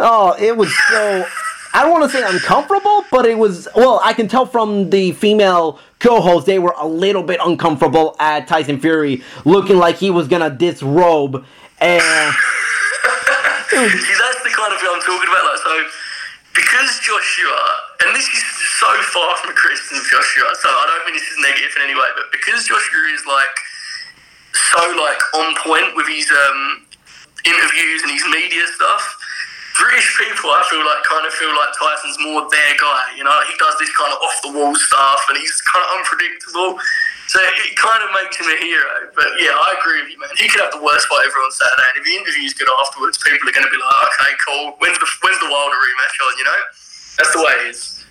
Oh, 0.00 0.36
it 0.38 0.56
was 0.56 0.72
so. 0.88 1.26
I 1.74 1.82
don't 1.82 1.92
want 1.92 2.10
to 2.10 2.16
say 2.16 2.24
uncomfortable, 2.24 3.04
but 3.10 3.26
it 3.26 3.38
was. 3.38 3.68
Well, 3.76 4.00
I 4.02 4.12
can 4.12 4.28
tell 4.28 4.46
from 4.46 4.90
the 4.90 5.12
female 5.12 5.78
co-host 5.98 6.46
they 6.46 6.58
were 6.58 6.74
a 6.78 6.86
little 6.86 7.22
bit 7.22 7.40
uncomfortable 7.44 8.16
at 8.18 8.48
Tyson 8.48 8.80
Fury, 8.80 9.22
looking 9.44 9.76
like 9.76 9.96
he 9.96 10.10
was 10.10 10.28
gonna 10.28 10.50
disrobe, 10.50 11.44
and 11.80 12.34
See, 13.68 14.16
that's 14.16 14.42
the 14.42 14.50
kind 14.50 14.72
of 14.72 14.80
thing 14.80 14.88
I'm 14.88 15.04
talking 15.04 15.28
about. 15.28 15.44
Like, 15.44 15.60
so 15.60 15.72
because 16.56 16.98
Joshua, 17.04 17.60
and 18.00 18.16
this 18.16 18.24
is 18.26 18.42
so 18.80 18.88
far 19.12 19.36
from 19.38 19.54
Christian 19.54 20.00
Joshua, 20.08 20.50
so 20.56 20.72
I 20.72 20.84
don't 20.88 21.04
mean 21.04 21.14
this 21.14 21.28
is 21.28 21.36
negative 21.44 21.76
in 21.76 21.82
any 21.84 21.94
way, 21.94 22.08
but 22.16 22.32
because 22.32 22.64
Joshua 22.64 23.12
is 23.12 23.22
like 23.28 23.54
so 24.72 24.80
like 24.96 25.20
on 25.36 25.54
point 25.62 25.94
with 25.94 26.08
his 26.08 26.26
um, 26.32 26.86
interviews 27.44 28.02
and 28.02 28.10
his 28.10 28.24
media 28.32 28.64
stuff. 28.72 29.17
British 29.78 30.10
people, 30.18 30.50
I 30.50 30.66
feel 30.66 30.82
like, 30.82 31.00
kind 31.06 31.22
of 31.22 31.32
feel 31.38 31.54
like 31.54 31.70
Tyson's 31.78 32.18
more 32.20 32.42
their 32.50 32.74
guy. 32.76 33.14
You 33.14 33.22
know, 33.22 33.34
he 33.46 33.54
does 33.62 33.78
this 33.78 33.88
kind 33.94 34.10
of 34.10 34.18
off 34.18 34.36
the 34.42 34.50
wall 34.50 34.74
stuff, 34.74 35.22
and 35.30 35.38
he's 35.38 35.54
kind 35.62 35.86
of 35.86 35.90
unpredictable. 36.02 36.82
So 37.30 37.38
it 37.38 37.76
kind 37.78 38.02
of 38.02 38.10
makes 38.16 38.40
him 38.40 38.48
a 38.50 38.58
hero. 38.58 39.12
But 39.14 39.28
yeah, 39.38 39.54
I 39.54 39.78
agree 39.78 40.02
with 40.02 40.10
you, 40.10 40.18
man. 40.18 40.34
He 40.36 40.48
could 40.50 40.60
have 40.64 40.72
the 40.74 40.82
worst 40.82 41.06
fight 41.06 41.22
ever 41.28 41.38
on 41.38 41.52
Saturday, 41.54 41.86
and 41.94 41.96
if 42.00 42.04
the 42.10 42.14
interview's 42.18 42.54
good 42.58 42.68
afterwards, 42.82 43.22
people 43.22 43.46
are 43.48 43.54
going 43.54 43.68
to 43.68 43.72
be 43.72 43.78
like, 43.78 43.98
okay, 44.10 44.32
cool. 44.42 44.64
When's 44.82 44.98
the 44.98 45.08
when's 45.22 45.38
the 45.38 45.50
Wilder 45.52 45.76
rematch 45.78 46.16
on? 46.26 46.32
You 46.38 46.46
know, 46.48 46.60
that's 47.20 47.32
the 47.36 47.42
way 47.44 47.52
it 47.62 47.64
is. 47.70 48.04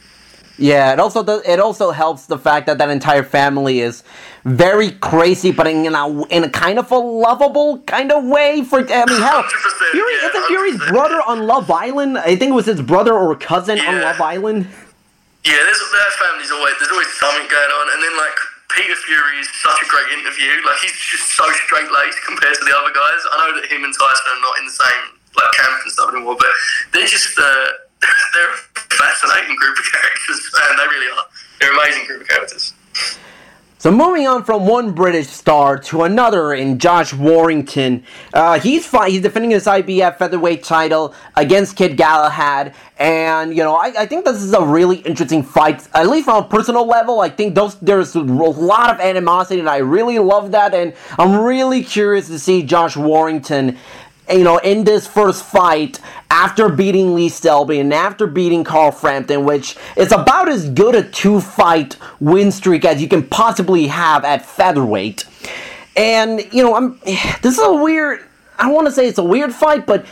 yeah, 0.58 0.94
it 0.94 1.00
also 1.00 1.24
does, 1.24 1.42
it 1.46 1.60
also 1.60 1.92
helps 1.92 2.26
the 2.26 2.38
fact 2.38 2.66
that 2.68 2.78
that 2.80 2.90
entire 2.90 3.24
family 3.24 3.82
is 3.82 4.04
very 4.48 4.92
crazy, 4.92 5.52
but 5.52 5.68
in 5.68 5.94
a 5.94 6.24
in 6.28 6.44
a 6.44 6.50
kind 6.50 6.80
of 6.80 6.90
a 6.92 6.98
lovable 6.98 7.80
kind 7.84 8.12
of 8.12 8.24
way. 8.24 8.64
For 8.64 8.80
I 8.80 9.04
mean, 9.06 9.20
hell, 9.20 9.44
Fury 9.92 10.14
yeah, 10.22 10.30
isn't 10.30 10.48
Fury's 10.48 10.80
100%. 10.80 10.90
brother 10.90 11.20
on 11.28 11.46
Love 11.46 11.70
Island. 11.70 12.18
I 12.18 12.36
think 12.40 12.52
it 12.52 12.58
was 12.58 12.66
his 12.66 12.82
brother 12.82 13.14
or 13.14 13.36
cousin 13.36 13.80
on 13.80 14.00
Love 14.02 14.22
Island. 14.22 14.68
Yeah, 15.44 15.60
there's 15.60 15.80
that 15.80 16.12
family's 16.16 16.52
always 16.52 16.76
there's 16.80 16.92
always 16.92 17.12
something 17.20 17.48
going 17.52 17.72
on, 17.76 17.86
and 17.92 18.00
then 18.04 18.16
like 18.16 18.38
Peter 18.72 18.96
Fury 18.96 19.40
is 19.40 19.50
such 19.60 19.80
a 19.84 19.88
great 19.92 20.08
interview. 20.16 20.64
Like 20.64 20.80
he's 20.80 20.96
just 20.96 21.36
so 21.36 21.44
straight 21.68 21.92
laced 21.92 22.24
compared 22.24 22.56
to 22.56 22.64
the 22.64 22.72
other 22.72 22.92
guys. 22.96 23.20
I 23.32 23.36
know 23.44 23.52
that 23.60 23.68
him 23.68 23.84
and 23.84 23.92
Tyson 23.92 24.28
are 24.32 24.42
not 24.44 24.60
in 24.60 24.66
the 24.66 24.76
same 24.76 25.04
like 25.36 25.52
camp 25.60 25.76
and 25.84 25.92
stuff 25.92 26.10
anymore, 26.16 26.36
but 26.40 26.52
they're 26.96 27.08
just 27.08 27.36
uh, 27.36 27.44
they're 28.34 28.52
a 28.52 28.60
fascinating 28.96 29.60
group 29.60 29.76
of 29.76 29.86
characters, 29.92 30.40
and 30.72 30.80
They 30.80 30.88
really 30.88 31.12
are. 31.12 31.26
They're 31.60 31.72
an 31.72 31.80
amazing 31.84 32.08
group 32.08 32.22
of 32.24 32.28
characters. 32.32 32.72
So 33.80 33.92
moving 33.92 34.26
on 34.26 34.44
from 34.44 34.66
one 34.66 34.94
British 34.94 35.28
star 35.28 35.78
to 35.78 36.02
another 36.02 36.52
in 36.52 36.80
Josh 36.80 37.14
Warrington, 37.14 38.04
uh, 38.34 38.60
he's 38.60 38.88
fi- 38.88 39.12
he's 39.12 39.22
defending 39.22 39.52
his 39.52 39.66
IBF 39.66 40.18
featherweight 40.18 40.64
title 40.64 41.14
against 41.36 41.76
Kid 41.76 41.96
Galahad, 41.96 42.74
and 42.98 43.56
you 43.56 43.64
know 43.64 43.76
I, 43.76 43.94
I 43.96 44.06
think 44.08 44.26
this 44.26 44.42
is 44.42 44.52
a 44.54 44.66
really 44.66 44.98
interesting 45.02 45.44
fight, 45.44 45.88
at 45.94 46.10
least 46.10 46.28
on 46.28 46.44
a 46.44 46.48
personal 46.48 46.88
level. 46.88 47.20
I 47.20 47.30
think 47.30 47.54
those 47.54 47.76
there's 47.76 48.16
a 48.16 48.22
lot 48.22 48.90
of 48.90 49.00
animosity, 49.00 49.60
and 49.60 49.70
I 49.70 49.78
really 49.78 50.18
love 50.18 50.50
that, 50.54 50.74
and 50.74 50.96
I'm 51.20 51.36
really 51.36 51.84
curious 51.84 52.26
to 52.30 52.40
see 52.40 52.64
Josh 52.64 52.98
Warrington 52.98 53.78
you 54.30 54.44
know, 54.44 54.58
in 54.58 54.84
this 54.84 55.08
first 55.08 55.44
fight, 55.44 56.00
after 56.30 56.70
beating 56.70 57.16
Lee 57.16 57.30
Selby 57.30 57.80
and 57.80 57.94
after 57.94 58.28
beating 58.28 58.64
Carl 58.64 58.92
Frampton, 58.92 59.46
which 59.46 59.78
is 59.96 60.12
about 60.12 60.50
as 60.50 60.70
good 60.70 60.96
a 60.96 61.04
two 61.04 61.40
fight 61.40 61.98
win 62.20 62.52
streak 62.52 62.86
as 62.86 63.02
you 63.02 63.08
can 63.08 63.24
possibly 63.24 63.88
have 63.88 64.26
at 64.26 64.46
featherweight. 64.46 65.26
And, 65.96 66.42
you 66.54 66.64
know, 66.64 66.76
I'm 66.76 67.00
this 67.42 67.58
is 67.58 67.64
a 67.64 67.74
weird 67.74 68.24
I 68.60 68.72
want 68.72 68.88
to 68.88 68.92
say 68.92 69.08
it's 69.08 69.20
a 69.20 69.24
weird 69.24 69.54
fight, 69.54 69.86
but 69.86 70.06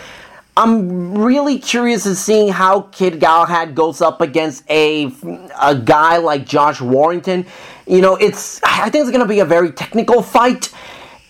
I'm 0.58 1.18
really 1.18 1.60
curious 1.60 2.06
in 2.06 2.16
seeing 2.16 2.50
how 2.50 2.82
Kid 2.82 3.20
Galahad 3.20 3.76
goes 3.76 4.02
up 4.02 4.22
against 4.22 4.64
a 4.70 5.12
a 5.60 5.76
guy 5.76 6.18
like 6.18 6.46
Josh 6.46 6.80
Warrington. 6.80 7.46
You 7.88 8.02
know, 8.02 8.16
it's 8.16 8.62
I 8.64 8.90
think 8.90 9.04
it's 9.04 9.12
gonna 9.12 9.28
be 9.28 9.40
a 9.40 9.46
very 9.46 9.72
technical 9.72 10.22
fight. 10.22 10.72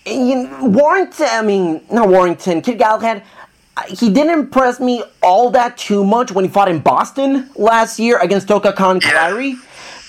You 0.06 0.44
know, 0.44 0.64
Warrington, 0.66 1.26
I 1.30 1.42
mean, 1.42 1.84
not 1.90 2.08
Warrington, 2.08 2.62
Kid 2.62 2.78
Galahad. 2.78 3.22
Uh, 3.76 3.82
he 3.88 4.08
didn't 4.08 4.32
impress 4.32 4.78
me 4.78 5.02
all 5.22 5.50
that 5.50 5.76
too 5.76 6.04
much 6.04 6.30
when 6.30 6.44
he 6.44 6.50
fought 6.50 6.68
in 6.68 6.78
Boston 6.78 7.50
last 7.56 7.98
year 7.98 8.18
against 8.18 8.48
Toka 8.48 8.72
Kahn 8.72 9.00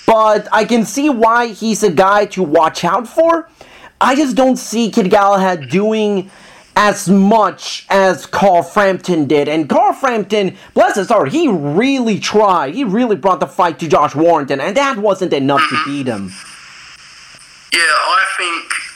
but 0.06 0.48
I 0.52 0.64
can 0.64 0.86
see 0.86 1.10
why 1.10 1.48
he's 1.48 1.82
a 1.82 1.90
guy 1.90 2.24
to 2.26 2.42
watch 2.42 2.82
out 2.82 3.06
for. 3.06 3.50
I 4.00 4.14
just 4.14 4.36
don't 4.36 4.56
see 4.56 4.90
Kid 4.90 5.10
Galahad 5.10 5.68
doing 5.68 6.30
as 6.76 7.10
much 7.10 7.84
as 7.90 8.24
Carl 8.24 8.62
Frampton 8.62 9.26
did. 9.26 9.48
And 9.48 9.68
Carl 9.68 9.92
Frampton, 9.92 10.56
bless 10.72 10.96
his 10.96 11.08
heart, 11.08 11.30
he 11.30 11.48
really 11.48 12.20
tried. 12.20 12.74
He 12.74 12.84
really 12.84 13.16
brought 13.16 13.40
the 13.40 13.48
fight 13.48 13.80
to 13.80 13.88
Josh 13.88 14.14
Warrington, 14.14 14.60
and 14.60 14.76
that 14.76 14.96
wasn't 14.96 15.32
enough 15.34 15.60
to 15.60 15.74
mm-hmm. 15.74 15.90
beat 15.90 16.06
him. 16.06 16.32
Yeah, 17.72 17.80
I 17.82 18.24
think 18.38 18.87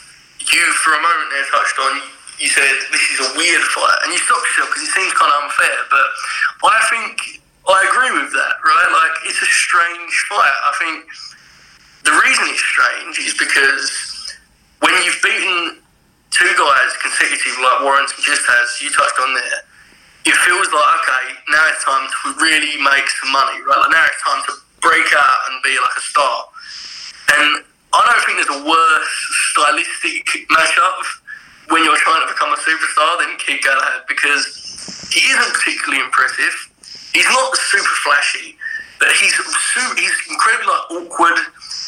you, 0.54 0.64
for 0.84 0.94
a 0.94 1.02
moment 1.02 1.28
there, 1.32 1.44
touched 1.50 1.78
on, 1.78 1.92
you 2.38 2.48
said 2.48 2.72
this 2.90 3.04
is 3.12 3.18
a 3.22 3.30
weird 3.36 3.62
fight, 3.72 3.98
and 4.04 4.12
you 4.12 4.18
stopped 4.18 4.46
yourself 4.52 4.68
because 4.72 4.84
it 4.88 4.92
seems 4.92 5.12
kind 5.14 5.30
of 5.30 5.46
unfair, 5.46 5.78
but 5.90 6.08
I 6.66 6.80
think 6.90 7.42
I 7.68 7.78
agree 7.86 8.12
with 8.18 8.32
that, 8.34 8.54
right? 8.66 8.90
Like, 8.90 9.14
it's 9.30 9.38
a 9.38 9.50
strange 9.50 10.12
fight. 10.26 10.58
I 10.66 10.72
think 10.82 11.06
the 12.02 12.14
reason 12.26 12.50
it's 12.50 12.64
strange 12.64 13.14
is 13.22 13.34
because 13.38 13.86
when 14.82 14.90
you've 15.06 15.22
beaten 15.22 15.78
two 16.34 16.50
guys 16.58 16.90
consecutive 16.98 17.54
like 17.62 17.86
Warrington 17.86 18.18
just 18.26 18.42
has, 18.50 18.82
you 18.82 18.90
touched 18.90 19.18
on 19.22 19.30
there, 19.34 19.62
it 20.26 20.36
feels 20.42 20.66
like, 20.70 20.90
okay, 21.02 21.24
now 21.50 21.62
it's 21.70 21.84
time 21.86 22.06
to 22.06 22.16
really 22.42 22.74
make 22.82 23.06
some 23.22 23.30
money, 23.30 23.62
right? 23.62 23.78
Like 23.78 23.94
now 23.94 24.06
it's 24.06 24.22
time 24.22 24.42
to 24.50 24.52
break 24.82 25.06
out 25.14 25.38
and 25.50 25.62
be 25.62 25.74
like 25.78 25.94
a 25.94 26.02
star. 26.02 26.38
And 27.38 27.64
I 27.92 28.00
don't 28.08 28.22
think 28.24 28.36
there's 28.40 28.56
a 28.56 28.64
worse 28.64 29.14
stylistic 29.52 30.24
matchup 30.48 31.00
when 31.68 31.84
you're 31.84 32.00
trying 32.00 32.24
to 32.26 32.30
become 32.32 32.52
a 32.52 32.60
superstar 32.60 33.12
than 33.20 33.36
Kid 33.36 33.60
Galahad 33.60 34.08
because 34.08 34.48
he 35.12 35.20
isn't 35.20 35.52
particularly 35.52 36.00
impressive. 36.00 36.54
He's 37.12 37.28
not 37.28 37.52
super 37.56 37.96
flashy, 38.04 38.56
but 38.98 39.12
he's 39.20 39.36
he's 39.36 40.16
incredibly 40.32 40.72
like 40.72 41.04
awkward 41.04 41.38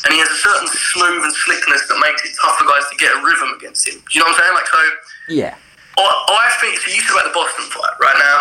and 0.04 0.12
he 0.12 0.20
has 0.20 0.28
a 0.28 0.40
certain 0.44 0.68
smooth 0.68 1.24
and 1.24 1.32
slickness 1.32 1.88
that 1.88 1.96
makes 2.04 2.20
it 2.28 2.36
tough 2.36 2.60
for 2.60 2.68
guys 2.68 2.84
to 2.92 2.96
get 3.00 3.08
a 3.16 3.18
rhythm 3.24 3.56
against 3.56 3.88
him. 3.88 4.04
Do 4.04 4.12
you 4.12 4.20
know 4.20 4.28
what 4.28 4.36
I'm 4.36 4.44
saying? 4.44 4.54
Like 4.60 4.68
so. 4.68 4.82
Yeah. 5.32 5.54
I, 5.96 6.04
I 6.04 6.48
think 6.60 6.76
so. 6.84 6.92
You 6.92 7.00
talk 7.08 7.24
about 7.24 7.32
the 7.32 7.34
Boston 7.34 7.64
fight 7.72 7.96
right 7.96 8.18
now. 8.20 8.36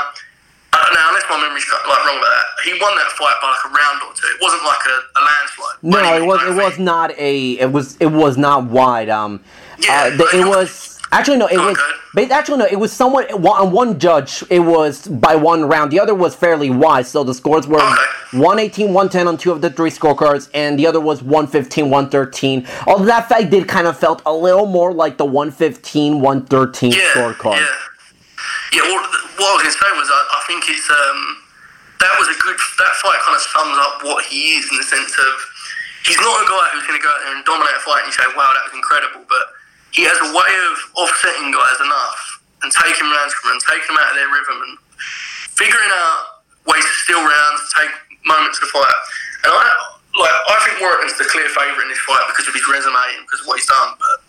Now, 0.92 1.10
unless 1.10 1.24
my 1.30 1.40
memory's 1.42 1.66
like 1.72 1.88
wrong 1.88 2.18
about 2.18 2.22
that, 2.22 2.46
he 2.66 2.72
won 2.82 2.96
that 2.98 3.08
fight 3.16 3.36
by 3.42 3.48
like 3.50 3.66
a 3.66 3.70
round 3.70 4.02
or 4.04 4.14
two. 4.14 4.28
It 4.28 4.42
wasn't 4.42 4.64
like 4.64 4.84
a, 4.86 4.98
a 5.20 5.22
landslide. 5.22 5.78
No, 5.84 6.24
it 6.24 6.28
was. 6.28 6.44
It 6.44 6.56
was 6.56 6.80
not 6.80 7.18
a. 7.18 7.60
It 7.60 7.72
was. 7.72 7.98
It 7.98 8.08
was 8.08 8.38
not 8.38 8.66
wide. 8.66 9.10
Um. 9.10 9.44
Yeah, 9.80 10.12
uh, 10.14 10.18
the, 10.18 10.30
it 10.34 10.48
was. 10.48 11.00
Actually, 11.12 11.38
no. 11.38 11.48
It 11.48 11.58
was. 11.58 11.78
But 12.14 12.32
actually, 12.32 12.58
no. 12.58 12.66
It 12.66 12.80
was 12.80 12.92
somewhat 12.92 13.32
on 13.32 13.72
one 13.72 14.00
judge. 14.00 14.44
It 14.50 14.60
was 14.60 15.08
by 15.08 15.36
one 15.36 15.66
round. 15.66 15.92
The 15.92 16.00
other 16.00 16.16
was 16.16 16.36
fairly 16.36 16.70
wide. 16.70 17.06
So 17.06 17.24
the 17.24 17.34
scores 17.34 17.68
were 17.68 17.82
Okay. 17.82 18.04
118, 18.34 18.88
110 18.88 19.28
on 19.28 19.38
two 19.38 19.52
of 19.52 19.62
the 19.62 19.70
three 19.70 19.92
scorecards, 19.92 20.50
and 20.56 20.80
the 20.80 20.88
other 20.88 21.00
was 21.00 21.22
115, 21.22 21.86
113. 21.92 22.68
Although 22.88 23.06
that 23.06 23.30
fight 23.30 23.52
did 23.52 23.68
kind 23.68 23.86
of 23.86 23.96
felt 23.98 24.24
a 24.26 24.34
little 24.34 24.66
more 24.66 24.92
like 24.92 25.18
the 25.18 25.26
115, 25.26 26.20
113 26.20 26.92
yeah, 26.92 26.98
scorecard. 27.14 27.58
Yeah, 27.58 27.68
yeah. 28.74 28.84
Well, 28.90 29.02
what 29.38 29.48
I 29.48 29.54
was 29.56 29.62
going 29.64 29.76
to 29.78 29.82
say 29.82 29.92
was, 29.96 30.10
I, 30.10 30.20
I 30.34 30.42
think 30.50 30.66
it's 30.66 30.90
um, 30.90 31.22
that 32.02 32.14
was 32.18 32.28
a 32.34 32.38
good. 32.42 32.58
That 32.82 32.94
fight 33.00 33.22
kind 33.22 33.38
of 33.38 33.44
sums 33.46 33.78
up 33.78 34.02
what 34.02 34.26
he 34.26 34.58
is 34.58 34.66
in 34.74 34.76
the 34.82 34.88
sense 34.90 35.14
of 35.14 35.34
he's 36.10 36.18
not 36.20 36.34
a 36.42 36.48
guy 36.50 36.66
who's 36.74 36.86
going 36.90 36.98
to 36.98 37.06
go 37.06 37.10
out 37.14 37.22
there 37.22 37.34
and 37.38 37.46
dominate 37.46 37.78
a 37.78 37.84
fight 37.86 38.04
and 38.04 38.10
you 38.10 38.18
say, 38.18 38.26
"Wow, 38.34 38.50
that 38.50 38.66
was 38.66 38.74
incredible," 38.74 39.24
but 39.30 39.46
he 39.94 40.04
has 40.10 40.18
a 40.18 40.30
way 40.34 40.52
of 40.74 40.76
offsetting 40.98 41.54
guys 41.54 41.80
enough 41.86 42.42
and 42.66 42.74
taking 42.74 43.06
rounds 43.06 43.34
from 43.38 43.54
them, 43.54 43.60
taking 43.62 43.94
them 43.94 44.02
out 44.02 44.10
of 44.10 44.18
their 44.18 44.32
rhythm, 44.34 44.58
and 44.66 44.74
figuring 45.54 45.94
out 45.94 46.42
ways 46.66 46.82
to 46.84 46.96
steal 47.06 47.22
rounds, 47.22 47.62
take 47.78 47.94
moments 48.26 48.58
the 48.58 48.68
fight. 48.74 49.00
And 49.46 49.54
I 49.54 49.62
like 50.18 50.34
I 50.50 50.58
think 50.66 50.82
Warrington's 50.82 51.20
the 51.22 51.30
clear 51.30 51.46
favourite 51.54 51.86
in 51.86 51.94
this 51.94 52.02
fight 52.10 52.26
because 52.34 52.50
of 52.50 52.58
his 52.58 52.66
resume 52.66 52.98
and 53.22 53.24
because 53.30 53.46
of 53.46 53.48
what 53.48 53.62
he's 53.62 53.70
done, 53.70 53.94
but. 54.02 54.23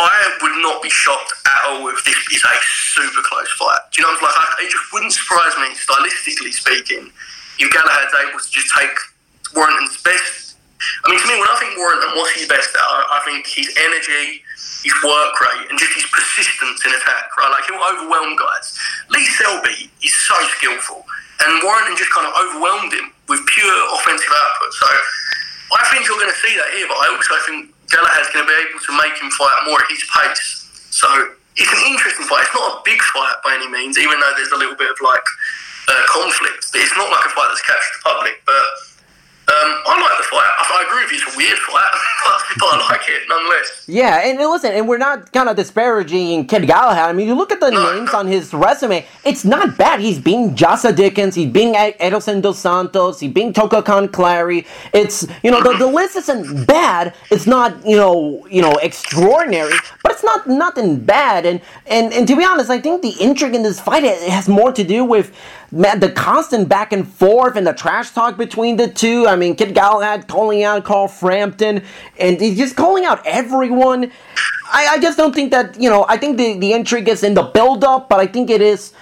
I 0.00 0.38
would 0.40 0.56
not 0.64 0.80
be 0.80 0.88
shocked 0.88 1.32
at 1.44 1.60
all 1.68 1.84
if 1.92 2.00
this 2.08 2.16
is 2.16 2.40
a 2.40 2.54
super 2.96 3.20
close 3.20 3.52
fight. 3.60 3.84
Do 3.92 4.00
you 4.00 4.08
know 4.08 4.16
what 4.16 4.24
I'm 4.24 4.32
like? 4.32 4.56
I, 4.56 4.64
it 4.64 4.72
just 4.72 4.88
wouldn't 4.96 5.12
surprise 5.12 5.52
me, 5.60 5.76
stylistically 5.76 6.52
speaking, 6.56 7.12
if 7.60 7.68
Galahad's 7.68 8.14
able 8.16 8.40
to 8.40 8.50
just 8.50 8.72
take 8.72 8.96
Warrington's 9.52 10.00
best. 10.00 10.56
I 11.04 11.12
mean, 11.12 11.20
to 11.20 11.26
me, 11.28 11.36
when 11.36 11.48
I 11.52 11.56
think 11.60 11.76
Warrington, 11.76 12.16
what's 12.16 12.32
his 12.32 12.48
best 12.48 12.72
at? 12.72 12.80
I, 12.80 13.20
I 13.20 13.28
think 13.28 13.44
his 13.44 13.68
energy, 13.76 14.40
his 14.80 14.96
work 15.04 15.36
rate, 15.36 15.68
and 15.68 15.76
just 15.76 15.92
his 15.92 16.08
persistence 16.08 16.80
in 16.88 16.96
attack, 16.96 17.28
right? 17.36 17.52
Like, 17.52 17.68
he'll 17.68 17.84
overwhelm 17.84 18.32
guys. 18.40 18.72
Lee 19.12 19.28
Selby 19.36 19.92
is 20.00 20.14
so 20.24 20.36
skillful, 20.56 21.04
and 21.44 21.60
Warrington 21.60 22.00
just 22.00 22.08
kind 22.16 22.24
of 22.24 22.32
overwhelmed 22.32 22.96
him 22.96 23.12
with 23.28 23.44
pure 23.52 23.76
offensive 23.92 24.32
output. 24.32 24.72
So 24.72 24.88
I 25.76 25.84
think 25.92 26.08
you're 26.08 26.16
going 26.16 26.32
to 26.32 26.40
see 26.40 26.56
that 26.56 26.72
here, 26.72 26.88
but 26.88 26.96
I 26.96 27.12
also 27.12 27.36
think 27.44 27.76
Galahad's 27.90 28.30
going 28.30 28.46
to 28.46 28.50
be 28.50 28.58
able 28.70 28.80
to 28.80 28.92
make 28.96 29.14
him 29.18 29.30
fight 29.34 29.58
more 29.66 29.82
at 29.82 29.88
his 29.90 30.02
pace. 30.06 30.70
So 30.90 31.06
it's 31.58 31.70
an 31.70 31.82
interesting 31.90 32.26
fight. 32.26 32.46
It's 32.46 32.54
not 32.54 32.78
a 32.78 32.82
big 32.86 33.02
fight 33.10 33.36
by 33.42 33.58
any 33.58 33.68
means, 33.68 33.98
even 33.98 34.18
though 34.18 34.32
there's 34.38 34.54
a 34.54 34.58
little 34.58 34.78
bit 34.78 34.90
of 34.90 34.98
like 35.02 35.26
uh, 35.90 36.02
conflict. 36.06 36.70
It's 36.74 36.96
not 36.96 37.10
like 37.10 37.26
a 37.26 37.32
fight 37.34 37.50
that's 37.50 37.66
captured 37.66 37.94
the 37.98 38.02
public, 38.06 38.34
but 38.46 38.64
um, 39.48 39.54
I 39.86 39.98
like 40.00 40.16
the 40.18 40.24
fight. 40.24 40.50
I, 40.58 40.62
I 40.70 40.86
agree 40.86 41.02
with 41.04 41.12
you. 41.12 41.18
It's 41.26 41.34
a 41.34 41.36
weird 41.36 41.58
fight, 41.58 41.90
but 42.60 42.66
I 42.74 42.88
like 42.90 43.08
it 43.08 43.22
nonetheless. 43.28 43.84
Yeah, 43.88 44.20
and, 44.28 44.38
and 44.38 44.48
listen, 44.50 44.72
and 44.72 44.86
we're 44.88 44.98
not 44.98 45.32
kind 45.32 45.48
of 45.48 45.56
disparaging 45.56 46.46
Kid 46.46 46.66
Galahad. 46.68 47.08
I 47.10 47.12
mean, 47.12 47.26
you 47.26 47.34
look 47.34 47.50
at 47.50 47.58
the 47.58 47.70
No, 47.70 47.92
names 47.94 48.12
no. 48.12 48.20
on 48.20 48.26
his 48.28 48.54
resume, 48.54 49.04
it's 49.24 49.44
not 49.44 49.76
bad. 49.76 49.98
He's 50.00 50.20
being 50.20 50.54
Jazza 50.54 50.94
Dickens, 50.94 51.34
he's 51.34 51.50
being 51.50 51.74
Ed- 51.74 51.98
Adeilson 51.98 52.40
Dos 52.42 52.58
Santos, 52.60 53.18
he's 53.18 53.32
being 53.32 53.52
Toka 53.52 53.82
Kahn 53.82 54.06
Clary. 54.08 54.66
It's, 54.92 55.26
you 55.42 55.50
know, 55.50 55.60
the, 55.62 55.76
the 55.78 55.86
list 55.88 56.14
isn't 56.16 56.66
bad. 56.66 57.14
It's 57.30 57.48
not, 57.48 57.84
you 57.84 57.96
know, 57.96 58.46
you 58.48 58.62
know, 58.62 58.72
extraordinary, 58.82 59.74
but 60.04 60.12
it's 60.12 60.22
not 60.24 60.46
nothing 60.46 61.00
bad. 61.00 61.44
And, 61.44 61.60
and, 61.86 62.12
and 62.12 62.28
to 62.28 62.36
be 62.36 62.44
honest, 62.44 62.70
I 62.70 62.80
think 62.80 63.02
the 63.02 63.20
intrigue 63.20 63.56
in 63.56 63.64
this 63.64 63.80
fight 63.80 64.04
it 64.04 64.30
has 64.30 64.48
more 64.48 64.70
to 64.72 64.84
do 64.84 65.04
with 65.04 65.34
man, 65.72 66.00
the 66.00 66.10
constant 66.10 66.68
back 66.68 66.92
and 66.92 67.06
forth 67.06 67.56
and 67.56 67.66
the 67.66 67.72
trash 67.72 68.10
talk 68.10 68.36
between 68.36 68.76
the 68.76 68.88
two. 68.88 69.26
I 69.26 69.36
mean, 69.36 69.54
Kid 69.54 69.74
Galahad 69.74 70.28
calling 70.28 70.62
out 70.62 70.84
Carl 70.84 71.08
Frampton, 71.08 71.82
and 72.18 72.40
he's 72.40 72.58
just 72.58 72.76
calling 72.76 73.04
out 73.04 73.24
everyone. 73.26 74.10
I, 74.72 74.86
I 74.92 74.98
just 74.98 75.16
don't 75.16 75.34
think 75.34 75.50
that, 75.50 75.80
you 75.80 75.90
know, 75.90 76.06
I 76.08 76.16
think 76.16 76.36
the, 76.38 76.58
the 76.58 76.72
intrigue 76.72 77.08
is 77.08 77.22
in 77.22 77.34
the 77.34 77.42
build 77.42 77.84
up, 77.84 78.08
but 78.08 78.20
I 78.20 78.26
think 78.26 78.50
it 78.50 78.62
is. 78.62 78.92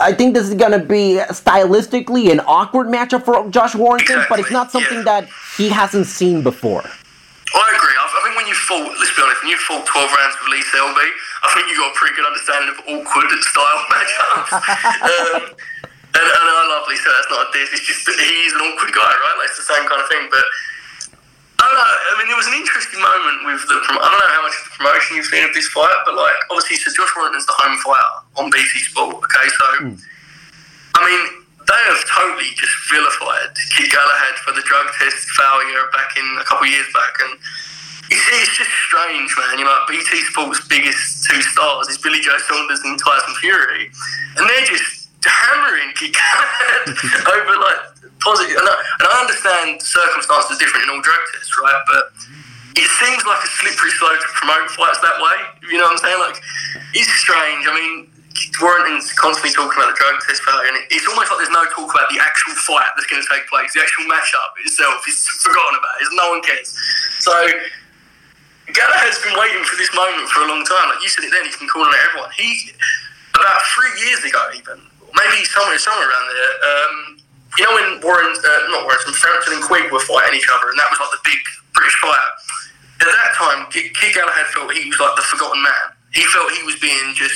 I 0.00 0.12
think 0.14 0.32
this 0.32 0.48
is 0.48 0.54
going 0.54 0.72
to 0.72 0.78
be 0.78 1.20
stylistically 1.28 2.32
an 2.32 2.40
awkward 2.40 2.86
matchup 2.86 3.24
for 3.24 3.48
Josh 3.50 3.74
Warrington, 3.74 4.24
but 4.28 4.40
it's 4.40 4.50
not 4.50 4.70
something 4.70 4.98
yeah. 4.98 5.20
that 5.20 5.28
he 5.56 5.68
hasn't 5.68 6.06
seen 6.06 6.42
before. 6.42 6.80
I 6.80 7.68
agree. 7.76 7.92
I, 7.92 8.08
I 8.08 8.20
think 8.24 8.36
when 8.36 8.46
you 8.48 8.54
fought, 8.54 8.88
let's 8.88 9.14
be 9.14 9.22
honest, 9.22 9.42
when 9.42 9.50
you 9.50 9.58
fought 9.58 9.84
12 9.84 10.10
rounds 10.10 10.36
with 10.40 10.48
Lee 10.48 10.62
Selby, 10.72 11.08
I 11.44 11.52
think 11.52 11.68
you 11.68 11.76
got 11.76 11.92
a 11.92 11.96
pretty 11.98 12.16
good 12.16 12.24
understanding 12.24 12.72
of 12.72 12.78
awkward 12.88 13.28
style 13.44 13.80
matchups. 13.92 15.44
um, 15.52 15.54
and, 16.12 16.26
and 16.28 16.46
I 16.48 16.64
love 16.68 16.84
Lee 16.88 17.00
so 17.00 17.08
That's 17.08 17.30
not 17.32 17.48
a 17.48 17.50
diss. 17.56 17.72
It's 17.72 17.86
just 17.88 18.04
that 18.04 18.16
he's 18.20 18.52
an 18.52 18.60
awkward 18.60 18.92
guy, 18.92 19.12
right? 19.12 19.36
Like, 19.40 19.48
it's 19.48 19.60
the 19.60 19.68
same 19.68 19.84
kind 19.88 20.00
of 20.00 20.08
thing. 20.12 20.28
But 20.28 20.44
I 21.62 21.70
don't 21.70 21.78
know. 21.78 21.88
I 21.88 22.12
mean, 22.20 22.28
it 22.28 22.36
was 22.36 22.48
an 22.50 22.58
interesting 22.58 23.00
moment 23.00 23.38
with 23.48 23.62
the. 23.64 23.76
I 23.80 24.06
don't 24.10 24.20
know 24.20 24.32
how 24.34 24.44
much 24.44 24.56
of 24.60 24.64
the 24.68 24.74
promotion 24.76 25.16
you've 25.16 25.30
seen 25.30 25.46
of 25.46 25.54
this 25.56 25.70
fight, 25.72 25.94
but 26.04 26.18
like, 26.18 26.36
obviously, 26.52 26.76
so 26.82 26.92
Josh 26.92 27.14
Warrington's 27.16 27.48
the 27.48 27.56
home 27.56 27.78
fighter 27.80 28.12
on 28.36 28.52
BT 28.52 28.72
Sport. 28.92 29.24
Okay, 29.24 29.46
so 29.46 29.66
hmm. 29.88 29.96
I 30.98 31.00
mean, 31.06 31.22
they 31.64 31.82
have 31.88 32.02
totally 32.12 32.50
just 32.60 32.74
vilified 32.92 33.56
Kid 33.72 33.88
Galahad 33.88 34.36
for 34.44 34.52
the 34.52 34.64
drug 34.68 34.90
test 35.00 35.24
failure 35.32 35.88
back 35.96 36.12
in 36.18 36.26
a 36.36 36.44
couple 36.44 36.68
of 36.68 36.72
years 36.74 36.88
back, 36.92 37.14
and 37.24 37.40
it's, 38.12 38.26
it's 38.36 38.52
just 38.60 38.72
strange, 38.84 39.32
man. 39.40 39.56
You 39.56 39.64
know, 39.64 39.72
like 39.72 39.88
BT 39.88 40.20
Sport's 40.28 40.60
biggest 40.68 41.24
two 41.24 41.40
stars 41.40 41.88
is 41.88 41.96
Billy 41.96 42.20
Joe 42.20 42.36
Saunders 42.36 42.84
and 42.84 43.00
Tyson 43.00 43.34
Fury, 43.40 43.88
and 44.36 44.44
they're 44.44 44.68
just 44.68 45.01
hammering 45.30 45.92
Galahad 45.94 46.84
over 47.36 47.54
like 47.60 47.80
positive. 48.22 48.56
And 48.56 48.66
I, 48.66 48.74
and 49.02 49.06
I 49.10 49.14
understand 49.26 49.82
circumstances 49.82 50.56
are 50.56 50.60
different 50.62 50.86
in 50.86 50.94
all 50.94 51.02
drug 51.02 51.20
tests, 51.34 51.54
right? 51.58 51.82
But 51.86 52.04
it 52.78 52.88
seems 53.02 53.22
like 53.26 53.42
a 53.42 53.50
slippery 53.60 53.92
slope 53.98 54.16
to 54.16 54.30
promote 54.38 54.70
fights 54.72 55.02
that 55.04 55.18
way. 55.20 55.38
You 55.68 55.78
know 55.82 55.90
what 55.90 56.00
I'm 56.00 56.04
saying? 56.06 56.20
Like, 56.22 56.38
it's 56.96 57.10
strange. 57.20 57.68
I 57.68 57.74
mean, 57.76 58.08
Warrington's 58.62 59.12
constantly 59.12 59.52
talking 59.52 59.76
about 59.76 59.92
the 59.92 59.98
drug 59.98 60.16
test 60.24 60.40
failure, 60.46 60.72
and 60.72 60.78
it's 60.88 61.04
almost 61.04 61.28
like 61.28 61.38
there's 61.42 61.52
no 61.52 61.66
talk 61.74 61.90
about 61.92 62.08
the 62.08 62.20
actual 62.22 62.56
fight 62.64 62.88
that's 62.96 63.08
going 63.10 63.20
to 63.20 63.28
take 63.28 63.44
place. 63.50 63.76
The 63.76 63.84
actual 63.84 64.08
matchup 64.08 64.56
itself 64.64 65.04
is 65.04 65.20
forgotten 65.44 65.76
about. 65.76 65.94
It's, 66.00 66.12
no 66.16 66.26
one 66.32 66.40
cares. 66.40 66.72
So, 67.20 67.34
Galahad's 68.72 69.20
been 69.20 69.36
waiting 69.36 69.64
for 69.68 69.76
this 69.76 69.92
moment 69.92 70.28
for 70.32 70.46
a 70.46 70.48
long 70.48 70.64
time. 70.64 70.88
Like 70.96 71.02
you 71.04 71.12
said 71.12 71.28
it 71.28 71.32
then, 71.34 71.44
he's 71.44 71.60
been 71.60 71.68
calling 71.68 71.92
out 71.92 72.00
everyone. 72.08 72.32
He, 72.32 72.72
about 73.36 73.60
three 73.76 73.92
years 74.00 74.24
ago, 74.24 74.40
even, 74.56 74.80
maybe 75.14 75.44
somewhere 75.48 75.78
somewhere 75.78 76.08
around 76.08 76.26
there, 76.28 76.54
um, 76.64 76.94
you 77.58 77.64
know 77.68 77.74
when 77.76 77.88
Warren, 78.00 78.32
uh, 78.32 78.60
not 78.72 78.88
Warren, 78.88 79.00
Frampton 79.12 79.60
and 79.60 79.64
Quigg 79.64 79.92
were 79.92 80.02
fighting 80.02 80.40
each 80.40 80.48
other, 80.48 80.72
and 80.72 80.78
that 80.80 80.88
was 80.88 81.00
like 81.00 81.12
the 81.12 81.22
big 81.24 81.40
British 81.76 81.96
fight. 82.00 82.30
At 83.02 83.10
that 83.10 83.30
time, 83.34 83.66
Kid 83.72 84.14
Galahad 84.14 84.46
felt 84.54 84.72
he 84.72 84.88
was 84.88 85.00
like 85.00 85.16
the 85.18 85.26
forgotten 85.26 85.60
man. 85.60 85.86
He 86.14 86.22
felt 86.30 86.52
he 86.52 86.62
was 86.62 86.78
being 86.78 87.16
just 87.16 87.34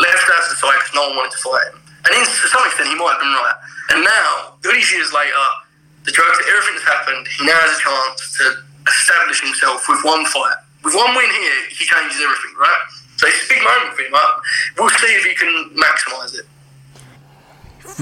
left 0.00 0.26
out 0.26 0.42
of 0.42 0.50
the 0.50 0.58
side 0.58 0.74
because 0.80 0.96
no 0.96 1.12
one 1.12 1.22
wanted 1.22 1.36
to 1.36 1.42
fight 1.44 1.64
him. 1.70 1.78
And 2.08 2.10
in, 2.18 2.24
to 2.24 2.48
some 2.50 2.64
extent, 2.66 2.92
he 2.92 2.96
might 2.98 3.16
have 3.16 3.22
been 3.22 3.32
right. 3.32 3.58
And 3.94 4.00
now, 4.04 4.58
all 4.58 4.72
these 4.74 4.90
years 4.92 5.12
later, 5.12 5.44
the 6.04 6.12
drugs, 6.12 6.40
everything 6.48 6.76
that's 6.76 6.88
happened, 6.88 7.24
he 7.36 7.46
now 7.46 7.56
has 7.64 7.78
a 7.78 7.80
chance 7.80 8.20
to 8.40 8.44
establish 8.84 9.40
himself 9.40 9.84
with 9.88 10.00
one 10.04 10.24
fight, 10.28 10.60
with 10.84 10.94
one 10.94 11.16
win 11.16 11.30
here, 11.30 11.60
he 11.72 11.84
changes 11.88 12.20
everything, 12.20 12.52
right? 12.60 12.82
So 13.16 13.26
it's 13.28 13.44
a 13.46 13.48
big 13.48 13.62
moment 13.64 13.96
for 13.96 14.02
him. 14.02 14.12
Right? 14.12 14.34
We'll 14.76 14.92
see 15.00 15.12
if 15.16 15.24
he 15.24 15.34
can 15.34 15.72
maximise 15.72 16.36
it. 16.36 16.46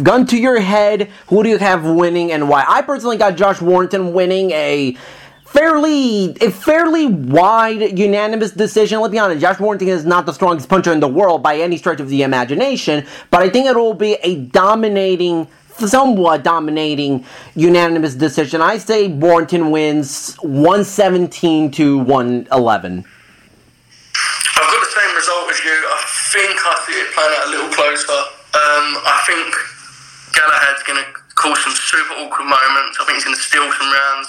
Gun 0.03 0.27
to 0.27 0.39
your 0.39 0.61
head, 0.61 1.11
who 1.27 1.43
do 1.43 1.49
you 1.49 1.59
have 1.59 1.85
winning 1.85 2.33
and 2.33 2.49
why? 2.49 2.65
I 2.67 2.83
personally 2.83 3.17
got 3.17 3.37
Josh 3.37 3.61
Warrington 3.61 4.13
winning 4.13 4.51
a 4.53 4.97
fairly 5.45 6.31
a 6.41 6.51
fairly 6.51 7.07
wide 7.07 7.99
unanimous 7.99 8.53
decision. 8.53 9.01
Let's 9.01 9.13
be 9.13 9.19
honest, 9.19 9.41
Josh 9.41 9.61
Warrington 9.61 9.89
is 9.89 10.05
not 10.05 10.25
the 10.25 10.33
strongest 10.33 10.69
puncher 10.69 10.93
in 10.93 11.01
the 11.01 11.09
world 11.09 11.43
by 11.43 11.57
any 11.59 11.77
stretch 11.77 12.01
of 12.01 12.09
the 12.09 12.23
imagination, 12.23 13.07
but 13.31 13.43
I 13.43 13.51
think 13.51 13.67
it 13.67 13.77
will 13.77 13.95
be 13.95 14.15
a 14.23 14.37
dominating 14.37 15.47
somewhat 15.77 16.43
dominating 16.43 17.25
unanimous 17.55 18.15
decision. 18.15 18.61
I 18.61 18.79
say 18.79 19.09
Warrington 19.09 19.71
wins 19.71 20.37
117 20.37 21.71
to 21.73 21.99
111. 21.99 23.05
I've 24.55 24.71
got 24.71 24.81
the 24.81 25.01
same 25.01 25.17
result 25.17 25.51
as 25.51 25.65
you. 25.65 25.73
I 25.73 26.03
think 26.33 26.61
I 26.65 26.83
see 26.87 26.93
it 26.93 27.13
playing 27.15 27.35
out 27.39 27.47
a 27.47 27.51
little 27.51 27.71
closer. 27.71 28.13
Um, 28.53 29.01
I 29.05 29.23
think 29.27 29.55
Galahad's 30.33 30.83
going 30.85 31.01
to 31.01 31.09
cause 31.37 31.61
some 31.63 31.77
super 31.77 32.15
awkward 32.25 32.49
moments. 32.49 32.99
I 33.01 33.05
think 33.05 33.21
he's 33.21 33.29
going 33.29 33.37
to 33.37 33.43
steal 33.43 33.69
some 33.69 33.91
rounds. 33.93 34.29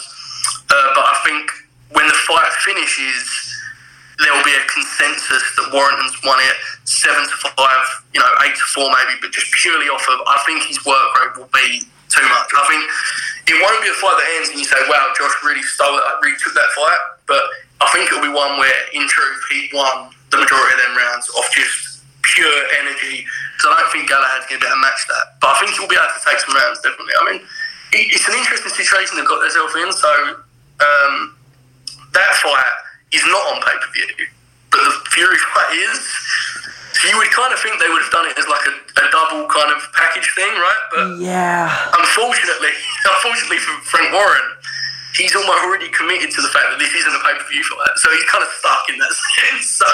Uh, 0.67 0.89
but 0.95 1.05
I 1.05 1.15
think 1.23 1.45
when 1.95 2.05
the 2.07 2.17
fight 2.27 2.51
finishes, 2.63 3.23
there 4.19 4.31
will 4.33 4.45
be 4.45 4.53
a 4.53 4.65
consensus 4.69 5.43
that 5.57 5.73
Warrington's 5.73 6.15
won 6.21 6.37
it 6.43 6.57
seven 6.85 7.23
to 7.25 7.35
five, 7.55 7.85
you 8.13 8.19
know, 8.21 8.29
eight 8.45 8.55
to 8.55 8.65
four 8.75 8.87
maybe, 8.87 9.19
but 9.21 9.31
just 9.31 9.49
purely 9.63 9.89
off 9.89 10.05
of. 10.07 10.21
I 10.27 10.37
think 10.45 10.63
his 10.69 10.79
work 10.85 11.09
rate 11.19 11.33
will 11.39 11.51
be 11.51 11.83
too 12.13 12.25
much. 12.29 12.49
I 12.53 12.63
think 12.69 12.83
it 13.49 13.57
won't 13.57 13.81
be 13.81 13.89
a 13.89 13.97
fight 13.97 14.15
that 14.15 14.29
ends 14.37 14.49
and 14.53 14.59
you 14.61 14.67
say, 14.69 14.79
"Wow, 14.87 15.11
Josh 15.17 15.33
really 15.43 15.65
stole 15.65 15.97
it, 15.97 16.05
really 16.21 16.37
took 16.37 16.53
that 16.53 16.69
fight." 16.77 17.01
But 17.25 17.43
I 17.81 17.89
think 17.91 18.11
it'll 18.11 18.23
be 18.23 18.31
one 18.31 18.59
where, 18.61 18.79
in 18.93 19.07
truth, 19.09 19.41
he 19.49 19.69
won 19.73 20.13
the 20.29 20.37
majority 20.37 20.73
of 20.77 20.79
them 20.81 20.93
rounds 20.97 21.29
off 21.35 21.49
just 21.51 21.92
pure 22.23 22.59
energy. 22.79 23.27
So 23.59 23.69
I 23.71 23.83
don't 23.83 23.91
think 23.91 24.09
Galahad's 24.09 24.47
going 24.47 24.59
to 24.59 24.65
be 24.65 24.69
able 24.69 24.79
to 24.79 24.83
match 24.83 25.01
that. 25.11 25.37
But 25.43 25.55
I 25.55 25.55
think 25.63 25.75
he'll 25.75 25.91
be 25.91 25.99
able 25.99 26.11
to 26.11 26.23
take 26.23 26.39
some 26.39 26.55
rounds, 26.55 26.79
definitely. 26.79 27.15
I 27.15 27.23
mean, 27.31 27.39
it's 27.93 28.27
an 28.27 28.35
interesting 28.35 28.73
situation 28.73 29.19
they've 29.19 29.27
got 29.27 29.39
themselves 29.43 29.75
in. 29.77 29.89
So 29.93 30.11
um, 30.81 31.37
that 32.13 32.31
fight 32.41 32.75
is 33.13 33.23
not 33.29 33.43
on 33.53 33.61
pay 33.61 33.77
per 33.77 33.89
view, 33.93 34.27
but 34.73 34.81
the 34.81 34.93
Fury 35.13 35.37
fight 35.53 35.71
is. 35.93 36.01
So 36.97 37.09
you 37.11 37.17
would 37.19 37.29
kind 37.35 37.51
of 37.51 37.59
think 37.59 37.77
they 37.83 37.89
would 37.89 38.01
have 38.01 38.13
done 38.13 38.29
it 38.31 38.37
as 38.37 38.47
like 38.47 38.63
a, 38.69 38.75
a 39.03 39.05
double 39.11 39.45
kind 39.49 39.69
of 39.75 39.81
package 39.91 40.29
thing, 40.37 40.53
right? 40.55 40.83
But 40.93 41.05
yeah, 41.19 41.67
unfortunately, 41.99 42.73
unfortunately 43.17 43.59
for 43.59 43.75
Frank 43.91 44.13
Warren, 44.13 44.47
he's 45.17 45.35
already 45.35 45.89
committed 45.89 46.31
to 46.31 46.41
the 46.41 46.49
fact 46.49 46.69
that 46.73 46.79
this 46.79 46.93
isn't 46.93 47.13
a 47.13 47.21
pay 47.21 47.35
per 47.35 47.45
view 47.49 47.61
fight, 47.65 47.97
so 47.97 48.09
he's 48.13 48.25
kind 48.29 48.41
of 48.45 48.49
stuck 48.55 48.87
in 48.89 48.97
that 48.97 49.13
sense. 49.35 49.77
So 49.77 49.89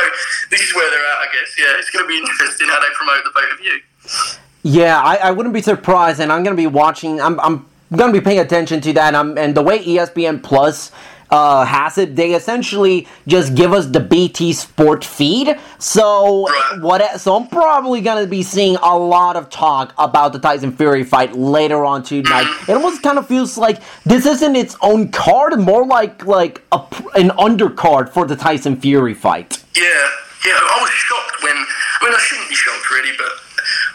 this 0.52 0.62
is 0.62 0.72
where 0.76 0.88
they're 0.92 1.09
guess. 1.40 1.56
Yeah, 1.58 1.78
it's 1.78 1.90
going 1.90 2.06
to 2.06 2.10
be 2.10 2.18
interesting 2.18 2.68
how 2.68 2.80
they 2.80 2.88
promote 2.96 3.24
the 3.24 3.32
pay 3.32 3.48
per 3.50 3.58
view. 3.58 4.40
Yeah, 4.64 5.02
I, 5.02 5.16
I 5.16 5.32
wouldn't 5.32 5.54
be 5.54 5.62
surprised, 5.62 6.20
and 6.20 6.32
I'm 6.32 6.44
going 6.44 6.56
to 6.56 6.62
be 6.62 6.68
watching. 6.68 7.22
I'm, 7.22 7.40
I'm 7.40 7.66
going 7.96 8.14
to 8.14 8.20
be 8.20 8.24
paying 8.24 8.40
attention 8.40 8.82
to 8.82 8.94
that. 8.94 9.16
Um, 9.16 9.38
and 9.38 9.56
the 9.56 9.62
way 9.62 9.80
ESPN 9.84 10.44
Plus 10.44 10.92
uh, 11.32 11.64
has 11.64 11.98
it, 11.98 12.16
they 12.16 12.34
essentially 12.34 13.08
just 13.28 13.56
give 13.56 13.72
us 13.72 13.86
the 13.86 14.00
BT 14.00 14.52
Sport 14.54 15.06
feed. 15.06 15.58
So 15.78 16.48
what? 16.80 17.22
So 17.22 17.36
I'm 17.36 17.48
probably 17.48 18.02
going 18.02 18.24
to 18.24 18.30
be 18.30 18.44
seeing 18.44 18.76
a 18.78 18.98
lot 18.98 19.36
of 19.36 19.50
talk 19.50 19.94
about 19.98 20.34
the 20.34 20.40
Tyson 20.40 20.76
Fury 20.76 21.04
fight 21.04 21.34
later 21.34 21.86
on 21.86 22.04
tonight. 22.04 22.48
It 22.68 22.74
almost 22.74 23.02
kind 23.02 23.18
of 23.18 23.28
feels 23.28 23.58
like 23.58 23.82
this 24.04 24.26
isn't 24.26 24.56
its 24.56 24.76
own 24.82 25.10
card, 25.10 25.58
more 25.60 25.86
like 25.86 26.26
like 26.26 26.64
a, 26.72 26.82
an 27.16 27.30
undercard 27.30 28.10
for 28.10 28.26
the 28.26 28.36
Tyson 28.36 28.80
Fury 28.80 29.14
fight. 29.14 29.64
Yeah, 29.76 30.10
yeah. 30.46 30.60
I 30.60 30.78
was 30.82 30.92
shocked 30.92 31.44
when. 31.44 31.56
I 31.56 31.98
mean, 32.04 32.14
I 32.16 32.22
shouldn't 32.22 32.50
be 32.50 32.56
shocked 32.56 32.88
really, 32.92 33.16
but 33.18 33.34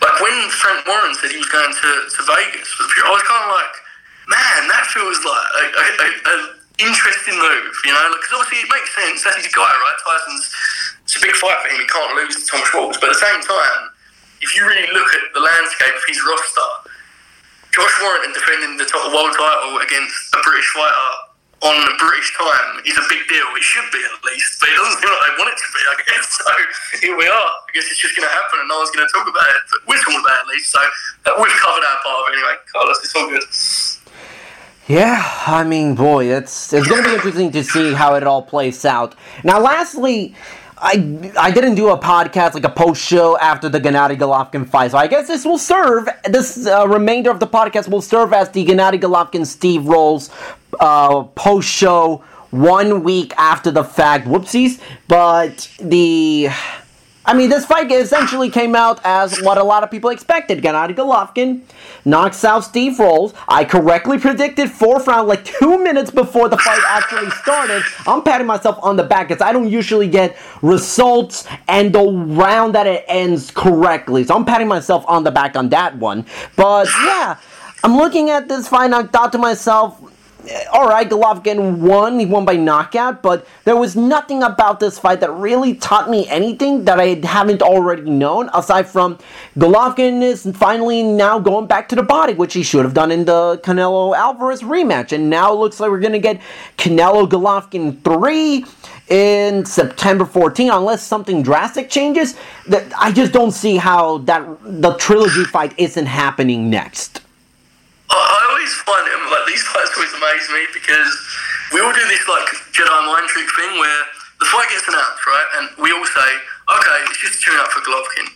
like 0.03 0.16
when 0.20 0.36
Frank 0.51 0.84
Warren 0.86 1.14
said 1.16 1.32
he 1.32 1.40
was 1.40 1.49
going 1.49 1.72
to, 1.72 1.90
to 2.09 2.20
Vegas 2.24 2.68
for 2.74 2.84
the 2.84 2.90
Fury, 2.92 3.09
I 3.09 3.12
was 3.12 3.24
kind 3.24 3.42
of 3.45 3.51
like, 3.53 3.74
man, 4.28 4.61
that 4.68 4.84
feels 4.92 5.18
like 5.24 5.49
a, 5.57 5.84
a, 6.05 6.09
a, 6.28 6.36
interesting 6.82 7.38
move, 7.38 7.74
you 7.86 7.95
know? 7.95 8.11
Because 8.18 8.34
obviously 8.34 8.66
it 8.66 8.70
makes 8.70 8.90
sense. 8.99 9.22
That's 9.22 9.38
his 9.38 9.51
guy, 9.55 9.62
right? 9.62 9.99
Tyson's 10.03 10.51
it's 11.07 11.16
a 11.16 11.22
big 11.22 11.36
fight 11.36 11.61
for 11.62 11.68
him. 11.68 11.78
He 11.78 11.86
can't 11.86 12.16
lose 12.16 12.34
to 12.34 12.45
Tom 12.49 12.62
Schwarz, 12.66 12.97
but 12.99 13.12
at 13.12 13.14
the 13.14 13.22
same 13.22 13.40
time, 13.45 13.92
if 14.40 14.57
you 14.57 14.66
really 14.66 14.88
look 14.92 15.09
at 15.14 15.30
the 15.36 15.40
landscape 15.40 15.95
of 15.95 16.05
his 16.09 16.18
roster, 16.24 16.70
Josh 17.76 17.95
Warrington 18.01 18.32
defending 18.32 18.76
the 18.80 18.88
top 18.88 19.05
world 19.12 19.36
title 19.36 19.78
against 19.84 20.16
a 20.34 20.40
British 20.42 20.68
fighter 20.72 21.11
on 21.64 21.76
British 21.96 22.28
time 22.36 22.84
is 22.84 22.96
a 22.96 23.06
big 23.08 23.24
deal. 23.26 23.48
It 23.56 23.64
should 23.64 23.88
be 23.90 24.00
at 24.04 24.16
least, 24.28 24.60
but 24.60 24.68
it 24.68 24.76
doesn't 24.76 25.00
seem 25.00 25.08
like 25.08 25.24
they 25.24 25.34
want 25.40 25.48
it 25.48 25.58
to 25.58 25.68
be. 25.72 25.80
I 25.88 25.94
guess 26.04 26.26
so. 26.36 26.52
Here 27.00 27.16
we 27.16 27.26
are. 27.26 27.50
I 27.56 27.70
guess 27.72 27.88
it's 27.88 27.98
just 27.98 28.14
going 28.14 28.28
to 28.28 28.34
happen, 28.34 28.60
and 28.60 28.68
no 28.68 28.78
one's 28.78 28.92
going 28.92 29.06
to 29.06 29.12
talk 29.12 29.26
about 29.26 29.48
it. 29.56 29.62
But 29.72 29.80
we're 29.88 29.98
talking 30.04 30.20
about 30.20 30.36
it 30.36 30.40
at 30.44 30.48
least, 30.52 30.70
so 30.70 30.80
uh, 30.80 31.40
we've 31.40 31.56
covered 31.56 31.84
our 31.84 31.98
part 32.04 32.16
of 32.20 32.24
it 32.28 32.32
anyway. 32.36 32.56
Carlos, 32.70 33.00
it's 33.02 33.16
all 33.16 33.28
good. 33.32 33.44
Yeah, 34.86 35.24
I 35.46 35.64
mean, 35.64 35.94
boy, 35.94 36.26
it's 36.26 36.72
it's 36.72 36.86
going 36.86 37.02
to 37.02 37.08
be 37.08 37.14
interesting 37.14 37.50
to 37.52 37.64
see 37.64 37.94
how 37.94 38.14
it 38.16 38.24
all 38.24 38.42
plays 38.42 38.84
out. 38.84 39.14
Now, 39.42 39.58
lastly, 39.58 40.34
I 40.76 41.32
I 41.38 41.50
didn't 41.50 41.76
do 41.76 41.88
a 41.88 41.98
podcast 41.98 42.52
like 42.52 42.64
a 42.64 42.68
post 42.68 43.00
show 43.00 43.38
after 43.38 43.70
the 43.70 43.80
Gennady 43.80 44.18
Golovkin 44.18 44.68
fight, 44.68 44.90
so 44.90 44.98
I 44.98 45.06
guess 45.06 45.26
this 45.26 45.46
will 45.46 45.56
serve. 45.56 46.10
This 46.28 46.66
uh, 46.66 46.86
remainder 46.86 47.30
of 47.30 47.40
the 47.40 47.46
podcast 47.46 47.88
will 47.88 48.02
serve 48.02 48.34
as 48.34 48.50
the 48.50 48.66
Gennady 48.66 49.00
Golovkin 49.00 49.46
Steve 49.46 49.86
Rolls 49.86 50.28
uh, 50.80 51.24
post 51.34 51.68
show 51.68 52.24
one 52.50 53.02
week 53.02 53.32
after 53.36 53.70
the 53.70 53.84
fact. 53.84 54.26
Whoopsies, 54.26 54.80
but 55.08 55.70
the. 55.80 56.50
I 57.26 57.32
mean, 57.32 57.48
this 57.48 57.64
fight 57.64 57.90
essentially 57.90 58.50
came 58.50 58.76
out 58.76 59.00
as 59.02 59.40
what 59.40 59.56
a 59.56 59.64
lot 59.64 59.82
of 59.82 59.90
people 59.90 60.10
expected. 60.10 60.62
Gennady 60.62 60.94
Golovkin 60.94 61.62
knocks 62.04 62.44
out 62.44 62.64
Steve 62.64 62.98
Rolls. 62.98 63.32
I 63.48 63.64
correctly 63.64 64.18
predicted 64.18 64.70
fourth 64.70 65.06
round 65.06 65.26
like 65.26 65.42
two 65.42 65.82
minutes 65.82 66.10
before 66.10 66.50
the 66.50 66.58
fight 66.58 66.82
actually 66.86 67.30
started. 67.30 67.82
I'm 68.06 68.22
patting 68.22 68.46
myself 68.46 68.78
on 68.82 68.96
the 68.96 69.04
back 69.04 69.28
because 69.28 69.40
I 69.40 69.54
don't 69.54 69.70
usually 69.70 70.06
get 70.06 70.36
results 70.60 71.48
and 71.66 71.94
the 71.94 72.02
round 72.02 72.74
that 72.74 72.86
it 72.86 73.06
ends 73.08 73.50
correctly. 73.50 74.24
So 74.24 74.34
I'm 74.34 74.44
patting 74.44 74.68
myself 74.68 75.02
on 75.08 75.24
the 75.24 75.30
back 75.30 75.56
on 75.56 75.70
that 75.70 75.96
one. 75.96 76.26
But 76.56 76.88
yeah, 77.06 77.38
I'm 77.82 77.96
looking 77.96 78.28
at 78.28 78.48
this 78.48 78.68
fight 78.68 78.84
and 78.84 78.94
I 78.94 79.04
thought 79.04 79.32
to 79.32 79.38
myself, 79.38 79.98
Uh, 80.45 80.64
all 80.72 80.88
right, 80.88 81.09
Golovkin 81.09 81.78
won. 81.78 82.18
He 82.18 82.26
won 82.26 82.45
by 82.45 82.57
knockout, 82.57 83.22
but 83.22 83.47
there 83.64 83.76
was 83.76 83.97
nothing 83.97 84.42
about 84.42 84.80
this 84.80 84.99
fight 84.99 85.20
that 85.20 85.30
really 85.32 85.74
taught 85.74 86.11
me 86.11 86.28
anything 86.28 86.84
that 86.84 87.01
I 87.01 87.20
haven't 87.24 87.62
already 87.62 88.11
known. 88.11 88.51
Aside 88.53 88.86
from 88.88 89.18
Golovkin 89.57 90.22
is 90.22 90.47
finally 90.57 91.03
now 91.03 91.38
going 91.38 91.66
back 91.66 91.88
to 91.90 91.97
the 91.97 92.03
body, 92.03 92.34
which 92.34 92.55
he 92.55 92.62
should 92.62 92.84
have 92.84 92.95
done 92.95 93.11
in 93.11 93.24
the 93.24 93.61
Canelo 93.64 94.16
Alvarez 94.16 94.62
rematch, 94.62 95.12
and 95.12 95.30
now 95.30 95.53
it 95.53 95.57
looks 95.57 95.80
like 95.80 95.90
we're 95.90 96.01
gonna 96.01 96.18
get 96.18 96.40
Canelo 96.76 97.28
Golovkin 97.28 98.03
three 98.03 98.64
in 99.09 99.64
September 99.64 100.24
14, 100.24 100.70
unless 100.70 101.03
something 101.03 101.42
drastic 101.42 101.90
changes. 101.90 102.36
That 102.68 102.84
I 102.99 103.12
just 103.12 103.32
don't 103.32 103.53
see 103.53 103.76
how 103.76 104.18
that 104.18 104.47
the 104.62 104.95
trilogy 104.95 105.45
fight 105.45 105.74
isn't 105.78 106.07
happening 106.07 106.70
next. 106.70 107.23
I 108.11 108.40
always 108.50 108.72
find 108.84 109.05
it 109.09 109.16
like 109.30 109.46
these 109.48 109.64
fights 109.70 109.92
always 109.96 110.12
amaze 110.12 110.46
me 110.52 110.62
because 110.76 111.11
we 111.72 111.80
all 111.80 111.92
do 111.92 112.05
this 112.09 112.24
like 112.28 112.46
Jedi 112.76 112.98
mind 113.09 113.26
trick 113.32 113.48
thing 113.57 113.80
where 113.80 114.02
the 114.40 114.46
fight 114.50 114.68
gets 114.68 114.86
announced, 114.86 115.24
right? 115.24 115.48
And 115.61 115.64
we 115.80 115.88
all 115.94 116.05
say, 116.05 116.30
okay, 116.68 116.98
it's 117.09 117.20
just 117.22 117.40
tune 117.42 117.57
up 117.59 117.70
for 117.72 117.80
Golovkin. 117.80 118.28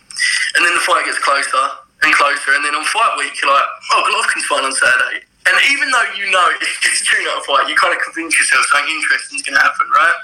And 0.57 0.65
then 0.65 0.73
the 0.73 0.83
fight 0.83 1.05
gets 1.05 1.19
closer 1.21 1.63
and 2.01 2.09
closer. 2.15 2.55
And 2.57 2.65
then 2.65 2.73
on 2.73 2.85
fight 2.89 3.13
week, 3.19 3.35
you're 3.39 3.51
like, 3.51 3.69
oh, 3.93 4.01
Golovkin's 4.09 4.47
fight 4.49 4.63
on 4.65 4.73
Saturday. 4.73 5.23
And 5.47 5.55
even 5.71 5.87
though 5.91 6.07
you 6.17 6.29
know 6.31 6.47
it's 6.59 6.79
just 6.85 7.05
tune 7.05 7.25
up 7.35 7.45
fight, 7.45 7.69
you 7.69 7.75
kind 7.77 7.93
of 7.93 8.01
convince 8.01 8.33
yourself 8.37 8.65
something 8.73 8.89
interesting 8.89 9.37
is 9.39 9.45
going 9.45 9.57
to 9.57 9.63
happen, 9.63 9.87
right? 9.93 10.17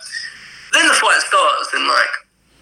Then 0.74 0.88
the 0.90 0.98
fight 0.98 1.22
starts 1.22 1.70
and 1.74 1.88
like, 1.88 2.14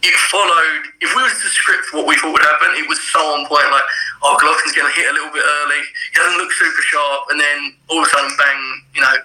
it 0.03 0.15
followed. 0.27 0.83
If 0.99 1.15
we 1.15 1.23
were 1.23 1.31
to 1.31 1.49
script 1.55 1.95
what 1.95 2.03
we 2.03 2.19
thought 2.19 2.35
would 2.35 2.43
happen, 2.43 2.75
it 2.75 2.87
was 2.91 2.99
so 3.11 3.23
on 3.33 3.47
point. 3.47 3.65
Like, 3.71 3.87
oh, 4.21 4.35
Golovkin's 4.35 4.75
going 4.75 4.91
to 4.91 4.95
hit 4.99 5.07
a 5.07 5.15
little 5.15 5.31
bit 5.31 5.43
early. 5.43 5.81
He 6.11 6.15
doesn't 6.19 6.37
look 6.37 6.51
super 6.51 6.83
sharp, 6.91 7.31
and 7.31 7.39
then 7.39 7.57
all 7.87 8.03
of 8.03 8.07
a 8.07 8.09
sudden, 8.11 8.31
bang! 8.35 8.61
You 8.93 9.01
know, 9.01 9.15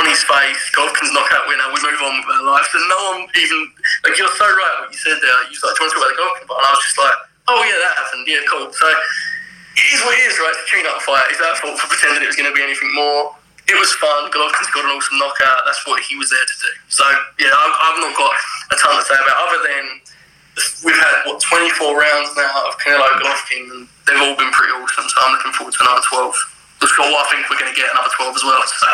on 0.00 0.04
his 0.10 0.18
face, 0.26 0.62
Golovkin's 0.74 1.14
knockout 1.14 1.46
winner. 1.46 1.70
We 1.70 1.78
move 1.78 2.02
on 2.02 2.14
with 2.18 2.26
our 2.26 2.42
lives, 2.42 2.70
and 2.74 2.84
no 2.90 3.00
one 3.14 3.22
even 3.38 3.60
like 4.02 4.18
you're 4.18 4.34
so 4.34 4.48
right 4.50 4.74
what 4.82 4.90
you 4.90 4.98
said 4.98 5.22
there. 5.22 5.38
You 5.46 5.54
was 5.54 5.62
like, 5.62 5.78
do 5.78 5.86
you 5.86 5.86
want 5.86 5.94
to 5.94 5.94
talk 5.94 6.02
about 6.02 6.10
the 6.10 6.18
Golovkin? 6.18 6.44
And 6.50 6.66
I 6.66 6.72
was 6.74 6.82
just 6.82 6.98
like, 6.98 7.16
oh 7.54 7.60
yeah, 7.62 7.78
that 7.78 7.94
happened. 8.02 8.24
Yeah, 8.26 8.42
cool. 8.50 8.66
So 8.74 8.86
it 8.90 9.86
is 9.94 10.00
what 10.02 10.18
it 10.18 10.26
is, 10.26 10.34
right? 10.42 10.54
It's 10.58 10.64
a 10.64 10.68
tune-up 10.74 10.98
fight. 11.06 11.28
Is 11.30 11.38
that 11.38 11.54
fault 11.62 11.78
for 11.78 11.86
pretending 11.86 12.22
it 12.24 12.30
was 12.30 12.38
going 12.38 12.50
to 12.50 12.56
be 12.56 12.66
anything 12.66 12.90
more? 12.98 13.36
It 13.68 13.76
was 13.80 13.92
fun. 13.96 14.28
Golovkin's 14.28 14.70
got 14.76 14.84
an 14.84 14.92
awesome 14.92 15.18
knockout. 15.18 15.64
That's 15.64 15.80
what 15.88 16.02
he 16.04 16.16
was 16.16 16.28
there 16.28 16.44
to 16.44 16.56
do. 16.60 16.72
So 16.92 17.04
yeah, 17.40 17.52
I've, 17.52 17.74
I've 17.80 17.98
not 18.00 18.12
got 18.16 18.32
a 18.72 18.76
ton 18.76 18.92
to 18.96 19.04
say 19.04 19.16
about 19.16 19.36
other 19.48 19.60
than 19.64 19.84
we've 20.84 21.00
had 21.00 21.24
what 21.26 21.40
24 21.40 21.96
rounds 21.96 22.30
now 22.36 22.52
of 22.68 22.76
Canelo 22.78 23.08
Golovkin, 23.18 23.64
and 23.72 23.88
they've 24.06 24.20
all 24.20 24.36
been 24.36 24.52
pretty 24.52 24.72
awesome. 24.76 25.08
So 25.08 25.16
I'm 25.24 25.32
looking 25.32 25.52
forward 25.56 25.74
to 25.74 25.80
another 25.80 26.04
12. 26.04 26.34
That's 26.80 26.94
what 27.00 27.08
I 27.08 27.24
think 27.32 27.48
we're 27.48 27.58
going 27.58 27.72
to 27.72 27.78
get 27.78 27.88
another 27.88 28.12
12 28.20 28.36
as 28.36 28.44
well. 28.44 28.62
So 28.68 28.88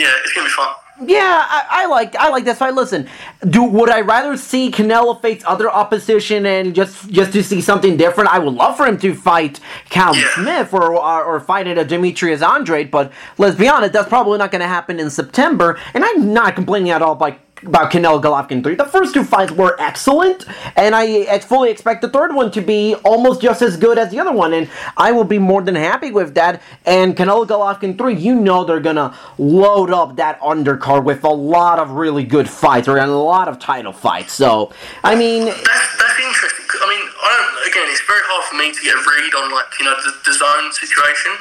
yeah, 0.00 0.12
it's 0.24 0.32
going 0.32 0.48
to 0.48 0.50
be 0.50 0.56
fun. 0.56 0.72
Yeah, 1.04 1.46
I, 1.48 1.66
I, 1.82 1.86
like 1.86 2.16
I 2.16 2.30
like 2.30 2.44
this 2.44 2.58
fight. 2.58 2.74
Listen, 2.74 3.08
do 3.48 3.64
would 3.64 3.90
I 3.90 4.00
rather 4.00 4.36
see 4.36 4.70
Canelo 4.70 5.20
face 5.20 5.42
other 5.46 5.70
opposition 5.70 6.46
and 6.46 6.74
just 6.74 7.10
just 7.10 7.32
to 7.32 7.42
see 7.42 7.60
something 7.60 7.96
different? 7.96 8.30
I 8.30 8.38
would 8.38 8.54
love 8.54 8.76
for 8.76 8.86
him 8.86 8.98
to 8.98 9.14
fight 9.14 9.60
Cal 9.90 10.16
yeah. 10.16 10.28
Smith 10.34 10.72
or, 10.72 10.94
or, 10.94 11.24
or 11.24 11.40
fight 11.40 11.66
at 11.66 11.78
a 11.78 11.84
Demetrius 11.84 12.42
Andrade, 12.42 12.90
but 12.90 13.12
let's 13.38 13.56
be 13.56 13.68
honest, 13.68 13.92
that's 13.92 14.08
probably 14.08 14.38
not 14.38 14.50
going 14.50 14.62
to 14.62 14.68
happen 14.68 14.98
in 14.98 15.10
September. 15.10 15.78
And 15.94 16.04
I'm 16.04 16.32
not 16.32 16.54
complaining 16.54 16.90
at 16.90 17.02
all 17.02 17.14
by 17.14 17.38
about 17.66 17.90
Canelo 17.90 18.22
Golovkin 18.22 18.62
3. 18.62 18.74
The 18.76 18.84
first 18.84 19.14
two 19.14 19.24
fights 19.24 19.52
were 19.52 19.76
excellent, 19.80 20.44
and 20.76 20.94
I 20.94 21.38
fully 21.40 21.70
expect 21.70 22.02
the 22.02 22.08
third 22.08 22.34
one 22.34 22.50
to 22.52 22.60
be 22.60 22.94
almost 23.04 23.40
just 23.40 23.62
as 23.62 23.76
good 23.76 23.98
as 23.98 24.10
the 24.10 24.20
other 24.20 24.32
one, 24.32 24.52
and 24.52 24.68
I 24.96 25.12
will 25.12 25.24
be 25.24 25.38
more 25.38 25.62
than 25.62 25.74
happy 25.74 26.10
with 26.10 26.34
that. 26.34 26.62
And 26.84 27.16
Canelo 27.16 27.46
Golovkin 27.46 27.98
3, 27.98 28.14
you 28.14 28.34
know 28.34 28.64
they're 28.64 28.80
gonna 28.80 29.16
load 29.38 29.90
up 29.90 30.16
that 30.16 30.40
undercard 30.40 31.04
with 31.04 31.24
a 31.24 31.32
lot 31.32 31.78
of 31.78 31.90
really 31.92 32.24
good 32.24 32.48
fights, 32.48 32.88
or 32.88 32.98
a 32.98 33.06
lot 33.06 33.48
of 33.48 33.58
title 33.58 33.92
fights. 33.92 34.32
So, 34.32 34.72
I 35.04 35.14
mean... 35.14 35.46
That's, 35.46 35.64
that's 35.64 36.20
interesting. 36.20 36.66
I 36.82 36.88
mean, 36.88 37.08
I 37.22 37.30
don't, 37.36 37.72
again, 37.72 37.88
it's 37.90 38.06
very 38.06 38.22
hard 38.24 38.44
for 38.48 38.56
me 38.56 38.72
to 38.72 38.80
get 38.82 38.94
a 38.94 39.02
read 39.02 39.34
on, 39.34 39.52
like, 39.52 39.66
you 39.78 39.84
know, 39.84 39.94
the, 40.04 40.12
the 40.24 40.34
zone 40.34 40.72
situation. 40.72 41.32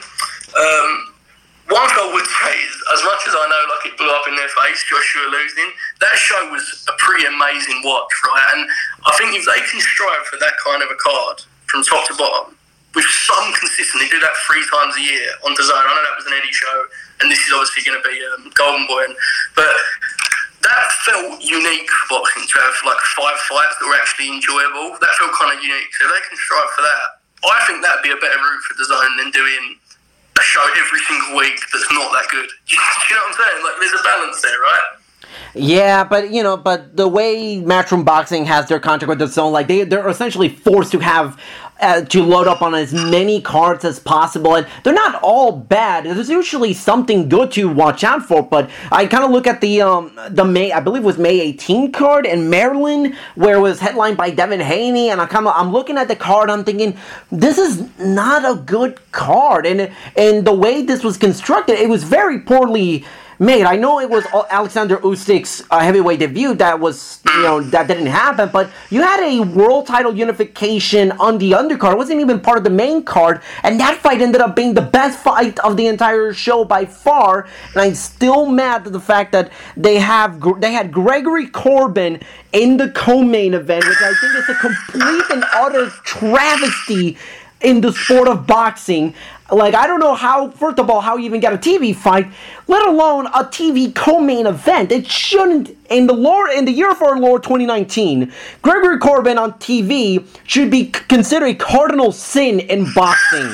Um, 0.56 1.15
one 1.66 1.90
I 1.90 2.06
would 2.14 2.30
say 2.30 2.56
as 2.94 3.02
much 3.02 3.22
as 3.26 3.34
I 3.34 3.46
know, 3.50 3.64
like 3.74 3.84
it 3.90 3.98
blew 3.98 4.12
up 4.14 4.30
in 4.30 4.38
their 4.38 4.52
face, 4.54 4.86
Joshua 4.86 5.26
losing, 5.34 5.70
that 6.02 6.14
show 6.14 6.38
was 6.54 6.86
a 6.86 6.94
pretty 7.02 7.26
amazing 7.26 7.82
watch, 7.82 8.14
right? 8.30 8.46
And 8.54 8.70
I 9.06 9.18
think 9.18 9.34
if 9.34 9.46
they 9.50 9.62
can 9.66 9.82
strive 9.82 10.30
for 10.30 10.38
that 10.38 10.54
kind 10.62 10.86
of 10.86 10.94
a 10.94 11.00
card 11.02 11.42
from 11.66 11.82
top 11.82 12.06
to 12.10 12.16
bottom, 12.16 12.54
with 12.94 13.06
some 13.28 13.52
consistency, 13.60 14.08
do 14.08 14.20
that 14.24 14.32
three 14.48 14.64
times 14.72 14.96
a 14.96 15.04
year 15.04 15.28
on 15.44 15.52
zone. 15.60 15.76
I 15.76 15.92
know 15.92 16.06
that 16.06 16.16
was 16.16 16.28
an 16.32 16.38
Eddie 16.40 16.56
show, 16.56 16.78
and 17.20 17.28
this 17.28 17.44
is 17.44 17.52
obviously 17.52 17.84
going 17.84 18.00
to 18.00 18.06
be 18.08 18.16
um, 18.32 18.48
Golden 18.56 18.88
Boy, 18.88 19.12
and, 19.12 19.16
but 19.52 19.68
that 20.64 20.86
felt 21.04 21.44
unique 21.44 21.92
for 21.92 22.18
boxing 22.18 22.48
to 22.48 22.56
have 22.64 22.76
like 22.88 23.02
five 23.20 23.38
fights 23.52 23.76
that 23.78 23.86
were 23.86 24.00
actually 24.00 24.32
enjoyable. 24.32 24.96
That 25.04 25.12
felt 25.20 25.36
kind 25.36 25.52
of 25.52 25.60
unique. 25.60 25.92
So 26.00 26.08
if 26.08 26.16
they 26.16 26.24
can 26.24 26.40
strive 26.40 26.72
for 26.72 26.82
that, 26.88 27.08
I 27.46 27.60
think 27.68 27.84
that'd 27.84 28.02
be 28.02 28.16
a 28.16 28.18
better 28.18 28.40
route 28.40 28.64
for 28.66 28.74
zone 28.80 29.14
than 29.22 29.30
doing 29.30 29.78
a 30.38 30.42
show 30.42 30.66
every 30.78 31.00
single 31.08 31.38
week 31.38 31.60
that's 31.72 31.92
not 31.92 32.12
that 32.12 32.28
good. 32.30 32.50
you 32.70 32.78
know 33.16 33.22
what 33.22 33.36
I'm 33.36 33.46
saying? 33.46 33.64
Like, 33.64 33.76
there's 33.80 34.00
a 34.00 34.04
balance 34.04 34.42
there, 34.42 34.60
right? 34.60 34.82
Yeah, 35.54 36.04
but 36.04 36.32
you 36.32 36.44
know, 36.44 36.58
but 36.58 36.98
the 36.98 37.08
way 37.08 37.62
Matchroom 37.62 38.04
Boxing 38.04 38.46
has 38.46 38.68
their 38.68 38.80
contract 38.80 39.10
with 39.10 39.20
the 39.20 39.28
zone, 39.28 39.54
like 39.54 39.68
they 39.68 39.84
they're 39.84 40.08
essentially 40.10 40.50
forced 40.50 40.92
to 40.92 41.00
have 41.00 41.40
uh, 41.82 42.02
to 42.02 42.24
load 42.24 42.48
up 42.48 42.62
on 42.62 42.74
as 42.74 42.94
many 42.94 43.42
cards 43.42 43.84
as 43.84 44.00
possible, 44.00 44.56
and 44.56 44.68
they're 44.84 44.94
not 44.94 45.22
all 45.22 45.52
bad. 45.52 46.06
There's 46.06 46.30
usually 46.30 46.74
something 46.74 47.28
good 47.28 47.52
to 47.52 47.68
watch 47.68 48.04
out 48.04 48.24
for. 48.24 48.42
But 48.42 48.70
I 48.92 49.06
kind 49.08 49.24
of 49.24 49.32
look 49.32 49.48
at 49.48 49.62
the 49.62 49.82
um 49.82 50.18
the 50.30 50.46
May 50.46 50.72
I 50.72 50.80
believe 50.80 51.04
was 51.04 51.18
May 51.18 51.40
18 51.42 51.92
card 51.92 52.26
in 52.26 52.50
Maryland, 52.50 53.16
where 53.36 53.58
it 53.58 53.62
was 53.62 53.80
headlined 53.80 54.18
by 54.18 54.30
Devin 54.30 54.62
Haney, 54.62 55.10
and 55.10 55.20
I 55.20 55.26
kind 55.26 55.48
of 55.48 55.54
I'm 55.56 55.72
looking 55.72 55.98
at 55.98 56.08
the 56.08 56.16
card, 56.16 56.50
I'm 56.50 56.64
thinking 56.64 56.98
this 57.32 57.58
is 57.58 57.88
not 58.00 58.50
a 58.50 58.62
good 58.62 59.00
card, 59.12 59.66
and 59.66 59.92
and 60.16 60.46
the 60.46 60.54
way 60.54 60.82
this 60.82 61.04
was 61.04 61.18
constructed, 61.18 61.80
it 61.80 61.90
was 61.90 62.04
very 62.04 62.40
poorly 62.40 63.06
made. 63.40 63.66
I 63.66 63.76
know 63.76 64.00
it 64.00 64.10
was 64.10 64.26
Alexander 64.50 64.98
Usyk's 64.98 65.64
uh, 65.70 65.80
heavyweight 65.80 66.20
debut 66.20 66.54
that 66.56 66.80
was, 66.80 67.20
you 67.26 67.42
know, 67.42 67.62
that 67.62 67.88
didn't 67.88 68.08
happen, 68.08 68.50
but 68.52 68.70
you 68.90 69.02
had 69.02 69.22
a 69.22 69.42
world 69.42 69.88
title 69.88 70.16
unification 70.16 71.12
on 71.14 71.38
the 71.38 71.52
undercard. 71.52 71.94
It 71.94 71.98
wasn't 71.98 72.22
even 72.22 72.40
part 72.40 72.58
of 72.58 72.64
the 72.64 72.70
main 72.70 73.04
card, 73.04 73.42
and 73.64 73.80
that 73.80 73.98
fight 73.98 74.22
ended 74.22 74.42
up 74.42 74.56
being 74.56 74.74
the 74.74 74.82
best 74.82 75.20
fight 75.20 75.60
of 75.60 75.78
the 75.78 75.88
entire 75.88 76.34
show 76.34 76.66
by 76.66 76.86
far. 76.86 77.48
And 77.74 77.82
I'm 77.82 77.96
still 77.96 78.46
mad 78.46 78.88
at 78.88 78.94
the 78.94 79.00
fact 79.00 79.32
that 79.34 79.52
they 79.76 79.98
have 80.00 80.42
they 80.60 80.72
had 80.72 80.92
Gregory 80.92 81.48
Corbin 81.48 82.22
in 82.54 82.78
the 82.78 82.90
co-main 82.92 83.54
event, 83.54 83.86
which 83.86 84.02
I 84.02 84.14
think 84.14 84.36
is 84.36 84.50
a 84.50 84.56
complete 84.56 85.26
and 85.32 85.44
utter 85.54 85.90
travesty 86.04 87.18
in 87.62 87.82
the 87.82 87.92
sport 87.92 88.28
of 88.28 88.46
boxing. 88.46 89.14
Like, 89.52 89.76
I 89.76 89.86
don't 89.86 90.00
know 90.00 90.16
how, 90.16 90.50
first 90.50 90.80
of 90.80 90.90
all, 90.90 91.02
how 91.02 91.18
you 91.18 91.26
even 91.26 91.40
get 91.40 91.54
a 91.54 91.58
TV 91.58 91.96
fight, 91.96 92.26
let 92.68 92.88
alone 92.88 93.28
a 93.28 93.46
TV 93.46 93.94
co-main 93.94 94.48
event. 94.48 94.92
It 94.92 95.06
shouldn't, 95.06 95.70
in 95.92 96.08
the 96.08 96.14
lore, 96.14 96.50
in 96.50 96.66
the 96.66 96.72
year 96.72 96.90
of 96.90 97.00
our 97.04 97.20
Lord 97.20 97.44
2019, 97.44 98.34
Gregory 98.64 98.98
Corbin 98.98 99.38
on 99.38 99.54
TV 99.62 100.26
should 100.50 100.72
be 100.72 100.88
considered 100.88 101.46
a 101.46 101.54
cardinal 101.54 102.12
sin 102.12 102.60
in 102.60 102.92
boxing. 102.96 103.46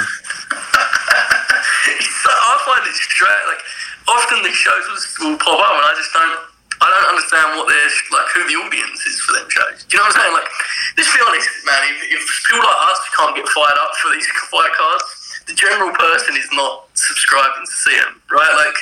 I 2.32 2.56
find 2.64 2.88
it 2.88 2.96
strange, 2.96 3.44
like, 3.52 3.60
often 4.08 4.44
these 4.44 4.56
shows 4.56 4.88
will 5.20 5.36
pop 5.44 5.60
up 5.60 5.76
and 5.76 5.86
I 5.92 5.94
just 6.00 6.14
don't, 6.16 6.40
I 6.80 6.88
don't 6.88 7.08
understand 7.12 7.60
what 7.60 7.68
they're, 7.68 7.92
like, 8.16 8.32
who 8.32 8.48
the 8.48 8.56
audience 8.64 9.06
is 9.06 9.20
for 9.28 9.34
them 9.36 9.50
shows. 9.52 9.84
Do 9.84 9.98
you 9.98 10.00
know 10.00 10.08
what 10.08 10.16
I'm 10.16 10.24
saying? 10.24 10.34
Like, 10.40 10.50
let's 10.96 11.12
be 11.12 11.20
honest, 11.20 11.52
man, 11.68 11.84
if, 11.92 12.16
if 12.16 12.24
people 12.48 12.64
like 12.64 12.80
us 12.96 13.00
can't 13.12 13.36
get 13.36 13.48
fired 13.52 13.76
up 13.76 13.92
for 14.00 14.16
these 14.16 14.28
fight 14.48 14.72
cards, 14.72 15.21
the 15.52 15.60
general 15.60 15.92
person 15.92 16.40
is 16.40 16.48
not 16.56 16.88
subscribing 16.96 17.68
to 17.68 17.76
see 17.84 17.96
them, 18.00 18.24
right? 18.32 18.56
Like, 18.56 18.78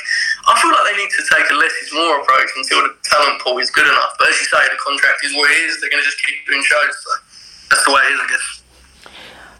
I 0.46 0.54
feel 0.62 0.70
like 0.70 0.86
they 0.86 1.02
need 1.02 1.10
to 1.18 1.22
take 1.26 1.50
a 1.50 1.56
less 1.58 1.74
is 1.82 1.90
more 1.90 2.22
approach 2.22 2.46
until 2.54 2.86
the 2.86 2.94
talent 3.10 3.42
pool 3.42 3.58
is 3.58 3.74
good 3.74 3.90
enough. 3.90 4.14
But 4.22 4.30
as 4.30 4.38
you 4.38 4.46
say, 4.46 4.62
the 4.70 4.78
contract 4.78 5.18
is 5.26 5.34
what 5.34 5.50
it 5.50 5.66
is. 5.66 5.82
They're 5.82 5.90
going 5.90 6.02
to 6.02 6.06
just 6.06 6.22
keep 6.22 6.46
doing 6.46 6.62
shows. 6.62 6.94
So 6.94 7.10
that's 7.74 7.84
the 7.84 7.90
way 7.90 8.06
it 8.06 8.14
is, 8.14 8.20
I 8.22 8.26
guess. 8.30 8.59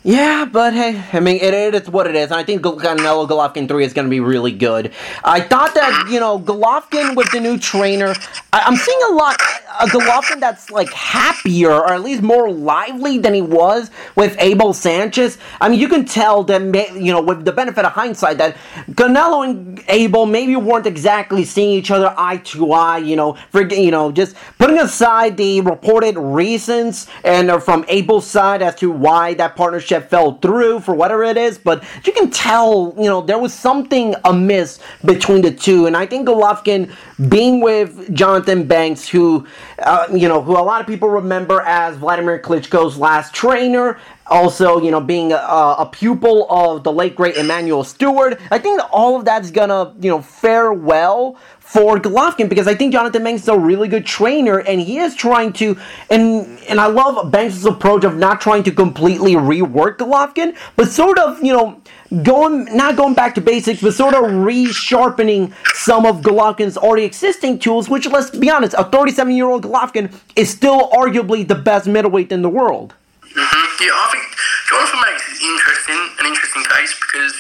Yeah, 0.02 0.46
but 0.50 0.72
hey, 0.72 1.04
I 1.12 1.20
mean, 1.20 1.36
it, 1.36 1.52
it 1.52 1.74
is 1.74 1.90
what 1.90 2.06
it 2.06 2.16
is. 2.16 2.30
And 2.30 2.40
I 2.40 2.42
think 2.42 2.62
Canelo 2.62 3.28
Golovkin 3.28 3.68
3 3.68 3.84
is 3.84 3.92
going 3.92 4.06
to 4.06 4.10
be 4.10 4.20
really 4.20 4.50
good. 4.50 4.92
I 5.24 5.42
thought 5.42 5.74
that, 5.74 6.08
you 6.10 6.18
know, 6.18 6.38
Golovkin 6.38 7.14
with 7.14 7.30
the 7.32 7.40
new 7.40 7.58
trainer, 7.58 8.14
I, 8.50 8.66
am 8.66 8.76
seeing 8.76 8.98
a 9.10 9.12
lot, 9.12 9.36
a 9.78 9.84
Golovkin 9.84 10.40
that's 10.40 10.70
like 10.70 10.90
happier 10.94 11.72
or 11.72 11.92
at 11.92 12.00
least 12.00 12.22
more 12.22 12.50
lively 12.50 13.18
than 13.18 13.34
he 13.34 13.42
was 13.42 13.90
with 14.16 14.34
Abel 14.38 14.72
Sanchez. 14.72 15.36
I 15.60 15.68
mean, 15.68 15.78
you 15.78 15.88
can 15.88 16.06
tell 16.06 16.44
that, 16.44 16.62
you 16.94 17.12
know, 17.12 17.20
with 17.20 17.44
the 17.44 17.52
benefit 17.52 17.84
of 17.84 17.92
hindsight, 17.92 18.38
that 18.38 18.56
Canelo 18.92 19.44
and 19.44 19.84
Abel 19.88 20.24
maybe 20.24 20.56
weren't 20.56 20.86
exactly 20.86 21.44
seeing 21.44 21.72
each 21.72 21.90
other 21.90 22.14
eye 22.16 22.38
to 22.38 22.72
eye, 22.72 22.98
you 22.98 23.16
know, 23.16 23.34
for, 23.50 23.68
you 23.68 23.90
know, 23.90 24.10
just 24.10 24.34
putting 24.58 24.78
aside 24.78 25.36
the 25.36 25.60
reported 25.60 26.16
reasons 26.16 27.06
and 27.22 27.50
uh, 27.50 27.60
from 27.60 27.84
Abel's 27.88 28.26
side 28.26 28.62
as 28.62 28.74
to 28.76 28.90
why 28.90 29.34
that 29.34 29.56
partnership 29.56 29.89
fell 29.98 30.38
through 30.38 30.80
for 30.80 30.94
whatever 30.94 31.24
it 31.24 31.36
is, 31.36 31.58
but 31.58 31.82
you 32.04 32.12
can 32.12 32.30
tell, 32.30 32.94
you 32.96 33.04
know, 33.04 33.20
there 33.20 33.38
was 33.38 33.52
something 33.52 34.14
amiss 34.24 34.78
between 35.04 35.42
the 35.42 35.50
two. 35.50 35.86
And 35.86 35.96
I 35.96 36.06
think 36.06 36.28
Golovkin 36.28 36.92
being 37.28 37.60
with 37.60 38.14
Jonathan 38.14 38.66
Banks, 38.66 39.08
who, 39.08 39.46
uh, 39.80 40.06
you 40.12 40.28
know, 40.28 40.40
who 40.40 40.52
a 40.52 40.62
lot 40.62 40.80
of 40.80 40.86
people 40.86 41.08
remember 41.08 41.60
as 41.62 41.96
Vladimir 41.96 42.38
Klitschko's 42.38 42.96
last 42.96 43.34
trainer, 43.34 43.98
also, 44.26 44.80
you 44.80 44.92
know, 44.92 45.00
being 45.00 45.32
a, 45.32 45.36
a, 45.36 45.88
pupil 45.90 46.46
of 46.48 46.84
the 46.84 46.92
late 46.92 47.16
great 47.16 47.36
Emanuel 47.36 47.82
Steward. 47.82 48.38
I 48.52 48.58
think 48.58 48.80
all 48.92 49.16
of 49.16 49.24
that's 49.24 49.50
gonna, 49.50 49.92
you 50.00 50.08
know, 50.08 50.22
fare 50.22 50.72
well 50.72 51.36
for 51.72 52.00
Golovkin 52.00 52.48
because 52.48 52.66
I 52.66 52.74
think 52.74 52.92
Jonathan 52.92 53.22
Banks 53.22 53.42
is 53.42 53.48
a 53.48 53.56
really 53.56 53.86
good 53.86 54.04
trainer 54.04 54.58
and 54.58 54.80
he 54.80 54.98
is 54.98 55.14
trying 55.14 55.52
to 55.54 55.78
and 56.10 56.58
and 56.68 56.80
I 56.80 56.86
love 56.86 57.30
Banks' 57.30 57.64
approach 57.64 58.02
of 58.02 58.16
not 58.16 58.40
trying 58.40 58.64
to 58.64 58.72
completely 58.72 59.34
rework 59.34 59.98
Golovkin, 59.98 60.56
but 60.74 60.88
sort 60.88 61.16
of, 61.20 61.40
you 61.44 61.52
know, 61.52 61.80
going 62.24 62.64
not 62.76 62.96
going 62.96 63.14
back 63.14 63.36
to 63.36 63.40
basics, 63.40 63.82
but 63.82 63.94
sort 63.94 64.14
of 64.14 64.24
resharpening 64.24 65.52
some 65.74 66.06
of 66.06 66.22
Golovkin's 66.22 66.76
already 66.76 67.04
existing 67.04 67.60
tools, 67.60 67.88
which 67.88 68.04
let's 68.08 68.30
be 68.30 68.50
honest, 68.50 68.74
a 68.76 68.82
37 68.82 69.32
year 69.32 69.48
old 69.48 69.62
Golovkin 69.62 70.12
is 70.34 70.50
still 70.50 70.90
arguably 70.90 71.46
the 71.46 71.54
best 71.54 71.86
middleweight 71.86 72.32
in 72.32 72.42
the 72.42 72.50
world. 72.50 72.94
Mm-hmm. 73.22 73.84
Yeah, 73.84 73.94
I 73.94 74.08
think 74.10 74.26
Jonathan 74.68 75.00
Banks 75.06 75.28
is 75.28 75.40
interesting, 75.40 76.00
an 76.18 76.26
interesting 76.26 76.64
case 76.64 76.98
because 76.98 77.39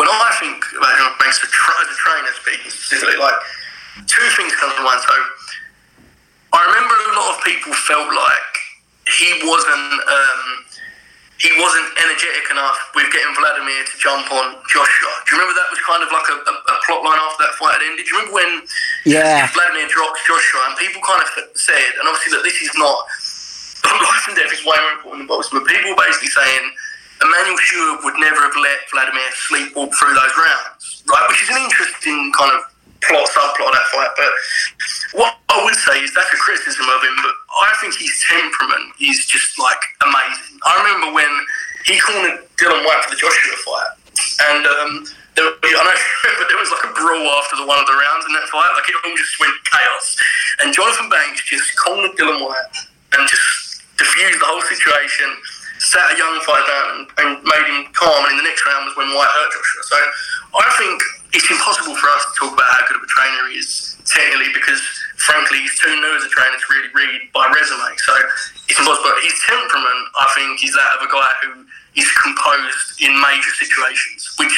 when 0.00 0.08
I 0.08 0.32
think 0.40 0.64
about 0.72 0.96
Jonathan 0.96 1.20
Banks 1.20 1.44
a 1.44 1.48
trainer 1.52 2.32
speaking 2.40 2.72
specifically, 2.72 3.20
like 3.20 3.36
two 4.08 4.24
things 4.32 4.56
come 4.56 4.72
to 4.72 4.80
mind. 4.80 4.96
So 5.04 5.12
I 6.56 6.60
remember 6.72 6.96
a 6.96 7.12
lot 7.20 7.36
of 7.36 7.38
people 7.44 7.76
felt 7.84 8.08
like 8.08 8.52
he 9.12 9.28
wasn't 9.44 9.92
um, 10.00 10.42
he 11.36 11.52
wasn't 11.60 11.84
energetic 12.00 12.48
enough 12.48 12.80
with 12.96 13.12
getting 13.12 13.28
Vladimir 13.36 13.84
to 13.84 13.94
jump 14.00 14.24
on 14.32 14.56
Joshua. 14.72 15.12
Do 15.28 15.36
you 15.36 15.44
remember 15.44 15.56
that 15.60 15.68
was 15.68 15.80
kind 15.84 16.00
of 16.00 16.08
like 16.08 16.28
a, 16.32 16.36
a, 16.48 16.54
a 16.56 16.76
plot 16.88 17.04
line 17.04 17.20
after 17.20 17.44
that 17.44 17.52
fight 17.60 17.76
had 17.76 17.84
ended? 17.84 18.00
Do 18.00 18.08
you 18.08 18.16
remember 18.24 18.40
when 18.40 18.50
yeah. 19.04 19.52
Vladimir 19.52 19.84
drops 19.92 20.24
Joshua 20.24 20.64
and 20.72 20.80
people 20.80 21.04
kind 21.04 21.20
of 21.20 21.28
said, 21.60 21.92
and 22.00 22.08
obviously 22.08 22.40
that 22.40 22.44
this 22.44 22.56
is 22.64 22.72
not 22.80 23.04
life 23.84 24.24
and 24.32 24.36
death 24.36 24.48
is 24.48 24.64
way 24.64 24.80
more 24.80 24.96
important 24.96 25.24
than 25.24 25.28
boxing. 25.28 25.60
But 25.60 25.68
people 25.68 25.92
were 25.92 26.00
basically 26.00 26.32
saying 26.32 26.64
Emanuel 27.20 27.58
Steward 27.68 28.00
would 28.04 28.18
never 28.18 28.40
have 28.40 28.56
let 28.56 28.78
Vladimir 28.88 29.28
sleepwalk 29.48 29.92
through 29.92 30.14
those 30.16 30.34
rounds, 30.40 31.04
right? 31.04 31.26
Which 31.28 31.42
is 31.44 31.50
an 31.52 31.60
interesting 31.60 32.32
kind 32.32 32.52
of 32.56 32.64
plot, 33.04 33.28
subplot 33.28 33.68
of 33.68 33.74
that 33.76 33.88
fight. 33.92 34.12
But 34.16 34.32
what 35.20 35.32
I 35.52 35.64
would 35.64 35.76
say 35.76 36.00
is 36.00 36.12
that's 36.14 36.32
a 36.32 36.40
criticism 36.40 36.86
of 36.88 37.00
him, 37.04 37.16
but 37.20 37.34
I 37.60 37.70
think 37.80 37.96
his 37.96 38.12
temperament 38.24 38.96
is 39.00 39.26
just 39.28 39.58
like 39.60 39.80
amazing. 40.04 40.56
I 40.64 40.72
remember 40.80 41.08
when 41.12 41.32
he 41.84 42.00
cornered 42.00 42.40
Dillian 42.56 42.84
Whyte 42.84 43.04
for 43.04 43.10
the 43.12 43.20
Joshua 43.20 43.56
fight, 43.68 43.92
and 44.52 44.62
um, 44.64 44.90
there, 45.36 45.48
I 45.48 45.60
don't 45.60 45.84
remember 46.24 46.44
there 46.48 46.60
was 46.60 46.72
like 46.72 46.84
a 46.88 46.92
brawl 46.96 47.28
after 47.40 47.56
the 47.60 47.66
one 47.68 47.80
of 47.80 47.88
the 47.88 47.96
rounds 47.96 48.24
in 48.28 48.32
that 48.36 48.48
fight. 48.48 48.72
Like 48.76 48.88
it 48.88 48.96
all 48.96 49.16
just 49.16 49.36
went 49.40 49.56
chaos, 49.68 50.06
and 50.64 50.72
Jonathan 50.72 51.08
Banks 51.08 51.44
just 51.44 51.68
cornered 51.76 52.16
Dillian 52.16 52.44
Whyte 52.44 52.76
and 53.16 53.28
just 53.28 53.84
diffused 53.96 54.40
the 54.40 54.48
whole 54.48 54.64
situation. 54.64 55.28
Sat 55.80 56.12
a 56.12 56.16
young 56.20 56.36
fight 56.44 56.64
down 56.68 57.08
and, 57.24 57.40
made 57.40 57.66
him 57.72 57.88
calm. 57.96 58.20
And 58.28 58.36
in 58.36 58.44
the 58.44 58.46
next 58.46 58.62
round 58.68 58.84
was 58.84 58.94
when 59.00 59.08
Whyte 59.16 59.32
hurt 59.32 59.48
Joshua. 59.48 59.82
So 59.88 59.98
I 60.60 60.68
think 60.76 61.00
it's 61.32 61.48
impossible 61.48 61.96
for 61.96 62.08
us 62.12 62.22
to 62.28 62.32
talk 62.36 62.52
about 62.52 62.68
how 62.68 62.84
good 62.84 63.00
of 63.00 63.04
a 63.06 63.10
trainer 63.10 63.48
he 63.48 63.64
is 63.64 63.96
technically 64.10 64.50
because 64.52 64.82
frankly 65.22 65.62
he's 65.62 65.76
too 65.78 65.94
new 65.94 66.12
as 66.18 66.26
a 66.26 66.32
trainer 66.32 66.58
to 66.58 66.66
really 66.68 66.90
read 66.92 67.20
by 67.32 67.46
resume. 67.54 67.94
So 68.02 68.12
it's 68.68 68.78
impossible. 68.78 69.08
But 69.08 69.22
his 69.22 69.36
temperament, 69.46 70.02
I 70.18 70.26
think, 70.34 70.62
is 70.66 70.74
that 70.74 70.90
of 70.98 71.06
a 71.06 71.10
guy 71.10 71.30
who 71.46 71.50
is 71.96 72.08
composed 72.18 73.00
in 73.02 73.14
major 73.16 73.52
situations, 73.56 74.34
which 74.38 74.54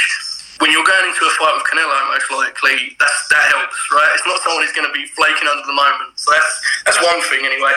when 0.61 0.71
you're 0.71 0.87
going 0.87 1.11
into 1.11 1.27
a 1.27 1.33
fight 1.43 1.55
with 1.59 1.67
Canelo, 1.67 1.97
most 2.15 2.31
likely 2.31 2.95
that's 3.01 3.19
that 3.35 3.45
helps, 3.51 3.79
right? 3.91 4.11
It's 4.15 4.27
not 4.27 4.39
someone 4.47 4.63
who's 4.63 4.77
going 4.77 4.87
to 4.87 4.95
be 4.95 5.05
flaking 5.19 5.49
under 5.49 5.65
the 5.67 5.75
moment. 5.75 6.15
So 6.15 6.31
that's 6.31 6.53
that's 6.87 7.01
one 7.03 7.21
thing 7.29 7.43
anyway. 7.45 7.75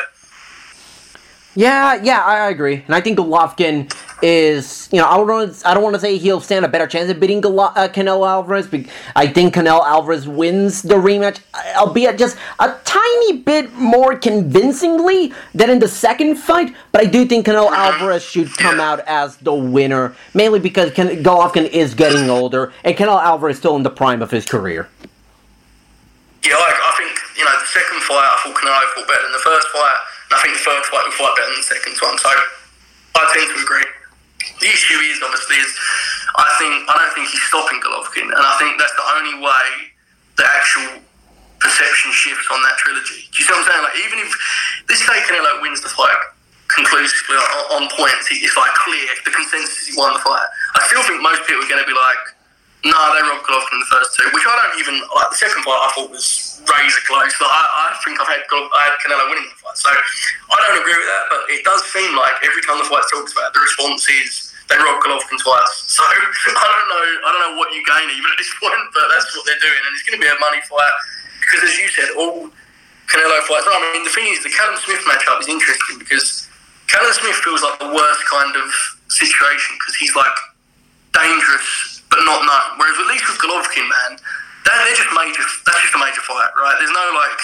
Yeah, 1.58 2.02
yeah, 2.04 2.20
I 2.20 2.50
agree, 2.50 2.84
and 2.86 2.94
I 2.94 3.00
think 3.00 3.18
Golovkin 3.18 3.90
is, 4.22 4.90
you 4.92 5.00
know, 5.00 5.08
I 5.08 5.16
don't, 5.16 5.66
I 5.66 5.74
don't 5.74 5.84
want 5.84 5.96
to 5.96 6.02
say 6.02 6.18
he'll 6.18 6.42
stand 6.42 6.66
a 6.66 6.68
better 6.68 6.86
chance 6.86 7.10
of 7.10 7.18
beating 7.18 7.40
uh, 7.46 7.88
Canelo 7.88 8.28
Alvarez. 8.28 8.68
But 8.68 8.82
I 9.16 9.28
think 9.28 9.54
Canelo 9.54 9.86
Alvarez 9.86 10.28
wins 10.28 10.82
the 10.82 10.96
rematch, 10.96 11.40
albeit 11.78 12.18
just 12.18 12.36
a 12.60 12.76
tiny 12.84 13.38
bit 13.38 13.72
more 13.74 14.18
convincingly 14.18 15.34
than 15.54 15.70
in 15.70 15.80
the 15.80 15.88
second 15.88 16.36
fight. 16.36 16.76
But 16.92 17.02
I 17.02 17.06
do 17.06 17.26
think 17.26 17.46
Canelo 17.46 17.72
Alvarez 17.72 18.24
should 18.24 18.52
come 18.58 18.82
out 18.82 19.00
as 19.08 19.38
the 19.38 19.54
winner, 19.54 20.14
mainly 20.34 20.60
because 20.60 20.92
Can- 20.92 21.24
Golovkin 21.24 21.70
is 21.70 21.94
getting 21.94 22.30
older, 22.30 22.74
and 22.84 22.98
Canelo 22.98 23.24
Alvarez 23.24 23.56
is 23.56 23.60
still 23.60 23.78
in 23.78 23.84
the 23.84 23.90
prime 23.90 24.22
of 24.22 24.30
his 24.30 24.46
career. 24.46 24.90
Yeah, 26.44 26.58
like, 26.58 26.76
I 26.76 26.94
think 26.98 27.38
you 27.38 27.46
know 27.46 27.52
the 27.52 27.66
second 27.68 28.02
fight, 28.02 28.28
I 28.28 28.42
thought 28.44 28.56
Canelo 28.56 28.94
fought 28.94 29.08
better 29.08 29.24
than 29.24 29.32
the 29.32 29.40
first 29.40 29.68
fight. 29.70 30.15
I 30.36 30.44
think 30.44 30.60
the 30.60 30.64
third 30.68 30.84
fight 30.92 31.04
will 31.08 31.16
fight 31.16 31.32
better 31.40 31.48
than 31.56 31.64
the 31.64 31.70
second 31.72 31.96
one. 32.04 32.20
So 32.20 32.28
I 32.28 33.24
tend 33.32 33.48
to 33.56 33.58
agree. 33.64 33.88
The 34.60 34.68
issue 34.68 35.00
is 35.08 35.24
obviously 35.24 35.64
is 35.64 35.72
I 36.36 36.48
think 36.60 36.84
I 36.92 36.94
don't 37.00 37.14
think 37.16 37.32
he's 37.32 37.48
stopping 37.48 37.80
Golovkin, 37.80 38.28
and 38.28 38.44
I 38.44 38.54
think 38.60 38.76
that's 38.76 38.94
the 39.00 39.08
only 39.16 39.40
way 39.40 39.66
the 40.36 40.44
actual 40.44 41.00
perception 41.64 42.12
shifts 42.12 42.52
on 42.52 42.60
that 42.68 42.76
trilogy. 42.84 43.32
Do 43.32 43.36
you 43.40 43.44
see 43.48 43.52
what 43.56 43.64
I'm 43.64 43.68
saying? 43.72 43.84
Like 43.88 43.98
even 44.04 44.20
if 44.20 44.32
this 44.92 45.00
say 45.08 45.16
Canelo 45.24 45.64
wins 45.64 45.80
the 45.80 45.90
fight 45.96 46.20
conclusively 46.68 47.40
on, 47.40 47.80
on 47.80 47.84
points, 47.96 48.28
it's 48.28 48.60
like 48.60 48.76
clear 48.84 49.08
the 49.24 49.32
consensus 49.32 49.88
he 49.88 49.96
won 49.96 50.12
the 50.12 50.20
fight. 50.20 50.44
I 50.76 50.84
still 50.92 51.04
think 51.08 51.24
most 51.24 51.48
people 51.48 51.64
are 51.64 51.72
going 51.72 51.80
to 51.80 51.88
be 51.88 51.96
like, 51.96 52.35
no, 52.86 52.94
they 53.18 53.24
robbed 53.26 53.48
Golovkin 53.48 53.78
in 53.78 53.82
the 53.82 53.90
first 53.90 54.14
two, 54.14 54.30
which 54.30 54.46
I 54.46 54.54
don't 54.62 54.78
even 54.78 55.02
like. 55.18 55.34
The 55.34 55.42
second 55.42 55.66
fight 55.66 55.82
I 55.82 55.90
thought 55.98 56.12
was 56.14 56.62
razor 56.70 57.02
close. 57.10 57.34
But 57.42 57.50
I, 57.50 57.62
I 57.90 57.98
think 58.06 58.22
I've 58.22 58.30
had 58.30 58.46
I 58.46 58.82
had 58.86 58.96
Canelo 59.02 59.26
winning 59.26 59.50
the 59.50 59.58
fight, 59.58 59.74
so 59.74 59.90
I 59.90 60.56
don't 60.62 60.78
agree 60.78 60.94
with 60.94 61.10
that. 61.10 61.24
But 61.34 61.42
it 61.50 61.66
does 61.66 61.82
seem 61.90 62.14
like 62.14 62.38
every 62.46 62.62
time 62.62 62.78
the 62.78 62.86
fight 62.86 63.02
talks 63.10 63.34
about, 63.34 63.58
the 63.58 63.64
response 63.66 64.06
is 64.06 64.54
they 64.70 64.78
robbed 64.78 65.02
Golovkin 65.02 65.40
twice. 65.42 65.74
So 65.96 66.04
I 66.06 66.14
don't 66.14 66.90
know. 66.92 67.06
I 67.26 67.30
don't 67.34 67.44
know 67.50 67.56
what 67.58 67.74
you 67.74 67.82
gain 67.90 68.06
even 68.12 68.30
at 68.30 68.38
this 68.38 68.54
point, 68.62 68.78
but 68.94 69.10
that's 69.10 69.34
what 69.34 69.50
they're 69.50 69.64
doing, 69.64 69.82
and 69.82 69.92
it's 69.96 70.06
going 70.06 70.20
to 70.20 70.24
be 70.24 70.30
a 70.30 70.38
money 70.38 70.62
fight 70.70 70.96
because, 71.42 71.66
as 71.66 71.74
you 71.82 71.90
said, 71.90 72.14
all 72.20 72.54
Canelo 73.10 73.38
fights. 73.50 73.66
I 73.66 73.82
mean, 73.98 74.06
the 74.06 74.14
thing 74.14 74.30
is, 74.30 74.46
the 74.46 74.54
Callum 74.54 74.78
Smith 74.78 75.02
matchup 75.10 75.42
is 75.42 75.50
interesting 75.50 75.98
because 75.98 76.46
Callum 76.86 77.14
Smith 77.18 77.38
feels 77.42 77.66
like 77.66 77.82
the 77.82 77.90
worst 77.90 78.22
kind 78.30 78.54
of 78.54 78.68
situation 79.10 79.74
because 79.82 79.96
he's 79.98 80.14
like 80.14 80.38
dangerous 81.14 81.95
but 82.16 82.24
not 82.24 82.42
known. 82.48 82.80
Whereas 82.80 82.96
at 82.96 83.08
least 83.12 83.28
with 83.28 83.40
Golovkin, 83.44 83.84
man, 83.84 84.16
that, 84.64 84.76
they're 84.88 84.96
just 84.96 85.12
major. 85.12 85.44
That's 85.68 85.82
just 85.84 85.96
a 85.96 86.00
major 86.00 86.24
fight, 86.24 86.52
right? 86.56 86.76
There's 86.80 86.96
no 86.96 87.06
like 87.12 87.40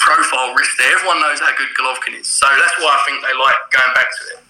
profile 0.00 0.56
risk 0.56 0.72
there. 0.80 0.96
Everyone 0.96 1.20
knows 1.20 1.44
how 1.44 1.52
good 1.60 1.68
Golovkin 1.76 2.16
is, 2.16 2.26
so 2.32 2.48
that's 2.48 2.76
why 2.80 2.96
I 2.96 3.00
think 3.04 3.20
they 3.20 3.36
like 3.36 3.60
going 3.68 3.92
back 3.92 4.08
to 4.08 4.22
it. 4.32 4.40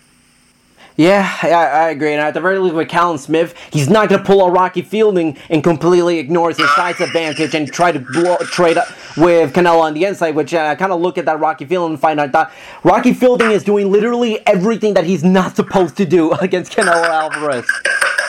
Yeah, 0.97 1.29
I, 1.43 1.49
I 1.49 1.89
agree. 1.91 2.13
And 2.13 2.21
at 2.21 2.35
the 2.35 2.41
very 2.41 2.57
least, 2.61 2.77
with 2.77 2.89
Callum 2.89 3.19
Smith, 3.19 3.57
he's 3.73 3.89
not 3.91 4.09
going 4.09 4.21
to 4.21 4.25
pull 4.25 4.47
a 4.47 4.51
Rocky 4.51 4.81
Fielding 4.81 5.37
and 5.51 5.65
completely 5.65 6.21
ignores 6.21 6.57
his 6.57 6.73
size 6.77 7.01
advantage 7.01 7.53
and 7.53 7.67
try 7.73 7.91
to 7.91 7.99
blow, 7.99 8.37
trade 8.37 8.79
up 8.79 8.87
with 9.17 9.53
Canelo 9.53 9.81
on 9.81 9.95
the 9.95 10.05
inside, 10.05 10.37
which 10.37 10.55
I 10.55 10.69
uh, 10.69 10.75
kind 10.77 10.93
of 10.93 11.01
look 11.01 11.19
at 11.19 11.25
that 11.25 11.41
Rocky 11.41 11.65
Fielding 11.65 11.95
and 11.95 12.01
find 12.01 12.21
out 12.21 12.31
that 12.31 12.53
Rocky 12.85 13.13
Fielding 13.13 13.51
is 13.51 13.65
doing 13.65 13.91
literally 13.91 14.39
everything 14.47 14.95
that 14.95 15.05
he's 15.05 15.25
not 15.25 15.57
supposed 15.57 15.97
to 15.97 16.05
do 16.05 16.31
against 16.41 16.71
Canelo 16.73 17.09
Alvarez. 17.09 17.67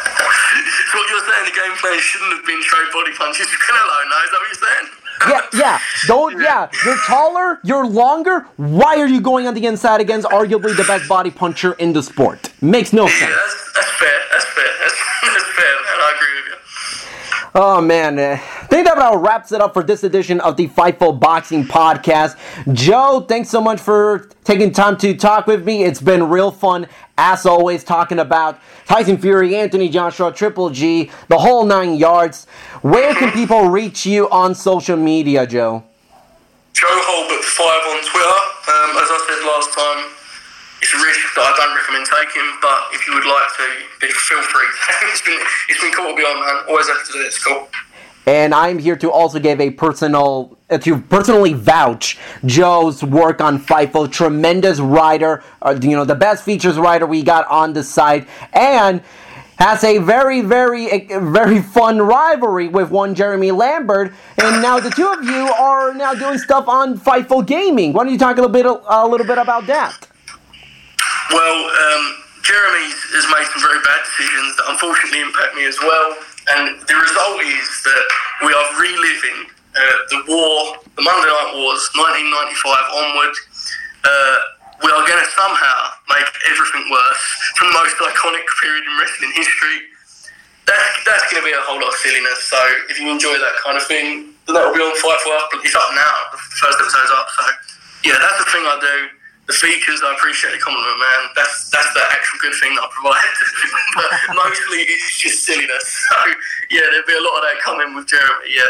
so 1.86 1.92
what 1.92 1.94
you're 1.94 2.02
saying, 2.02 2.30
the 2.30 2.36
game 2.36 2.36
plan 2.36 2.36
shouldn't 2.36 2.36
have 2.36 2.46
been 2.46 2.62
trade 2.64 2.90
body 2.94 3.14
punches 3.14 3.48
to 3.48 3.58
Canelo, 3.58 3.98
no? 4.10 4.18
Is 4.24 4.30
that 4.32 4.40
what 4.42 4.50
you're 4.50 4.64
saying? 4.66 4.88
yeah, 5.30 5.42
yeah. 5.54 5.80
Don't 6.08 6.42
yeah. 6.50 6.70
You're 6.86 6.98
taller, 7.08 7.60
you're 7.64 7.86
longer. 7.88 8.48
Why 8.58 8.98
are 8.98 9.08
you 9.08 9.22
going 9.22 9.48
on 9.48 9.54
the 9.54 9.66
inside 9.66 10.02
against 10.02 10.28
arguably 10.28 10.76
the 10.76 10.84
best 10.84 11.08
body 11.08 11.32
puncher 11.32 11.74
in 11.74 11.94
the 11.94 12.04
sport? 12.04 12.52
Makes 12.62 12.92
no 12.94 13.04
Yeah, 13.06 13.20
sense. 13.20 13.32
that's, 13.36 13.74
that's 13.74 13.92
fair. 13.92 14.20
That's 14.32 14.46
fair. 14.46 14.72
That's, 14.82 14.96
that's 15.22 15.50
fair, 15.56 15.74
man. 15.86 16.00
I 16.02 16.14
agree 16.16 16.36
with 16.36 16.48
you. 16.50 17.45
Oh 17.58 17.80
man, 17.80 18.20
uh, 18.20 18.34
I 18.34 18.66
think 18.66 18.86
that 18.86 18.98
about 18.98 19.22
wraps 19.22 19.54
it 19.54 19.62
up 19.62 19.74
for 19.74 19.82
this 19.82 20.04
edition 20.04 20.42
of 20.42 20.58
the 20.58 20.68
Fightful 20.68 21.18
Boxing 21.18 21.64
Podcast. 21.64 22.36
Joe, 22.74 23.22
thanks 23.26 23.48
so 23.48 23.62
much 23.62 23.80
for 23.80 24.30
taking 24.44 24.74
time 24.74 24.98
to 24.98 25.16
talk 25.16 25.48
with 25.48 25.66
me. 25.66 25.86
It's 25.86 26.02
been 26.02 26.28
real 26.28 26.52
fun, 26.52 26.86
as 27.18 27.46
always, 27.46 27.86
talking 27.86 28.20
about 28.20 28.60
Tyson 28.84 29.18
Fury, 29.18 29.56
Anthony 29.56 29.88
Joshua, 29.88 30.34
Triple 30.34 30.70
G, 30.70 31.10
the 31.30 31.38
whole 31.38 31.66
nine 31.66 31.96
yards. 31.96 32.46
Where 32.82 33.16
can 33.16 33.32
people 33.32 33.70
reach 33.70 34.06
you 34.06 34.30
on 34.32 34.54
social 34.54 34.98
media, 34.98 35.48
Joe? 35.48 35.86
Joe 36.74 36.88
Holbert 36.90 37.42
five 37.42 37.82
on 37.88 38.04
Twitter. 38.04 38.36
Um, 38.68 38.98
as 39.00 39.08
I 39.08 39.20
said 39.32 39.48
last 39.48 39.72
time, 39.72 40.12
it's 40.82 40.94
a 40.94 40.98
risk 40.98 41.25
that 41.36 41.44
I 41.44 41.52
don't 41.60 41.76
recommend 41.76 42.06
taking, 42.08 42.48
but 42.62 42.80
if 42.96 43.08
you 43.08 43.14
would 43.14 43.28
like 43.28 43.50
to, 43.60 44.08
feel 44.08 44.42
free. 44.42 44.68
it's 45.12 45.22
been 45.22 45.40
it's 45.70 45.82
been 45.82 45.92
cool 45.92 46.12
to 46.12 46.16
be 46.16 46.24
on, 46.24 46.40
man. 46.40 46.64
Always 46.70 46.88
happy 46.88 47.06
to 47.06 47.12
do 47.14 47.20
this. 47.24 47.44
Cool. 47.44 47.68
And 48.28 48.56
I'm 48.56 48.80
here 48.80 48.96
to 48.96 49.12
also 49.12 49.38
give 49.38 49.62
a 49.62 49.70
personal, 49.70 50.58
uh, 50.72 50.80
to 50.80 50.98
personally 50.98 51.54
vouch 51.54 52.18
Joe's 52.44 53.04
work 53.04 53.40
on 53.40 53.60
Fightful. 53.60 54.12
Tremendous 54.12 54.80
writer, 54.80 55.44
uh, 55.62 55.78
you 55.80 55.92
know, 55.92 56.06
the 56.06 56.16
best 56.16 56.44
features 56.44 56.80
writer 56.80 57.06
we 57.06 57.22
got 57.22 57.48
on 57.48 57.74
the 57.74 57.84
site, 57.84 58.28
and 58.54 59.04
has 59.58 59.84
a 59.84 60.00
very, 60.00 60.42
very, 60.42 61.08
very 61.08 61.62
fun 61.62 62.02
rivalry 62.02 62.68
with 62.68 62.90
one 62.90 63.14
Jeremy 63.14 63.52
Lambert. 63.52 64.12
And 64.38 64.62
now 64.62 64.80
the 64.80 64.90
two 64.90 65.08
of 65.08 65.24
you 65.24 65.48
are 65.54 65.94
now 65.94 66.14
doing 66.14 66.38
stuff 66.38 66.68
on 66.68 66.98
Fightful 66.98 67.46
Gaming. 67.46 67.94
Why 67.94 68.04
don't 68.04 68.12
you 68.12 68.20
talk 68.20 68.38
a 68.38 68.42
little 68.42 68.52
bit, 68.52 68.66
a 68.66 69.08
little 69.08 69.28
bit 69.28 69.38
about 69.38 69.68
that? 69.68 70.08
Well, 71.32 71.58
um, 71.70 72.04
Jeremy 72.46 72.86
has 73.18 73.26
made 73.34 73.48
some 73.50 73.62
very 73.66 73.82
bad 73.82 74.06
decisions 74.06 74.54
that 74.62 74.70
unfortunately 74.70 75.26
impact 75.26 75.58
me 75.58 75.66
as 75.66 75.78
well. 75.82 76.14
And 76.54 76.78
the 76.86 76.94
result 76.94 77.42
is 77.42 77.66
that 77.90 78.06
we 78.46 78.54
are 78.54 78.68
reliving 78.78 79.50
uh, 79.50 79.98
the 80.14 80.20
war, 80.30 80.78
the 80.94 81.02
Monday 81.02 81.26
Night 81.26 81.58
Wars, 81.58 81.82
1995 81.98 83.02
onward. 83.02 83.34
Uh, 84.06 84.38
we 84.86 84.94
are 84.94 85.02
going 85.10 85.18
to 85.18 85.32
somehow 85.34 85.98
make 86.06 86.30
everything 86.46 86.86
worse 86.94 87.24
from 87.58 87.74
the 87.74 87.78
most 87.82 87.98
iconic 87.98 88.46
period 88.62 88.86
in 88.86 88.94
wrestling 89.02 89.34
history. 89.34 89.90
That's, 90.70 91.02
that's 91.02 91.26
going 91.34 91.42
to 91.42 91.48
be 91.50 91.56
a 91.58 91.66
whole 91.66 91.82
lot 91.82 91.90
of 91.90 91.98
silliness. 91.98 92.46
So 92.46 92.60
if 92.94 93.02
you 93.02 93.10
enjoy 93.10 93.34
that 93.42 93.58
kind 93.66 93.74
of 93.74 93.86
thing, 93.90 94.38
then 94.46 94.54
that 94.54 94.62
will 94.62 94.78
be 94.78 94.86
on 94.86 94.94
Fight 95.02 95.18
for 95.26 95.34
Us. 95.34 95.50
It's 95.66 95.74
up 95.74 95.90
now. 95.98 96.16
The 96.30 96.38
first 96.62 96.78
episode's 96.78 97.10
up. 97.10 97.26
So 97.34 97.44
yeah, 98.06 98.22
that's 98.22 98.38
the 98.38 98.50
thing 98.54 98.62
I 98.70 98.78
do 98.78 99.15
the 99.48 99.54
features, 99.54 100.02
I 100.04 100.14
appreciate 100.14 100.52
the 100.52 100.58
compliment, 100.58 101.00
man. 101.00 101.30
That's 101.36 101.70
that's 101.70 101.94
the 101.94 102.02
actual 102.10 102.40
good 102.42 102.56
thing 102.60 102.74
that 102.76 102.84
I 102.84 102.90
provide. 102.90 103.34
but 103.96 104.10
mostly 104.36 104.80
it's 104.90 105.20
just 105.20 105.46
silliness. 105.46 105.86
So 106.10 106.16
yeah, 106.72 106.82
there'll 106.90 107.06
be 107.06 107.14
a 107.14 107.22
lot 107.22 107.38
of 107.38 107.44
that 107.44 107.62
coming 107.64 107.96
with 107.96 108.08
Jeremy. 108.08 108.50
Yeah. 108.56 108.64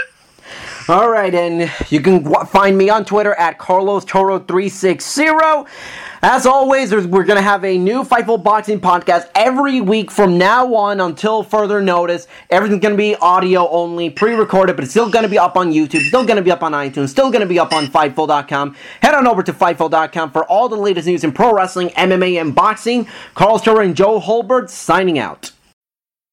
All 0.88 1.09
right, 1.09 1.34
and 1.34 1.71
you 1.89 2.01
can 2.01 2.23
find 2.45 2.78
me 2.78 2.89
on 2.89 3.05
Twitter 3.05 3.34
at 3.36 3.57
Carlos 3.57 4.05
Toro 4.05 4.39
360. 4.39 5.23
As 6.28 6.47
always, 6.47 6.91
we're 6.91 7.23
going 7.23 7.38
to 7.38 7.41
have 7.43 7.63
a 7.63 7.78
new 7.78 8.03
Fightful 8.03 8.41
Boxing 8.41 8.80
podcast 8.80 9.30
every 9.36 9.80
week 9.80 10.09
from 10.09 10.39
now 10.39 10.73
on 10.73 10.99
until 10.99 11.43
further 11.43 11.82
notice. 11.82 12.28
Everything's 12.49 12.82
going 12.82 12.95
to 12.95 12.97
be 12.97 13.15
audio 13.17 13.69
only, 13.69 14.09
pre 14.09 14.34
recorded, 14.34 14.76
but 14.76 14.82
it's 14.82 14.91
still 14.91 15.07
going 15.07 15.21
to 15.21 15.30
be 15.30 15.38
up 15.38 15.55
on 15.55 15.71
YouTube, 15.71 16.01
still 16.01 16.26
going 16.26 16.38
to 16.38 16.41
be 16.41 16.49
up 16.49 16.63
on 16.63 16.71
iTunes, 16.71 17.09
still 17.09 17.30
going 17.30 17.43
to 17.43 17.47
be 17.47 17.59
up 17.59 17.71
on 17.73 17.86
Fightful.com. 17.86 18.76
Head 19.03 19.13
on 19.13 19.28
over 19.28 19.43
to 19.43 19.53
Fightful.com 19.53 20.32
for 20.32 20.43
all 20.45 20.67
the 20.67 20.76
latest 20.76 21.05
news 21.05 21.23
in 21.23 21.32
pro 21.32 21.53
wrestling, 21.53 21.89
MMA, 21.89 22.41
and 22.41 22.55
boxing. 22.55 23.07
Carlos 23.36 23.61
Toro 23.61 23.82
and 23.82 23.95
Joe 23.95 24.19
Holbert 24.19 24.71
signing 24.71 25.19
out. 25.19 25.51